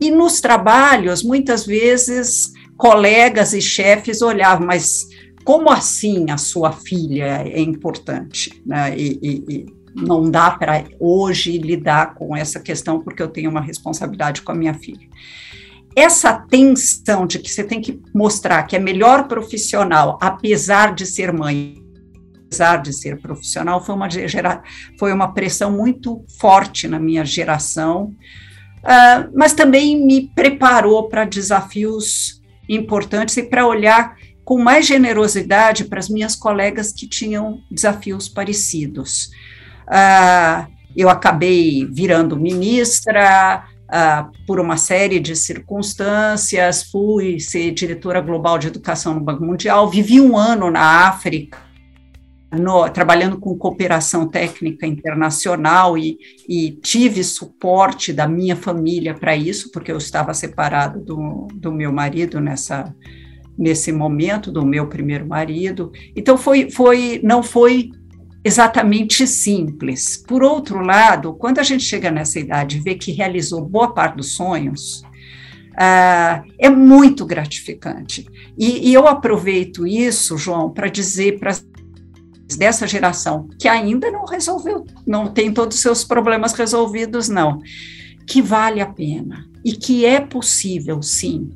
E 0.00 0.10
nos 0.10 0.40
trabalhos, 0.40 1.22
muitas 1.22 1.66
vezes, 1.66 2.52
colegas 2.76 3.52
e 3.52 3.60
chefes 3.60 4.22
olhavam, 4.22 4.66
mas 4.66 5.06
como 5.44 5.70
assim 5.70 6.30
a 6.30 6.38
sua 6.38 6.72
filha 6.72 7.42
é 7.46 7.60
importante? 7.60 8.62
Né? 8.66 8.96
E, 8.96 9.18
e, 9.22 9.44
e 9.48 9.66
não 9.94 10.30
dá 10.30 10.50
para 10.50 10.84
hoje 10.98 11.58
lidar 11.58 12.14
com 12.14 12.36
essa 12.36 12.58
questão, 12.60 13.00
porque 13.00 13.22
eu 13.22 13.28
tenho 13.28 13.50
uma 13.50 13.60
responsabilidade 13.60 14.42
com 14.42 14.52
a 14.52 14.54
minha 14.54 14.74
filha 14.74 15.08
essa 15.96 16.32
tensão 16.32 17.26
de 17.26 17.38
que 17.38 17.50
você 17.50 17.62
tem 17.62 17.80
que 17.80 18.00
mostrar 18.12 18.64
que 18.64 18.74
é 18.74 18.78
melhor 18.78 19.28
profissional, 19.28 20.18
apesar 20.20 20.94
de 20.94 21.06
ser 21.06 21.32
mãe, 21.32 21.83
apesar 22.54 22.76
de 22.76 22.92
ser 22.92 23.20
profissional, 23.20 23.84
foi 23.84 23.94
uma, 23.94 24.08
gera, 24.08 24.62
foi 24.98 25.12
uma 25.12 25.32
pressão 25.32 25.72
muito 25.72 26.24
forte 26.38 26.86
na 26.86 27.00
minha 27.00 27.24
geração, 27.24 28.14
uh, 28.84 29.30
mas 29.34 29.52
também 29.52 30.06
me 30.06 30.28
preparou 30.28 31.08
para 31.08 31.24
desafios 31.24 32.40
importantes 32.68 33.36
e 33.36 33.42
para 33.42 33.66
olhar 33.66 34.16
com 34.44 34.58
mais 34.58 34.86
generosidade 34.86 35.86
para 35.86 35.98
as 35.98 36.08
minhas 36.08 36.36
colegas 36.36 36.92
que 36.92 37.08
tinham 37.08 37.58
desafios 37.70 38.28
parecidos. 38.28 39.30
Uh, 39.88 40.72
eu 40.96 41.08
acabei 41.08 41.86
virando 41.90 42.38
ministra, 42.38 43.64
Uh, 43.84 44.32
por 44.46 44.58
uma 44.58 44.78
série 44.78 45.20
de 45.20 45.36
circunstâncias, 45.36 46.84
fui 46.84 47.38
ser 47.38 47.70
diretora 47.70 48.20
global 48.20 48.58
de 48.58 48.66
educação 48.66 49.14
no 49.14 49.20
Banco 49.20 49.44
Mundial, 49.44 49.88
vivi 49.90 50.20
um 50.20 50.36
ano 50.36 50.70
na 50.70 51.06
África, 51.06 51.58
no, 52.54 52.88
trabalhando 52.88 53.38
com 53.38 53.56
cooperação 53.56 54.28
técnica 54.28 54.86
internacional 54.86 55.98
e, 55.98 56.18
e, 56.48 56.72
tive 56.82 57.22
suporte 57.24 58.12
da 58.12 58.26
minha 58.26 58.56
família 58.56 59.14
para 59.14 59.36
isso, 59.36 59.70
porque 59.70 59.92
eu 59.92 59.98
estava 59.98 60.32
separado 60.32 61.00
do, 61.00 61.48
do 61.54 61.72
meu 61.72 61.92
marido 61.92 62.40
nessa 62.40 62.94
nesse 63.56 63.92
momento 63.92 64.50
do 64.50 64.66
meu 64.66 64.88
primeiro 64.88 65.26
marido. 65.26 65.92
Então 66.16 66.36
foi 66.36 66.70
foi 66.70 67.20
não 67.22 67.42
foi 67.42 67.90
exatamente 68.44 69.26
simples. 69.26 70.16
Por 70.16 70.42
outro 70.42 70.80
lado, 70.80 71.34
quando 71.34 71.60
a 71.60 71.62
gente 71.62 71.82
chega 71.82 72.10
nessa 72.10 72.38
idade 72.38 72.76
e 72.76 72.80
vê 72.80 72.94
que 72.94 73.12
realizou 73.12 73.64
boa 73.64 73.94
parte 73.94 74.16
dos 74.16 74.34
sonhos, 74.34 75.02
uh, 75.74 76.44
é 76.58 76.68
muito 76.68 77.24
gratificante. 77.24 78.26
E, 78.58 78.90
e 78.90 78.94
eu 78.94 79.08
aproveito 79.08 79.86
isso, 79.86 80.36
João, 80.36 80.70
para 80.70 80.88
dizer 80.88 81.38
para 81.38 81.52
dessa 82.56 82.86
geração, 82.86 83.48
que 83.58 83.68
ainda 83.68 84.10
não 84.10 84.24
resolveu, 84.24 84.84
não 85.06 85.28
tem 85.28 85.52
todos 85.52 85.76
os 85.76 85.82
seus 85.82 86.04
problemas 86.04 86.52
resolvidos, 86.52 87.28
não, 87.28 87.60
que 88.26 88.42
vale 88.42 88.80
a 88.80 88.86
pena 88.86 89.48
e 89.64 89.72
que 89.72 90.04
é 90.04 90.20
possível, 90.20 91.02
sim, 91.02 91.50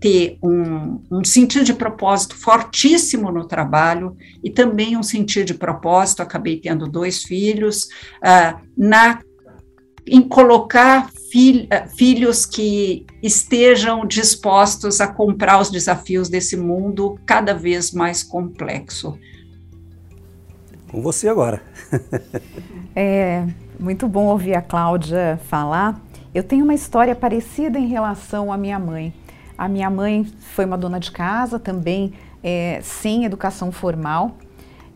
ter 0.00 0.38
um, 0.42 1.02
um, 1.10 1.22
sentido 1.22 1.64
de 1.64 1.74
propósito 1.74 2.34
fortíssimo 2.34 3.30
no 3.30 3.46
trabalho 3.46 4.16
e 4.42 4.50
também 4.50 4.96
um 4.96 5.02
sentido 5.02 5.44
de 5.44 5.54
propósito. 5.54 6.22
Acabei 6.22 6.58
tendo 6.58 6.88
dois 6.88 7.22
filhos, 7.22 7.84
uh, 8.24 8.58
na, 8.74 9.20
em 10.06 10.22
colocar 10.22 11.10
fil, 11.30 11.64
uh, 11.64 11.96
filhos 11.96 12.46
que 12.46 13.04
estejam 13.22 14.06
dispostos 14.06 15.02
a 15.02 15.06
comprar 15.06 15.60
os 15.60 15.70
desafios 15.70 16.30
desse 16.30 16.56
mundo 16.56 17.18
cada 17.26 17.52
vez 17.52 17.92
mais 17.92 18.22
complexo. 18.22 19.18
Com 20.90 21.00
você 21.00 21.28
agora. 21.28 21.62
é 22.96 23.46
muito 23.78 24.08
bom 24.08 24.26
ouvir 24.26 24.56
a 24.56 24.62
Cláudia 24.62 25.38
falar. 25.44 26.00
Eu 26.34 26.42
tenho 26.42 26.64
uma 26.64 26.74
história 26.74 27.14
parecida 27.14 27.78
em 27.78 27.86
relação 27.86 28.52
à 28.52 28.56
minha 28.56 28.76
mãe. 28.76 29.14
A 29.56 29.68
minha 29.68 29.88
mãe 29.88 30.26
foi 30.40 30.64
uma 30.64 30.76
dona 30.76 30.98
de 30.98 31.12
casa 31.12 31.60
também, 31.60 32.12
é, 32.42 32.80
sem 32.82 33.24
educação 33.24 33.70
formal. 33.70 34.32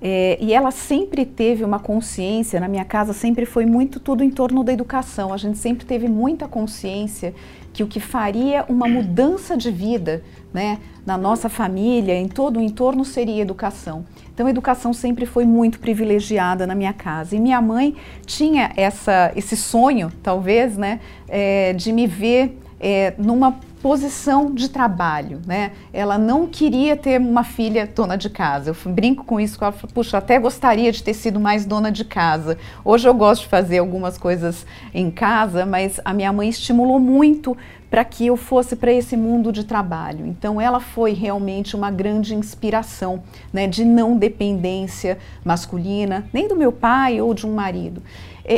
É, 0.03 0.36
e 0.40 0.53
ela 0.53 0.72
sempre 0.72 1.24
teve 1.24 1.62
uma 1.62 1.78
consciência, 1.78 2.59
na 2.59 2.66
minha 2.66 2.84
casa 2.84 3.12
sempre 3.12 3.47
foi 3.47 3.64
muito 3.64 4.01
tudo 4.01 4.24
em 4.24 4.30
torno 4.30 4.64
da 4.64 4.72
educação. 4.72 5.32
A 5.32 5.36
gente 5.36 5.59
sempre 5.59 5.86
teve 5.86 6.09
muita 6.09 6.49
consciência 6.49 7.32
que 7.72 7.84
o 7.84 7.86
que 7.86 8.01
faria 8.01 8.64
uma 8.68 8.88
mudança 8.88 9.57
de 9.57 9.70
vida 9.70 10.24
né, 10.53 10.78
na 11.07 11.16
nossa 11.16 11.49
família, 11.49 12.14
em 12.14 12.26
todo 12.26 12.59
o 12.59 12.61
entorno, 12.61 13.05
seria 13.05 13.40
educação. 13.40 14.05
Então, 14.35 14.49
a 14.49 14.51
educação 14.51 14.93
sempre 14.93 15.24
foi 15.24 15.45
muito 15.45 15.78
privilegiada 15.78 16.66
na 16.66 16.74
minha 16.74 16.93
casa. 16.93 17.37
E 17.37 17.39
minha 17.39 17.62
mãe 17.62 17.95
tinha 18.26 18.72
essa, 18.76 19.32
esse 19.37 19.57
sonho, 19.57 20.12
talvez, 20.22 20.76
né, 20.76 20.99
é, 21.28 21.72
de 21.72 21.93
me 21.93 22.09
ver 22.09 22.59
é, 22.80 23.14
numa 23.16 23.53
posição 23.80 24.53
de 24.53 24.70
trabalho, 24.70 25.43
né? 25.47 25.72
Ela 25.93 26.16
não 26.16 26.47
queria 26.47 26.97
ter 26.97 27.20
uma 27.20 27.45
filha 27.45 27.87
dona 27.87 28.16
de 28.16 28.30
casa. 28.30 28.70
Eu 28.70 28.93
brinco 28.93 29.24
com 29.24 29.39
isso, 29.39 29.62
ela 29.62 29.72
fala, 29.72 29.93
puxa, 29.93 30.16
até 30.16 30.39
gostaria 30.39 30.91
de 30.91 31.03
ter 31.03 31.12
sido 31.12 31.39
mais 31.39 31.66
dona 31.66 31.93
de 31.93 32.03
casa. 32.03 32.57
Hoje 32.82 33.07
eu 33.07 33.12
gosto 33.12 33.43
de 33.43 33.49
fazer 33.49 33.78
algumas 33.78 34.16
coisas 34.16 34.66
em 34.95 35.11
casa, 35.11 35.66
mas 35.66 36.01
a 36.03 36.14
minha 36.14 36.32
mãe 36.32 36.49
estimulou 36.49 36.99
muito 36.99 37.55
para 37.95 38.05
que 38.05 38.26
eu 38.26 38.36
fosse 38.36 38.74
para 38.74 38.92
esse 38.92 39.16
mundo 39.16 39.53
de 39.53 39.62
trabalho. 39.62 40.26
Então, 40.26 40.61
ela 40.61 40.80
foi 40.80 41.12
realmente 41.12 41.76
uma 41.76 41.92
grande 41.92 42.34
inspiração 42.34 43.22
né, 43.53 43.68
de 43.68 43.84
não 43.84 44.16
dependência 44.16 45.16
masculina, 45.45 46.28
nem 46.32 46.49
do 46.49 46.57
meu 46.57 46.72
pai 46.72 47.20
ou 47.20 47.32
de 47.32 47.47
um 47.47 47.55
marido. 47.55 48.03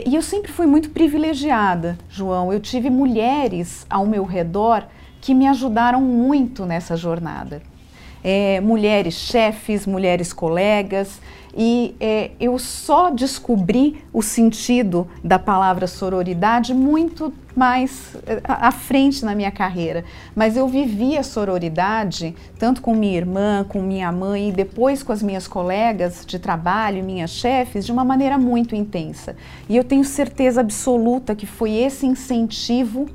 E 0.07 0.17
eu 0.17 0.23
sempre 0.23 0.51
fui 0.51 0.65
muito 0.65 0.89
privilegiada, 0.89 1.99
João. 2.09 2.51
Eu 2.51 2.59
tive 2.61 2.89
mulheres 2.89 3.85
ao 3.91 4.07
meu 4.07 4.25
redor 4.25 4.85
que 5.21 5.35
me 5.35 5.47
ajudaram 5.47 6.01
muito 6.01 6.65
nessa 6.65 6.97
jornada. 6.97 7.61
É, 8.25 8.59
mulheres 8.63 9.13
chefes, 9.13 9.87
mulheres 9.87 10.33
colegas, 10.33 11.21
e 11.57 11.95
é, 11.99 12.33
eu 12.39 12.59
só 12.59 13.11
descobri 13.11 14.05
o 14.13 14.21
sentido 14.21 15.09
da 15.25 15.39
palavra 15.39 15.87
sororidade 15.87 16.75
muito 16.75 17.33
mais 17.57 18.15
é, 18.27 18.43
à 18.45 18.71
frente 18.71 19.25
na 19.25 19.35
minha 19.35 19.51
carreira. 19.51 20.05
Mas 20.35 20.55
eu 20.55 20.69
vivi 20.69 21.17
a 21.17 21.23
sororidade 21.23 22.37
tanto 22.59 22.83
com 22.83 22.95
minha 22.95 23.17
irmã, 23.17 23.65
com 23.67 23.81
minha 23.81 24.13
mãe 24.13 24.51
e 24.51 24.53
depois 24.53 25.03
com 25.03 25.13
as 25.13 25.23
minhas 25.23 25.49
colegas 25.49 26.27
de 26.27 26.39
trabalho, 26.39 27.03
minhas 27.03 27.31
chefes, 27.31 27.87
de 27.87 27.93
uma 27.93 28.05
maneira 28.05 28.37
muito 28.37 28.75
intensa. 28.75 29.35
E 29.67 29.77
eu 29.77 29.83
tenho 29.83 30.05
certeza 30.05 30.61
absoluta 30.61 31.35
que 31.35 31.47
foi 31.47 31.73
esse 31.73 32.05
incentivo 32.05 33.09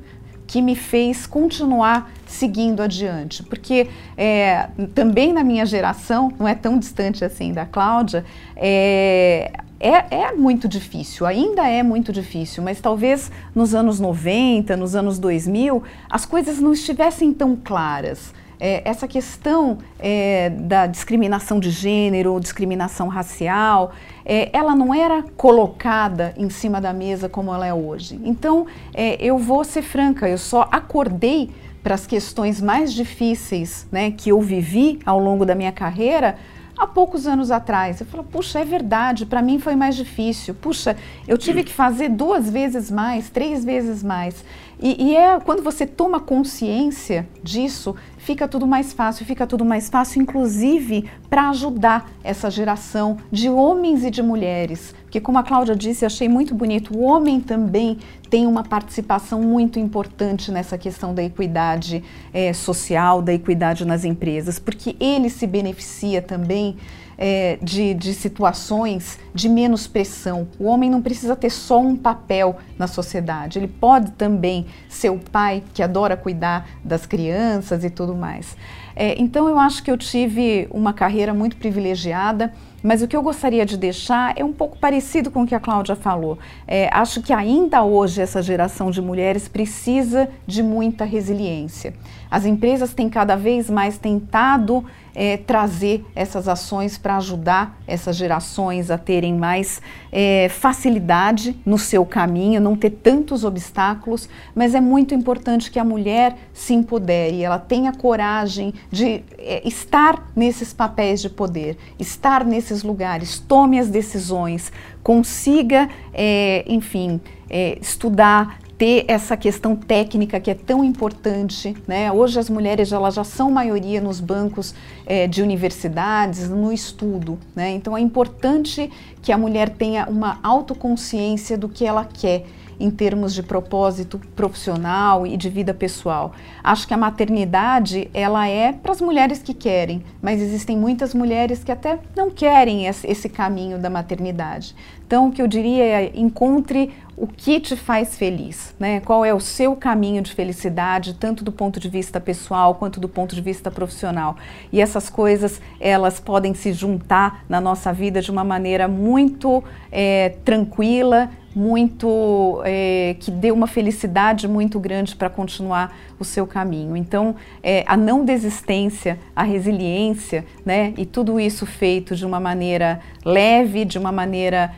que 0.52 0.60
me 0.60 0.76
fez 0.76 1.26
continuar 1.26 2.12
seguindo 2.26 2.82
adiante. 2.82 3.42
Porque 3.42 3.88
é, 4.18 4.68
também 4.94 5.32
na 5.32 5.42
minha 5.42 5.64
geração, 5.64 6.30
não 6.38 6.46
é 6.46 6.54
tão 6.54 6.78
distante 6.78 7.24
assim 7.24 7.54
da 7.54 7.64
Cláudia, 7.64 8.22
é, 8.54 9.50
é, 9.80 10.14
é, 10.14 10.32
muito 10.32 10.68
difícil, 10.68 11.24
ainda 11.24 11.66
é 11.66 11.82
muito 11.82 12.12
difícil, 12.12 12.62
mas 12.62 12.82
talvez 12.82 13.32
nos 13.54 13.74
anos 13.74 13.98
90, 13.98 14.76
nos 14.76 14.94
anos 14.94 15.18
2000, 15.18 15.82
as 16.10 16.26
coisas 16.26 16.58
não 16.58 16.74
estivessem 16.74 17.32
tão 17.32 17.56
claras 17.56 18.34
é, 18.64 18.80
essa 18.84 19.08
questão 19.08 19.78
é, 19.98 20.48
da 20.50 20.86
discriminação 20.86 21.58
de 21.58 21.68
gênero, 21.68 22.38
discriminação 22.38 23.08
racial, 23.08 23.90
é, 24.24 24.56
ela 24.56 24.72
não 24.72 24.94
era 24.94 25.24
colocada 25.36 26.32
em 26.36 26.48
cima 26.48 26.80
da 26.80 26.92
mesa 26.92 27.28
como 27.28 27.52
ela 27.52 27.66
é 27.66 27.74
hoje. 27.74 28.20
Então, 28.22 28.68
é, 28.94 29.16
eu 29.20 29.36
vou 29.36 29.64
ser 29.64 29.82
franca, 29.82 30.28
eu 30.28 30.38
só 30.38 30.68
acordei 30.70 31.50
para 31.82 31.96
as 31.96 32.06
questões 32.06 32.60
mais 32.60 32.94
difíceis 32.94 33.88
né, 33.90 34.12
que 34.12 34.30
eu 34.30 34.40
vivi 34.40 35.00
ao 35.04 35.18
longo 35.18 35.44
da 35.44 35.56
minha 35.56 35.72
carreira 35.72 36.36
há 36.78 36.86
poucos 36.86 37.26
anos 37.26 37.50
atrás. 37.50 38.00
Eu 38.00 38.06
falo, 38.06 38.24
puxa, 38.24 38.60
é 38.60 38.64
verdade, 38.64 39.26
para 39.26 39.42
mim 39.42 39.58
foi 39.58 39.76
mais 39.76 39.96
difícil. 39.96 40.54
Puxa, 40.54 40.96
eu 41.26 41.36
tive 41.36 41.64
que 41.64 41.72
fazer 41.72 42.08
duas 42.08 42.48
vezes 42.48 42.90
mais, 42.90 43.28
três 43.28 43.64
vezes 43.64 44.02
mais. 44.02 44.44
E, 44.82 45.10
e 45.10 45.16
é 45.16 45.38
quando 45.38 45.62
você 45.62 45.86
toma 45.86 46.18
consciência 46.18 47.28
disso, 47.40 47.94
fica 48.18 48.48
tudo 48.48 48.66
mais 48.66 48.92
fácil, 48.92 49.24
fica 49.24 49.46
tudo 49.46 49.64
mais 49.64 49.88
fácil, 49.88 50.20
inclusive 50.20 51.08
para 51.30 51.50
ajudar 51.50 52.10
essa 52.24 52.50
geração 52.50 53.16
de 53.30 53.48
homens 53.48 54.02
e 54.04 54.10
de 54.10 54.20
mulheres. 54.20 54.92
Porque, 55.04 55.20
como 55.20 55.38
a 55.38 55.44
Cláudia 55.44 55.76
disse, 55.76 56.04
achei 56.04 56.28
muito 56.28 56.52
bonito, 56.52 56.98
o 56.98 57.02
homem 57.02 57.38
também 57.38 57.98
tem 58.28 58.44
uma 58.44 58.64
participação 58.64 59.40
muito 59.40 59.78
importante 59.78 60.50
nessa 60.50 60.76
questão 60.76 61.14
da 61.14 61.22
equidade 61.22 62.02
é, 62.32 62.52
social, 62.52 63.22
da 63.22 63.32
equidade 63.32 63.84
nas 63.84 64.04
empresas, 64.04 64.58
porque 64.58 64.96
ele 64.98 65.30
se 65.30 65.46
beneficia 65.46 66.20
também 66.20 66.76
é, 67.16 67.58
de, 67.62 67.94
de 67.94 68.14
situações 68.14 69.18
de 69.34 69.48
menos 69.48 69.86
pressão. 69.86 70.48
O 70.58 70.64
homem 70.64 70.90
não 70.90 71.02
precisa 71.02 71.36
ter 71.36 71.50
só 71.50 71.80
um 71.80 71.96
papel 71.96 72.56
na 72.78 72.86
sociedade, 72.86 73.58
ele 73.58 73.68
pode 73.68 74.12
também 74.12 74.66
ser 74.88 75.10
o 75.10 75.18
pai 75.18 75.62
que 75.72 75.82
adora 75.82 76.16
cuidar 76.16 76.68
das 76.84 77.06
crianças 77.06 77.84
e 77.84 77.90
tudo 77.90 78.14
mais. 78.14 78.56
É, 78.94 79.20
então 79.20 79.48
eu 79.48 79.58
acho 79.58 79.82
que 79.82 79.90
eu 79.90 79.96
tive 79.96 80.68
uma 80.70 80.92
carreira 80.92 81.32
muito 81.32 81.56
privilegiada. 81.56 82.52
Mas 82.82 83.00
o 83.00 83.06
que 83.06 83.16
eu 83.16 83.22
gostaria 83.22 83.64
de 83.64 83.76
deixar 83.76 84.34
é 84.36 84.44
um 84.44 84.52
pouco 84.52 84.76
parecido 84.76 85.30
com 85.30 85.42
o 85.42 85.46
que 85.46 85.54
a 85.54 85.60
Cláudia 85.60 85.94
falou. 85.94 86.36
É, 86.66 86.88
acho 86.92 87.22
que 87.22 87.32
ainda 87.32 87.84
hoje 87.84 88.20
essa 88.20 88.42
geração 88.42 88.90
de 88.90 89.00
mulheres 89.00 89.46
precisa 89.46 90.28
de 90.46 90.62
muita 90.62 91.04
resiliência. 91.04 91.94
As 92.28 92.44
empresas 92.44 92.92
têm 92.92 93.08
cada 93.08 93.36
vez 93.36 93.70
mais 93.70 93.98
tentado 93.98 94.84
é, 95.14 95.36
trazer 95.36 96.04
essas 96.14 96.48
ações 96.48 96.96
para 96.98 97.16
ajudar 97.16 97.78
essas 97.86 98.16
gerações 98.16 98.90
a 98.90 98.98
terem 98.98 99.34
mais 99.34 99.80
é, 100.10 100.48
facilidade 100.48 101.56
no 101.64 101.78
seu 101.78 102.04
caminho, 102.04 102.60
não 102.60 102.76
ter 102.76 102.90
tantos 102.90 103.44
obstáculos, 103.44 104.28
mas 104.54 104.74
é 104.74 104.80
muito 104.80 105.14
importante 105.14 105.70
que 105.70 105.78
a 105.78 105.84
mulher 105.84 106.36
se 106.52 106.74
empodere, 106.74 107.42
ela 107.42 107.58
tenha 107.58 107.92
coragem 107.92 108.74
de 108.90 109.22
é, 109.38 109.66
estar 109.66 110.30
nesses 110.34 110.72
papéis 110.72 111.20
de 111.20 111.28
poder, 111.28 111.76
estar 111.98 112.44
nesses 112.44 112.82
lugares, 112.82 113.38
tome 113.38 113.78
as 113.78 113.88
decisões, 113.88 114.72
consiga, 115.02 115.88
é, 116.12 116.64
enfim, 116.66 117.20
é, 117.50 117.78
estudar, 117.80 118.58
ter 118.82 119.04
essa 119.06 119.36
questão 119.36 119.76
técnica 119.76 120.40
que 120.40 120.50
é 120.50 120.54
tão 120.54 120.82
importante. 120.82 121.72
Né? 121.86 122.10
Hoje 122.10 122.40
as 122.40 122.50
mulheres 122.50 122.90
elas 122.90 123.14
já 123.14 123.22
são 123.22 123.48
maioria 123.48 124.00
nos 124.00 124.18
bancos 124.18 124.74
é, 125.06 125.28
de 125.28 125.40
universidades, 125.40 126.48
no 126.50 126.72
estudo. 126.72 127.38
Né? 127.54 127.70
Então 127.70 127.96
é 127.96 128.00
importante 128.00 128.90
que 129.22 129.30
a 129.30 129.38
mulher 129.38 129.68
tenha 129.68 130.08
uma 130.08 130.40
autoconsciência 130.42 131.56
do 131.56 131.68
que 131.68 131.86
ela 131.86 132.04
quer 132.04 132.44
em 132.80 132.90
termos 132.90 133.32
de 133.32 133.44
propósito 133.44 134.20
profissional 134.34 135.24
e 135.24 135.36
de 135.36 135.48
vida 135.48 135.72
pessoal. 135.72 136.32
Acho 136.64 136.88
que 136.88 136.92
a 136.92 136.96
maternidade 136.96 138.10
ela 138.12 138.48
é 138.48 138.72
para 138.72 138.90
as 138.90 139.00
mulheres 139.00 139.40
que 139.40 139.54
querem, 139.54 140.02
mas 140.20 140.40
existem 140.40 140.76
muitas 140.76 141.14
mulheres 141.14 141.62
que 141.62 141.70
até 141.70 142.00
não 142.16 142.28
querem 142.28 142.86
esse 142.86 143.28
caminho 143.28 143.78
da 143.78 143.88
maternidade. 143.88 144.74
Então, 145.06 145.28
o 145.28 145.30
que 145.30 145.42
eu 145.42 145.46
diria 145.46 145.84
é 145.84 146.12
encontre 146.14 146.90
o 147.16 147.26
que 147.26 147.60
te 147.60 147.76
faz 147.76 148.16
feliz, 148.16 148.74
né? 148.78 149.00
Qual 149.00 149.24
é 149.24 149.34
o 149.34 149.40
seu 149.40 149.76
caminho 149.76 150.22
de 150.22 150.32
felicidade, 150.32 151.14
tanto 151.14 151.44
do 151.44 151.52
ponto 151.52 151.78
de 151.78 151.88
vista 151.88 152.20
pessoal 152.20 152.74
quanto 152.74 152.98
do 152.98 153.08
ponto 153.08 153.34
de 153.34 153.40
vista 153.40 153.70
profissional. 153.70 154.36
E 154.72 154.80
essas 154.80 155.10
coisas, 155.10 155.60
elas 155.78 156.18
podem 156.18 156.54
se 156.54 156.72
juntar 156.72 157.44
na 157.48 157.60
nossa 157.60 157.92
vida 157.92 158.20
de 158.20 158.30
uma 158.30 158.44
maneira 158.44 158.88
muito 158.88 159.62
é, 159.90 160.30
tranquila, 160.44 161.30
muito 161.54 162.62
é, 162.64 163.16
que 163.20 163.30
dê 163.30 163.50
uma 163.50 163.66
felicidade 163.66 164.48
muito 164.48 164.80
grande 164.80 165.14
para 165.14 165.28
continuar 165.28 165.96
o 166.18 166.24
seu 166.24 166.46
caminho. 166.46 166.96
Então, 166.96 167.34
é, 167.62 167.84
a 167.86 167.96
não 167.96 168.24
desistência, 168.24 169.18
a 169.34 169.42
resiliência, 169.42 170.44
né, 170.64 170.94
e 170.96 171.04
tudo 171.04 171.38
isso 171.38 171.66
feito 171.66 172.16
de 172.16 172.24
uma 172.24 172.40
maneira 172.40 173.00
leve, 173.24 173.84
de 173.84 173.98
uma 173.98 174.12
maneira 174.12 174.72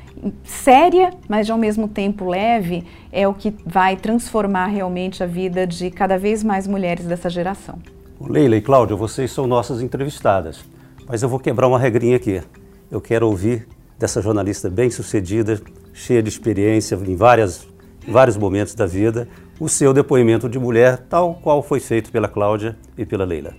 séria, 0.44 1.12
mas 1.28 1.48
ao 1.50 1.58
mesmo 1.58 1.88
tempo 1.88 2.28
leve, 2.28 2.84
é 3.12 3.26
o 3.28 3.34
que 3.34 3.54
vai 3.64 3.96
transformar 3.96 4.66
realmente 4.66 5.22
a 5.22 5.26
vida 5.26 5.66
de 5.66 5.90
cada 5.90 6.18
vez 6.18 6.42
mais 6.42 6.66
mulheres 6.66 7.06
dessa 7.06 7.28
geração. 7.28 7.78
Leila 8.20 8.56
e 8.56 8.60
Cláudia, 8.60 8.96
vocês 8.96 9.30
são 9.30 9.46
nossas 9.46 9.82
entrevistadas, 9.82 10.64
mas 11.06 11.22
eu 11.22 11.28
vou 11.28 11.38
quebrar 11.38 11.68
uma 11.68 11.78
regrinha 11.78 12.16
aqui. 12.16 12.42
Eu 12.90 13.00
quero 13.00 13.26
ouvir 13.26 13.66
dessa 13.98 14.20
jornalista 14.20 14.68
bem 14.68 14.90
sucedida, 14.90 15.60
cheia 15.92 16.22
de 16.22 16.28
experiência 16.28 16.94
em 16.94 17.16
várias, 17.16 17.66
vários 18.06 18.36
momentos 18.36 18.74
da 18.74 18.86
vida, 18.86 19.28
o 19.58 19.68
seu 19.68 19.92
depoimento 19.92 20.48
de 20.48 20.58
mulher, 20.58 20.98
tal 21.08 21.34
qual 21.34 21.62
foi 21.62 21.80
feito 21.80 22.10
pela 22.10 22.28
Cláudia 22.28 22.76
e 22.98 23.06
pela 23.06 23.24
Leila. 23.24 23.54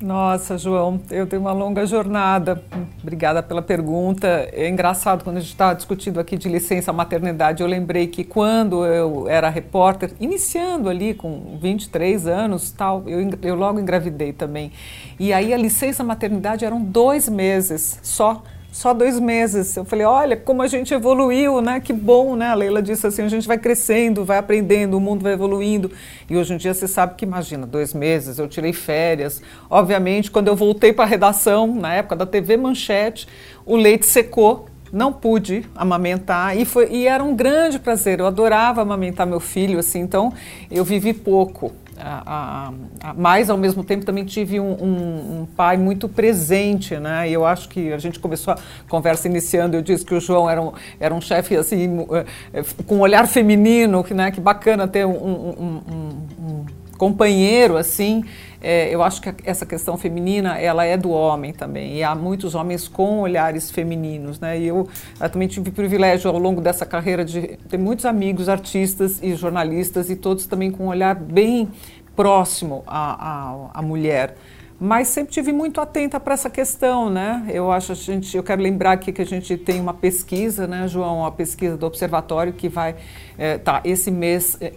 Nossa, 0.00 0.56
João, 0.56 0.98
eu 1.10 1.26
tenho 1.26 1.42
uma 1.42 1.52
longa 1.52 1.84
jornada. 1.84 2.64
Obrigada 3.02 3.42
pela 3.42 3.60
pergunta. 3.60 4.48
É 4.50 4.66
engraçado, 4.66 5.22
quando 5.22 5.36
a 5.36 5.40
gente 5.40 5.50
estava 5.50 5.74
discutindo 5.74 6.18
aqui 6.18 6.38
de 6.38 6.48
licença 6.48 6.90
maternidade, 6.90 7.62
eu 7.62 7.68
lembrei 7.68 8.06
que 8.06 8.24
quando 8.24 8.86
eu 8.86 9.28
era 9.28 9.50
repórter, 9.50 10.12
iniciando 10.18 10.88
ali 10.88 11.12
com 11.12 11.58
23 11.60 12.26
anos, 12.26 12.70
tal, 12.70 13.02
eu, 13.06 13.20
eu 13.42 13.54
logo 13.54 13.78
engravidei 13.78 14.32
também. 14.32 14.72
E 15.18 15.34
aí 15.34 15.52
a 15.52 15.58
licença 15.58 16.02
maternidade 16.02 16.64
eram 16.64 16.80
dois 16.80 17.28
meses 17.28 18.00
só 18.02 18.42
só 18.72 18.94
dois 18.94 19.18
meses. 19.18 19.76
Eu 19.76 19.84
falei, 19.84 20.06
olha 20.06 20.36
como 20.36 20.62
a 20.62 20.66
gente 20.66 20.94
evoluiu, 20.94 21.60
né? 21.60 21.80
Que 21.80 21.92
bom, 21.92 22.36
né? 22.36 22.48
A 22.48 22.54
Leila 22.54 22.82
disse 22.82 23.06
assim, 23.06 23.22
a 23.22 23.28
gente 23.28 23.46
vai 23.46 23.58
crescendo, 23.58 24.24
vai 24.24 24.38
aprendendo, 24.38 24.96
o 24.96 25.00
mundo 25.00 25.22
vai 25.22 25.32
evoluindo. 25.32 25.90
E 26.28 26.36
hoje 26.36 26.54
em 26.54 26.56
dia 26.56 26.72
você 26.72 26.86
sabe 26.86 27.14
que, 27.14 27.24
imagina, 27.24 27.66
dois 27.66 27.92
meses, 27.92 28.38
eu 28.38 28.48
tirei 28.48 28.72
férias. 28.72 29.42
Obviamente, 29.68 30.30
quando 30.30 30.48
eu 30.48 30.56
voltei 30.56 30.92
para 30.92 31.04
a 31.04 31.08
redação, 31.08 31.74
na 31.74 31.94
época 31.94 32.16
da 32.16 32.26
TV 32.26 32.56
Manchete, 32.56 33.26
o 33.66 33.76
leite 33.76 34.06
secou, 34.06 34.66
não 34.92 35.12
pude 35.12 35.64
amamentar 35.74 36.56
e, 36.58 36.64
foi, 36.64 36.88
e 36.90 37.06
era 37.06 37.22
um 37.22 37.34
grande 37.34 37.78
prazer. 37.78 38.20
Eu 38.20 38.26
adorava 38.26 38.82
amamentar 38.82 39.26
meu 39.26 39.40
filho, 39.40 39.78
assim, 39.78 40.00
então 40.00 40.32
eu 40.70 40.84
vivi 40.84 41.12
pouco 41.12 41.72
a, 42.02 42.72
a, 43.02 43.14
mas 43.14 43.50
ao 43.50 43.56
mesmo 43.56 43.84
tempo 43.84 44.04
também 44.04 44.24
tive 44.24 44.58
um, 44.58 44.72
um, 44.72 45.40
um, 45.40 45.46
pai 45.56 45.76
muito 45.76 46.08
presente, 46.08 46.96
né? 46.96 47.28
E 47.28 47.32
eu 47.32 47.44
acho 47.44 47.68
que 47.68 47.92
a 47.92 47.98
gente 47.98 48.18
começou 48.18 48.54
a 48.54 48.58
conversa 48.88 49.28
iniciando, 49.28 49.76
eu 49.76 49.82
disse 49.82 50.04
que 50.04 50.14
o 50.14 50.20
João 50.20 50.48
era 50.48 50.60
um, 50.60 50.72
era 50.98 51.14
um 51.14 51.20
chefe 51.20 51.56
assim 51.56 52.06
eh, 52.12 52.26
eh, 52.54 52.64
com 52.86 52.96
um 52.96 53.00
olhar 53.00 53.26
feminino, 53.26 54.02
que, 54.02 54.14
né? 54.14 54.30
Que 54.30 54.40
bacana 54.40 54.88
ter 54.88 55.06
um, 55.06 55.12
um 55.12 56.66
companheiro 57.00 57.78
assim, 57.78 58.22
é, 58.60 58.94
eu 58.94 59.02
acho 59.02 59.20
que 59.22 59.34
essa 59.44 59.64
questão 59.64 59.96
feminina 59.96 60.58
ela 60.58 60.84
é 60.84 60.96
do 60.96 61.10
homem 61.10 61.52
também 61.52 61.96
e 61.96 62.02
há 62.02 62.14
muitos 62.14 62.54
homens 62.54 62.86
com 62.86 63.20
olhares 63.20 63.70
femininos, 63.70 64.38
né? 64.38 64.58
E 64.58 64.66
eu, 64.66 64.88
eu 65.20 65.30
também 65.30 65.48
tive 65.48 65.70
o 65.70 65.72
privilégio 65.72 66.30
ao 66.30 66.38
longo 66.38 66.60
dessa 66.60 66.84
carreira 66.84 67.24
de 67.24 67.58
ter 67.68 67.78
muitos 67.78 68.04
amigos 68.04 68.48
artistas 68.48 69.22
e 69.22 69.34
jornalistas 69.34 70.10
e 70.10 70.16
todos 70.16 70.46
também 70.46 70.70
com 70.70 70.84
um 70.84 70.88
olhar 70.88 71.14
bem 71.14 71.68
próximo 72.14 72.82
à, 72.86 73.14
à, 73.14 73.70
à 73.74 73.82
mulher 73.82 74.36
mas 74.82 75.08
sempre 75.08 75.34
tive 75.34 75.52
muito 75.52 75.78
atenta 75.78 76.18
para 76.18 76.32
essa 76.32 76.48
questão, 76.48 77.10
né? 77.10 77.44
Eu 77.50 77.70
acho 77.70 77.92
a 77.92 77.94
gente, 77.94 78.34
eu 78.34 78.42
quero 78.42 78.62
lembrar 78.62 78.92
aqui 78.92 79.12
que 79.12 79.20
a 79.20 79.26
gente 79.26 79.54
tem 79.58 79.78
uma 79.78 79.92
pesquisa, 79.92 80.66
né, 80.66 80.88
João, 80.88 81.18
uma 81.18 81.30
pesquisa 81.30 81.76
do 81.76 81.84
observatório 81.84 82.54
que 82.54 82.66
vai, 82.66 82.96
é, 83.36 83.58
tá, 83.58 83.82
esse 83.84 84.10
mês 84.10 84.56
é, 84.58 84.72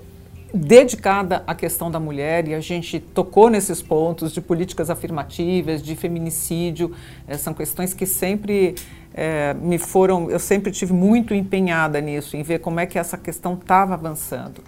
dedicada 0.53 1.43
à 1.47 1.55
questão 1.55 1.89
da 1.89 1.99
mulher 1.99 2.47
e 2.47 2.53
a 2.53 2.59
gente 2.59 2.99
tocou 2.99 3.49
nesses 3.49 3.81
pontos 3.81 4.31
de 4.31 4.39
políticas 4.39 4.89
afirmativas, 4.89 5.81
de 5.81 5.95
feminicídio, 5.95 6.93
é, 7.27 7.35
são 7.37 7.53
questões 7.53 7.93
que 7.93 8.05
sempre 8.05 8.75
é, 9.15 9.55
me 9.55 9.79
foram, 9.79 10.29
eu 10.29 10.39
sempre 10.39 10.71
tive 10.71 10.93
muito 10.93 11.33
empenhada 11.33 11.99
nisso, 11.99 12.37
em 12.37 12.43
ver 12.43 12.59
como 12.59 12.79
é 12.79 12.85
que 12.85 12.99
essa 12.99 13.17
questão 13.17 13.55
estava 13.55 13.95
avançando. 13.95 14.61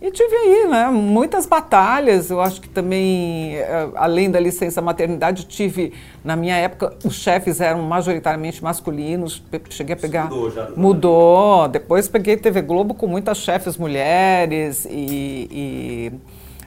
E 0.00 0.10
tive 0.10 0.34
aí, 0.34 0.66
né, 0.66 0.88
muitas 0.88 1.44
batalhas. 1.44 2.30
Eu 2.30 2.40
acho 2.40 2.58
que 2.58 2.68
também, 2.68 3.56
eh, 3.56 3.88
além 3.94 4.30
da 4.30 4.40
licença 4.40 4.80
maternidade, 4.80 5.44
tive, 5.44 5.92
na 6.24 6.34
minha 6.34 6.56
época, 6.56 6.94
os 7.04 7.16
chefes 7.16 7.60
eram 7.60 7.82
majoritariamente 7.82 8.64
masculinos. 8.64 9.42
Cheguei 9.68 9.94
a 9.94 9.98
pegar. 9.98 10.28
Isso 10.28 10.34
mudou 10.34 10.50
já. 10.50 10.70
Mudou. 10.74 11.68
Depois 11.68 12.08
peguei 12.08 12.38
TV 12.38 12.62
Globo 12.62 12.94
com 12.94 13.06
muitas 13.06 13.38
chefes 13.38 13.76
mulheres 13.76 14.86
e, 14.86 15.48
e 15.50 16.12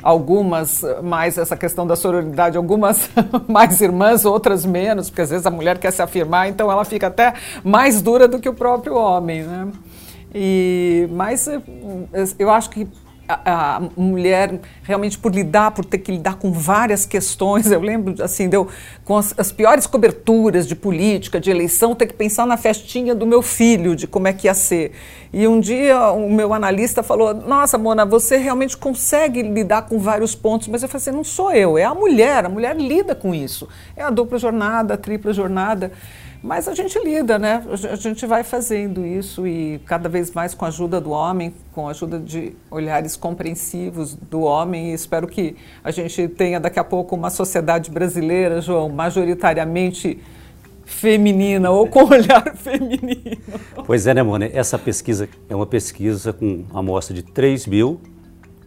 algumas 0.03 0.83
mais 1.01 1.35
essa 1.35 1.57
questão 1.57 1.87
da 1.87 1.95
sororidade, 1.95 2.55
algumas 2.55 3.09
mais 3.49 3.81
irmãs, 3.81 4.25
outras 4.25 4.63
menos, 4.63 5.09
porque 5.09 5.21
às 5.23 5.31
vezes 5.31 5.45
a 5.47 5.51
mulher 5.51 5.79
quer 5.79 5.91
se 5.91 6.03
afirmar, 6.03 6.49
então 6.49 6.69
ela 6.71 6.85
fica 6.85 7.07
até 7.07 7.33
mais 7.63 7.99
dura 7.99 8.27
do 8.27 8.37
que 8.37 8.47
o 8.47 8.53
próprio 8.53 8.95
homem, 8.95 9.41
né? 9.41 9.69
E, 10.35 11.07
mas 11.11 11.47
eh, 11.47 11.61
eu 12.37 12.49
acho 12.49 12.69
que 12.69 12.87
a, 13.27 13.77
a, 13.77 13.79
mulher 13.95 14.59
realmente 14.83 15.17
por 15.17 15.33
lidar, 15.33 15.71
por 15.71 15.85
ter 15.85 15.99
que 15.99 16.11
lidar 16.11 16.35
com 16.35 16.51
várias 16.51 17.05
questões. 17.05 17.71
Eu 17.71 17.79
lembro, 17.79 18.21
assim, 18.23 18.49
deu 18.49 18.67
com 19.05 19.17
as, 19.17 19.33
as, 19.37 19.51
piores 19.51 19.87
coberturas 19.87 20.67
de 20.67 20.75
política, 20.75 21.39
de 21.39 21.49
eleição, 21.49 21.95
ter 21.95 22.07
que 22.07 22.13
pensar 22.13 22.45
na 22.45 22.57
festinha 22.57 23.15
do 23.15 23.25
meu 23.25 23.41
filho, 23.41 23.95
de 23.95 24.07
como 24.07 24.27
é 24.27 24.33
que 24.33 24.47
ia 24.47 24.53
ser. 24.53 24.91
E 25.31 25.47
um 25.47 25.59
dia 25.59 26.11
o 26.11 26.29
meu 26.29 26.53
analista 26.53 27.01
falou: 27.01 27.33
Nossa, 27.33 27.77
Mona, 27.77 28.05
você 28.05 28.37
realmente 28.37 28.75
consegue 28.77 29.41
lidar 29.41 29.83
com 29.83 29.97
vários 29.97 30.35
pontos, 30.35 30.67
mas 30.67 30.83
eu 30.83 30.89
falei 30.89 31.01
assim: 31.01 31.11
não 31.11 31.23
sou 31.23 31.51
eu, 31.51 31.77
é 31.77 31.83
a 31.83 31.93
mulher, 31.95 32.45
a 32.45 32.49
mulher 32.49 32.75
lida 32.75 33.15
com 33.15 33.33
isso. 33.33 33.67
É 33.95 34.03
a 34.03 34.09
dupla 34.09 34.37
jornada, 34.37 34.93
a 34.93 34.97
tripla 34.97 35.33
jornada. 35.33 35.91
Mas 36.43 36.67
a 36.67 36.73
gente 36.73 36.99
lida, 36.99 37.39
né? 37.39 37.63
A 37.89 37.95
gente 37.95 38.25
vai 38.25 38.43
fazendo 38.43 39.05
isso 39.05 39.47
e 39.47 39.79
cada 39.85 40.09
vez 40.09 40.29
mais 40.31 40.53
com 40.53 40.65
a 40.65 40.67
ajuda 40.67 40.99
do 40.99 41.09
homem, 41.11 41.53
com 41.71 41.87
a 41.87 41.91
ajuda 41.91 42.19
de 42.19 42.53
olhares 42.69 43.15
compreensivos 43.15 44.13
do 44.13 44.41
homem. 44.41 44.91
E 44.91 44.93
espero 44.93 45.25
que 45.25 45.55
a 45.81 45.89
gente 45.89 46.27
tenha 46.27 46.59
daqui 46.59 46.77
a 46.77 46.83
pouco 46.83 47.15
uma 47.15 47.29
sociedade 47.29 47.89
brasileira, 47.89 48.59
João, 48.59 48.89
majoritariamente 48.89 50.19
feminina 50.83 51.71
ou 51.71 51.87
com 51.87 52.03
olhar 52.03 52.43
feminino. 52.57 53.37
Pois 53.85 54.05
é, 54.05 54.13
né, 54.13 54.21
Mônica? 54.21 54.53
Essa 54.53 54.77
pesquisa 54.77 55.29
é 55.47 55.55
uma 55.55 55.65
pesquisa 55.65 56.33
com 56.33 56.65
amostra 56.73 57.15
de 57.15 57.23
3 57.23 57.67
mil, 57.67 58.01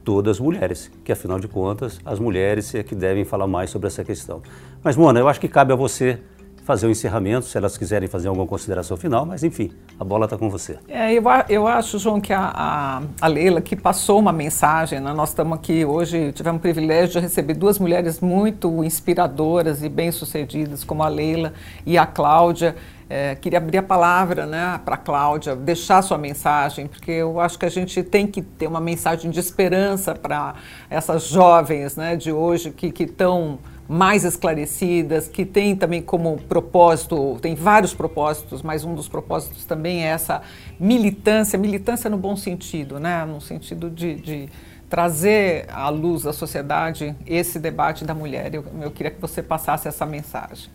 todas 0.02 0.40
mulheres, 0.40 0.90
que 1.04 1.12
afinal 1.12 1.38
de 1.38 1.46
contas, 1.46 2.00
as 2.06 2.18
mulheres 2.18 2.74
é 2.74 2.82
que 2.82 2.94
devem 2.94 3.26
falar 3.26 3.46
mais 3.46 3.68
sobre 3.68 3.88
essa 3.88 4.02
questão. 4.02 4.40
Mas, 4.82 4.96
Mona, 4.96 5.20
eu 5.20 5.28
acho 5.28 5.38
que 5.38 5.48
cabe 5.48 5.74
a 5.74 5.76
você 5.76 6.18
fazer 6.66 6.88
o 6.88 6.90
encerramento, 6.90 7.46
se 7.46 7.56
elas 7.56 7.78
quiserem 7.78 8.08
fazer 8.08 8.26
alguma 8.26 8.44
consideração 8.44 8.96
final, 8.96 9.24
mas 9.24 9.44
enfim, 9.44 9.70
a 10.00 10.02
bola 10.02 10.24
está 10.26 10.36
com 10.36 10.50
você. 10.50 10.76
É, 10.88 11.14
eu, 11.14 11.22
eu 11.48 11.64
acho, 11.68 11.96
João, 11.96 12.20
que 12.20 12.32
a, 12.32 12.50
a, 12.52 13.02
a 13.20 13.26
Leila 13.28 13.60
que 13.60 13.76
passou 13.76 14.18
uma 14.18 14.32
mensagem, 14.32 14.98
né? 14.98 15.12
nós 15.12 15.28
estamos 15.28 15.56
aqui 15.56 15.84
hoje, 15.84 16.32
tivemos 16.32 16.58
o 16.58 16.60
privilégio 16.60 17.12
de 17.12 17.20
receber 17.20 17.54
duas 17.54 17.78
mulheres 17.78 18.20
muito 18.20 18.82
inspiradoras 18.82 19.84
e 19.84 19.88
bem-sucedidas, 19.88 20.82
como 20.82 21.04
a 21.04 21.08
Leila 21.08 21.52
e 21.86 21.96
a 21.96 22.04
Cláudia, 22.04 22.74
é, 23.08 23.36
queria 23.36 23.58
abrir 23.58 23.78
a 23.78 23.82
palavra 23.84 24.44
né, 24.44 24.80
para 24.84 24.96
a 24.96 24.98
Cláudia, 24.98 25.54
deixar 25.54 26.02
sua 26.02 26.18
mensagem, 26.18 26.88
porque 26.88 27.12
eu 27.12 27.38
acho 27.38 27.56
que 27.56 27.64
a 27.64 27.70
gente 27.70 28.02
tem 28.02 28.26
que 28.26 28.42
ter 28.42 28.66
uma 28.66 28.80
mensagem 28.80 29.30
de 29.30 29.38
esperança 29.38 30.16
para 30.16 30.56
essas 30.90 31.28
jovens 31.28 31.94
né, 31.94 32.16
de 32.16 32.32
hoje 32.32 32.72
que 32.72 33.04
estão 33.04 33.60
mais 33.88 34.24
esclarecidas, 34.24 35.28
que 35.28 35.44
tem 35.44 35.76
também 35.76 36.02
como 36.02 36.36
propósito, 36.48 37.38
tem 37.40 37.54
vários 37.54 37.94
propósitos, 37.94 38.62
mas 38.62 38.84
um 38.84 38.94
dos 38.94 39.08
propósitos 39.08 39.64
também 39.64 40.04
é 40.04 40.08
essa 40.08 40.42
militância, 40.78 41.58
militância 41.58 42.10
no 42.10 42.18
bom 42.18 42.36
sentido, 42.36 42.98
né? 42.98 43.24
no 43.24 43.40
sentido 43.40 43.88
de, 43.88 44.14
de 44.16 44.48
trazer 44.88 45.66
à 45.70 45.88
luz 45.88 46.22
da 46.22 46.32
sociedade 46.32 47.14
esse 47.26 47.58
debate 47.58 48.04
da 48.04 48.14
mulher. 48.14 48.54
Eu, 48.54 48.64
eu 48.80 48.90
queria 48.90 49.10
que 49.10 49.20
você 49.20 49.42
passasse 49.42 49.88
essa 49.88 50.04
mensagem. 50.04 50.70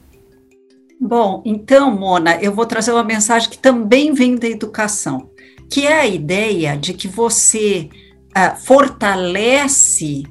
Bom, 1.00 1.42
então, 1.46 1.90
Mona, 1.90 2.36
eu 2.36 2.54
vou 2.54 2.66
trazer 2.66 2.92
uma 2.92 3.04
mensagem 3.04 3.50
que 3.50 3.58
também 3.58 4.14
vem 4.14 4.36
da 4.36 4.48
educação, 4.48 5.32
que 5.70 5.88
é 5.88 6.02
a 6.02 6.08
ideia 6.08 6.78
de 6.78 6.94
que 6.94 7.08
você 7.08 7.90
uh, 8.38 8.56
fortalece 8.58 10.24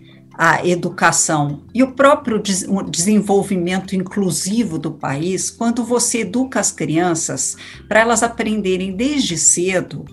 a 0.42 0.66
educação 0.66 1.60
e 1.74 1.82
o 1.82 1.92
próprio 1.92 2.42
desenvolvimento 2.88 3.94
inclusivo 3.94 4.78
do 4.78 4.90
país, 4.90 5.50
quando 5.50 5.84
você 5.84 6.20
educa 6.20 6.58
as 6.58 6.72
crianças 6.72 7.58
para 7.86 8.00
elas 8.00 8.22
aprenderem 8.22 8.96
desde 8.96 9.36
cedo 9.36 10.06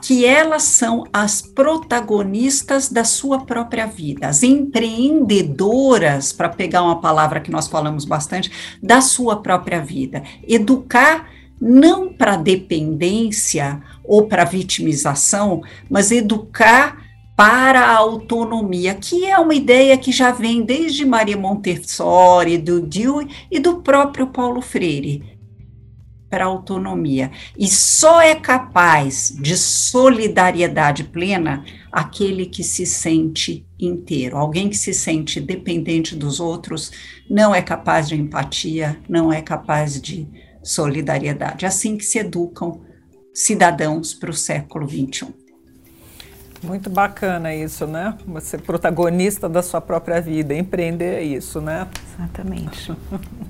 que 0.00 0.24
elas 0.24 0.62
são 0.62 1.04
as 1.12 1.42
protagonistas 1.42 2.88
da 2.88 3.02
sua 3.02 3.44
própria 3.44 3.86
vida, 3.86 4.28
as 4.28 4.44
empreendedoras, 4.44 6.32
para 6.32 6.48
pegar 6.48 6.84
uma 6.84 7.00
palavra 7.00 7.40
que 7.40 7.50
nós 7.50 7.66
falamos 7.66 8.04
bastante, 8.04 8.52
da 8.80 9.00
sua 9.00 9.42
própria 9.42 9.80
vida. 9.80 10.22
Educar 10.46 11.28
não 11.60 12.12
para 12.12 12.36
dependência 12.36 13.82
ou 14.04 14.28
para 14.28 14.44
vitimização, 14.44 15.60
mas 15.90 16.12
educar 16.12 17.01
para 17.36 17.80
a 17.80 17.96
autonomia, 17.96 18.94
que 18.94 19.26
é 19.26 19.38
uma 19.38 19.54
ideia 19.54 19.96
que 19.96 20.12
já 20.12 20.30
vem 20.30 20.62
desde 20.62 21.04
Maria 21.04 21.36
Montessori, 21.36 22.58
do 22.58 22.80
Dewey 22.80 23.28
e 23.50 23.58
do 23.58 23.82
próprio 23.82 24.26
Paulo 24.26 24.60
Freire, 24.60 25.38
para 26.28 26.44
a 26.44 26.48
autonomia. 26.48 27.30
E 27.58 27.68
só 27.68 28.20
é 28.20 28.34
capaz 28.34 29.34
de 29.40 29.56
solidariedade 29.56 31.04
plena 31.04 31.64
aquele 31.90 32.46
que 32.46 32.62
se 32.62 32.86
sente 32.86 33.66
inteiro. 33.78 34.36
Alguém 34.36 34.68
que 34.68 34.76
se 34.76 34.94
sente 34.94 35.40
dependente 35.40 36.14
dos 36.14 36.38
outros 36.40 36.90
não 37.28 37.54
é 37.54 37.60
capaz 37.60 38.08
de 38.08 38.14
empatia, 38.14 38.98
não 39.08 39.32
é 39.32 39.42
capaz 39.42 40.00
de 40.00 40.28
solidariedade. 40.62 41.66
Assim 41.66 41.96
que 41.96 42.04
se 42.04 42.18
educam 42.18 42.80
cidadãos 43.34 44.14
para 44.14 44.30
o 44.30 44.34
século 44.34 44.88
XXI. 44.88 45.41
Muito 46.62 46.88
bacana 46.88 47.52
isso, 47.52 47.86
né? 47.86 48.16
Você 48.26 48.56
protagonista 48.56 49.48
da 49.48 49.62
sua 49.62 49.80
própria 49.80 50.20
vida, 50.20 50.54
empreender 50.54 51.16
é 51.16 51.22
isso, 51.22 51.60
né? 51.60 51.88
Exatamente. 52.14 52.92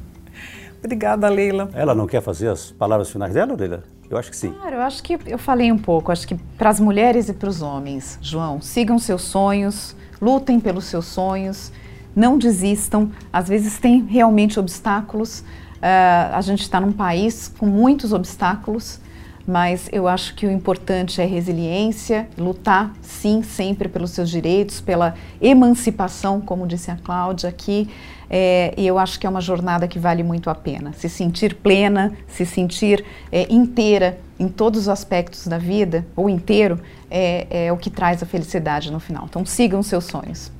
Obrigada, 0.82 1.28
Leila. 1.28 1.70
Ela 1.74 1.94
não 1.94 2.06
quer 2.06 2.22
fazer 2.22 2.48
as 2.48 2.70
palavras 2.72 3.10
finais 3.10 3.34
dela, 3.34 3.54
Leila? 3.54 3.84
Eu 4.08 4.16
acho 4.16 4.30
que 4.30 4.36
sim. 4.36 4.52
Claro, 4.52 4.76
eu 4.76 4.80
acho 4.82 5.02
que 5.02 5.18
eu 5.26 5.38
falei 5.38 5.70
um 5.70 5.78
pouco. 5.78 6.10
Acho 6.10 6.26
que 6.26 6.34
para 6.56 6.70
as 6.70 6.80
mulheres 6.80 7.28
e 7.28 7.34
para 7.34 7.48
os 7.48 7.60
homens, 7.60 8.18
João, 8.20 8.60
sigam 8.60 8.98
seus 8.98 9.22
sonhos, 9.22 9.94
lutem 10.20 10.58
pelos 10.58 10.86
seus 10.86 11.06
sonhos, 11.06 11.70
não 12.16 12.38
desistam. 12.38 13.10
Às 13.32 13.48
vezes 13.48 13.78
tem 13.78 14.04
realmente 14.04 14.58
obstáculos. 14.58 15.40
Uh, 15.40 16.34
a 16.34 16.40
gente 16.40 16.62
está 16.62 16.80
num 16.80 16.92
país 16.92 17.52
com 17.58 17.66
muitos 17.66 18.12
obstáculos 18.12 19.01
mas 19.46 19.88
eu 19.92 20.06
acho 20.06 20.34
que 20.34 20.46
o 20.46 20.50
importante 20.50 21.20
é 21.20 21.24
resiliência, 21.24 22.28
lutar 22.38 22.92
sim 23.02 23.42
sempre 23.42 23.88
pelos 23.88 24.10
seus 24.10 24.30
direitos, 24.30 24.80
pela 24.80 25.14
emancipação, 25.40 26.40
como 26.40 26.66
disse 26.66 26.90
a 26.90 26.96
Cláudia 26.96 27.48
aqui, 27.48 27.88
é, 28.30 28.72
e 28.76 28.86
eu 28.86 28.98
acho 28.98 29.20
que 29.20 29.26
é 29.26 29.30
uma 29.30 29.40
jornada 29.40 29.86
que 29.86 29.98
vale 29.98 30.22
muito 30.22 30.48
a 30.48 30.54
pena. 30.54 30.92
Se 30.94 31.08
sentir 31.08 31.54
plena, 31.56 32.16
se 32.26 32.46
sentir 32.46 33.04
é, 33.30 33.46
inteira 33.52 34.18
em 34.38 34.48
todos 34.48 34.80
os 34.82 34.88
aspectos 34.88 35.46
da 35.46 35.58
vida, 35.58 36.06
ou 36.16 36.30
inteiro, 36.30 36.80
é, 37.10 37.66
é 37.66 37.72
o 37.72 37.76
que 37.76 37.90
traz 37.90 38.22
a 38.22 38.26
felicidade 38.26 38.90
no 38.90 38.98
final. 38.98 39.26
Então 39.28 39.44
sigam 39.44 39.82
seus 39.82 40.04
sonhos. 40.04 40.50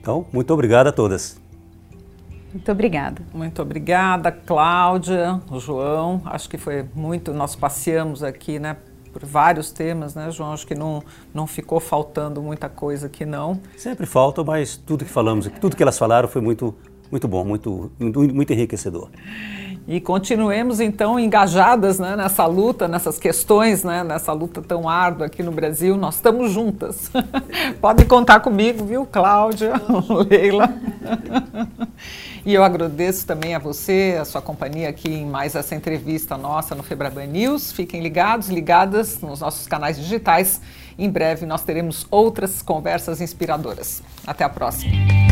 Então, 0.00 0.24
muito 0.32 0.54
obrigado 0.54 0.86
a 0.86 0.92
todas. 0.92 1.44
Muito 2.56 2.72
obrigada. 2.72 3.22
Muito 3.34 3.60
obrigada, 3.60 4.32
Cláudia, 4.32 5.42
o 5.50 5.60
João. 5.60 6.22
Acho 6.24 6.48
que 6.48 6.56
foi 6.56 6.86
muito. 6.94 7.34
Nós 7.34 7.54
passeamos 7.54 8.22
aqui, 8.22 8.58
né? 8.58 8.78
por 9.12 9.24
vários 9.26 9.70
temas, 9.70 10.14
né, 10.14 10.30
João? 10.30 10.52
Acho 10.52 10.66
que 10.66 10.74
não, 10.74 11.02
não 11.34 11.46
ficou 11.46 11.80
faltando 11.80 12.42
muita 12.42 12.68
coisa 12.68 13.06
aqui, 13.08 13.24
não. 13.26 13.60
Sempre 13.76 14.06
falta, 14.06 14.42
mas 14.42 14.76
tudo 14.76 15.04
que 15.04 15.10
falamos, 15.10 15.50
tudo 15.60 15.76
que 15.76 15.82
elas 15.82 15.98
falaram 15.98 16.28
foi 16.28 16.40
muito, 16.40 16.74
muito 17.10 17.28
bom, 17.28 17.44
muito, 17.44 17.90
muito, 17.98 18.20
muito 18.34 18.52
enriquecedor. 18.52 19.10
E 19.88 20.00
continuemos 20.00 20.80
então 20.80 21.18
engajadas 21.18 22.00
né, 22.00 22.16
nessa 22.16 22.44
luta, 22.44 22.88
nessas 22.88 23.20
questões, 23.20 23.84
né, 23.84 24.02
nessa 24.02 24.32
luta 24.32 24.60
tão 24.60 24.88
árdua 24.88 25.26
aqui 25.26 25.44
no 25.44 25.52
Brasil. 25.52 25.96
Nós 25.96 26.16
estamos 26.16 26.50
juntas. 26.50 27.10
Pode 27.80 28.04
contar 28.04 28.40
comigo, 28.40 28.84
viu, 28.84 29.06
Cláudia, 29.06 29.74
Leila. 30.28 30.74
e 32.44 32.52
eu 32.52 32.64
agradeço 32.64 33.24
também 33.24 33.54
a 33.54 33.60
você, 33.60 34.18
a 34.20 34.24
sua 34.24 34.42
companhia 34.42 34.88
aqui 34.88 35.08
em 35.08 35.26
mais 35.26 35.54
essa 35.54 35.76
entrevista 35.76 36.36
nossa 36.36 36.74
no 36.74 36.82
Febraban 36.82 37.26
News. 37.26 37.70
Fiquem 37.70 38.02
ligados, 38.02 38.48
ligadas 38.48 39.20
nos 39.20 39.38
nossos 39.38 39.68
canais 39.68 39.96
digitais. 39.96 40.60
Em 40.98 41.08
breve 41.08 41.46
nós 41.46 41.62
teremos 41.62 42.08
outras 42.10 42.60
conversas 42.60 43.20
inspiradoras. 43.20 44.02
Até 44.26 44.42
a 44.42 44.48
próxima. 44.48 45.25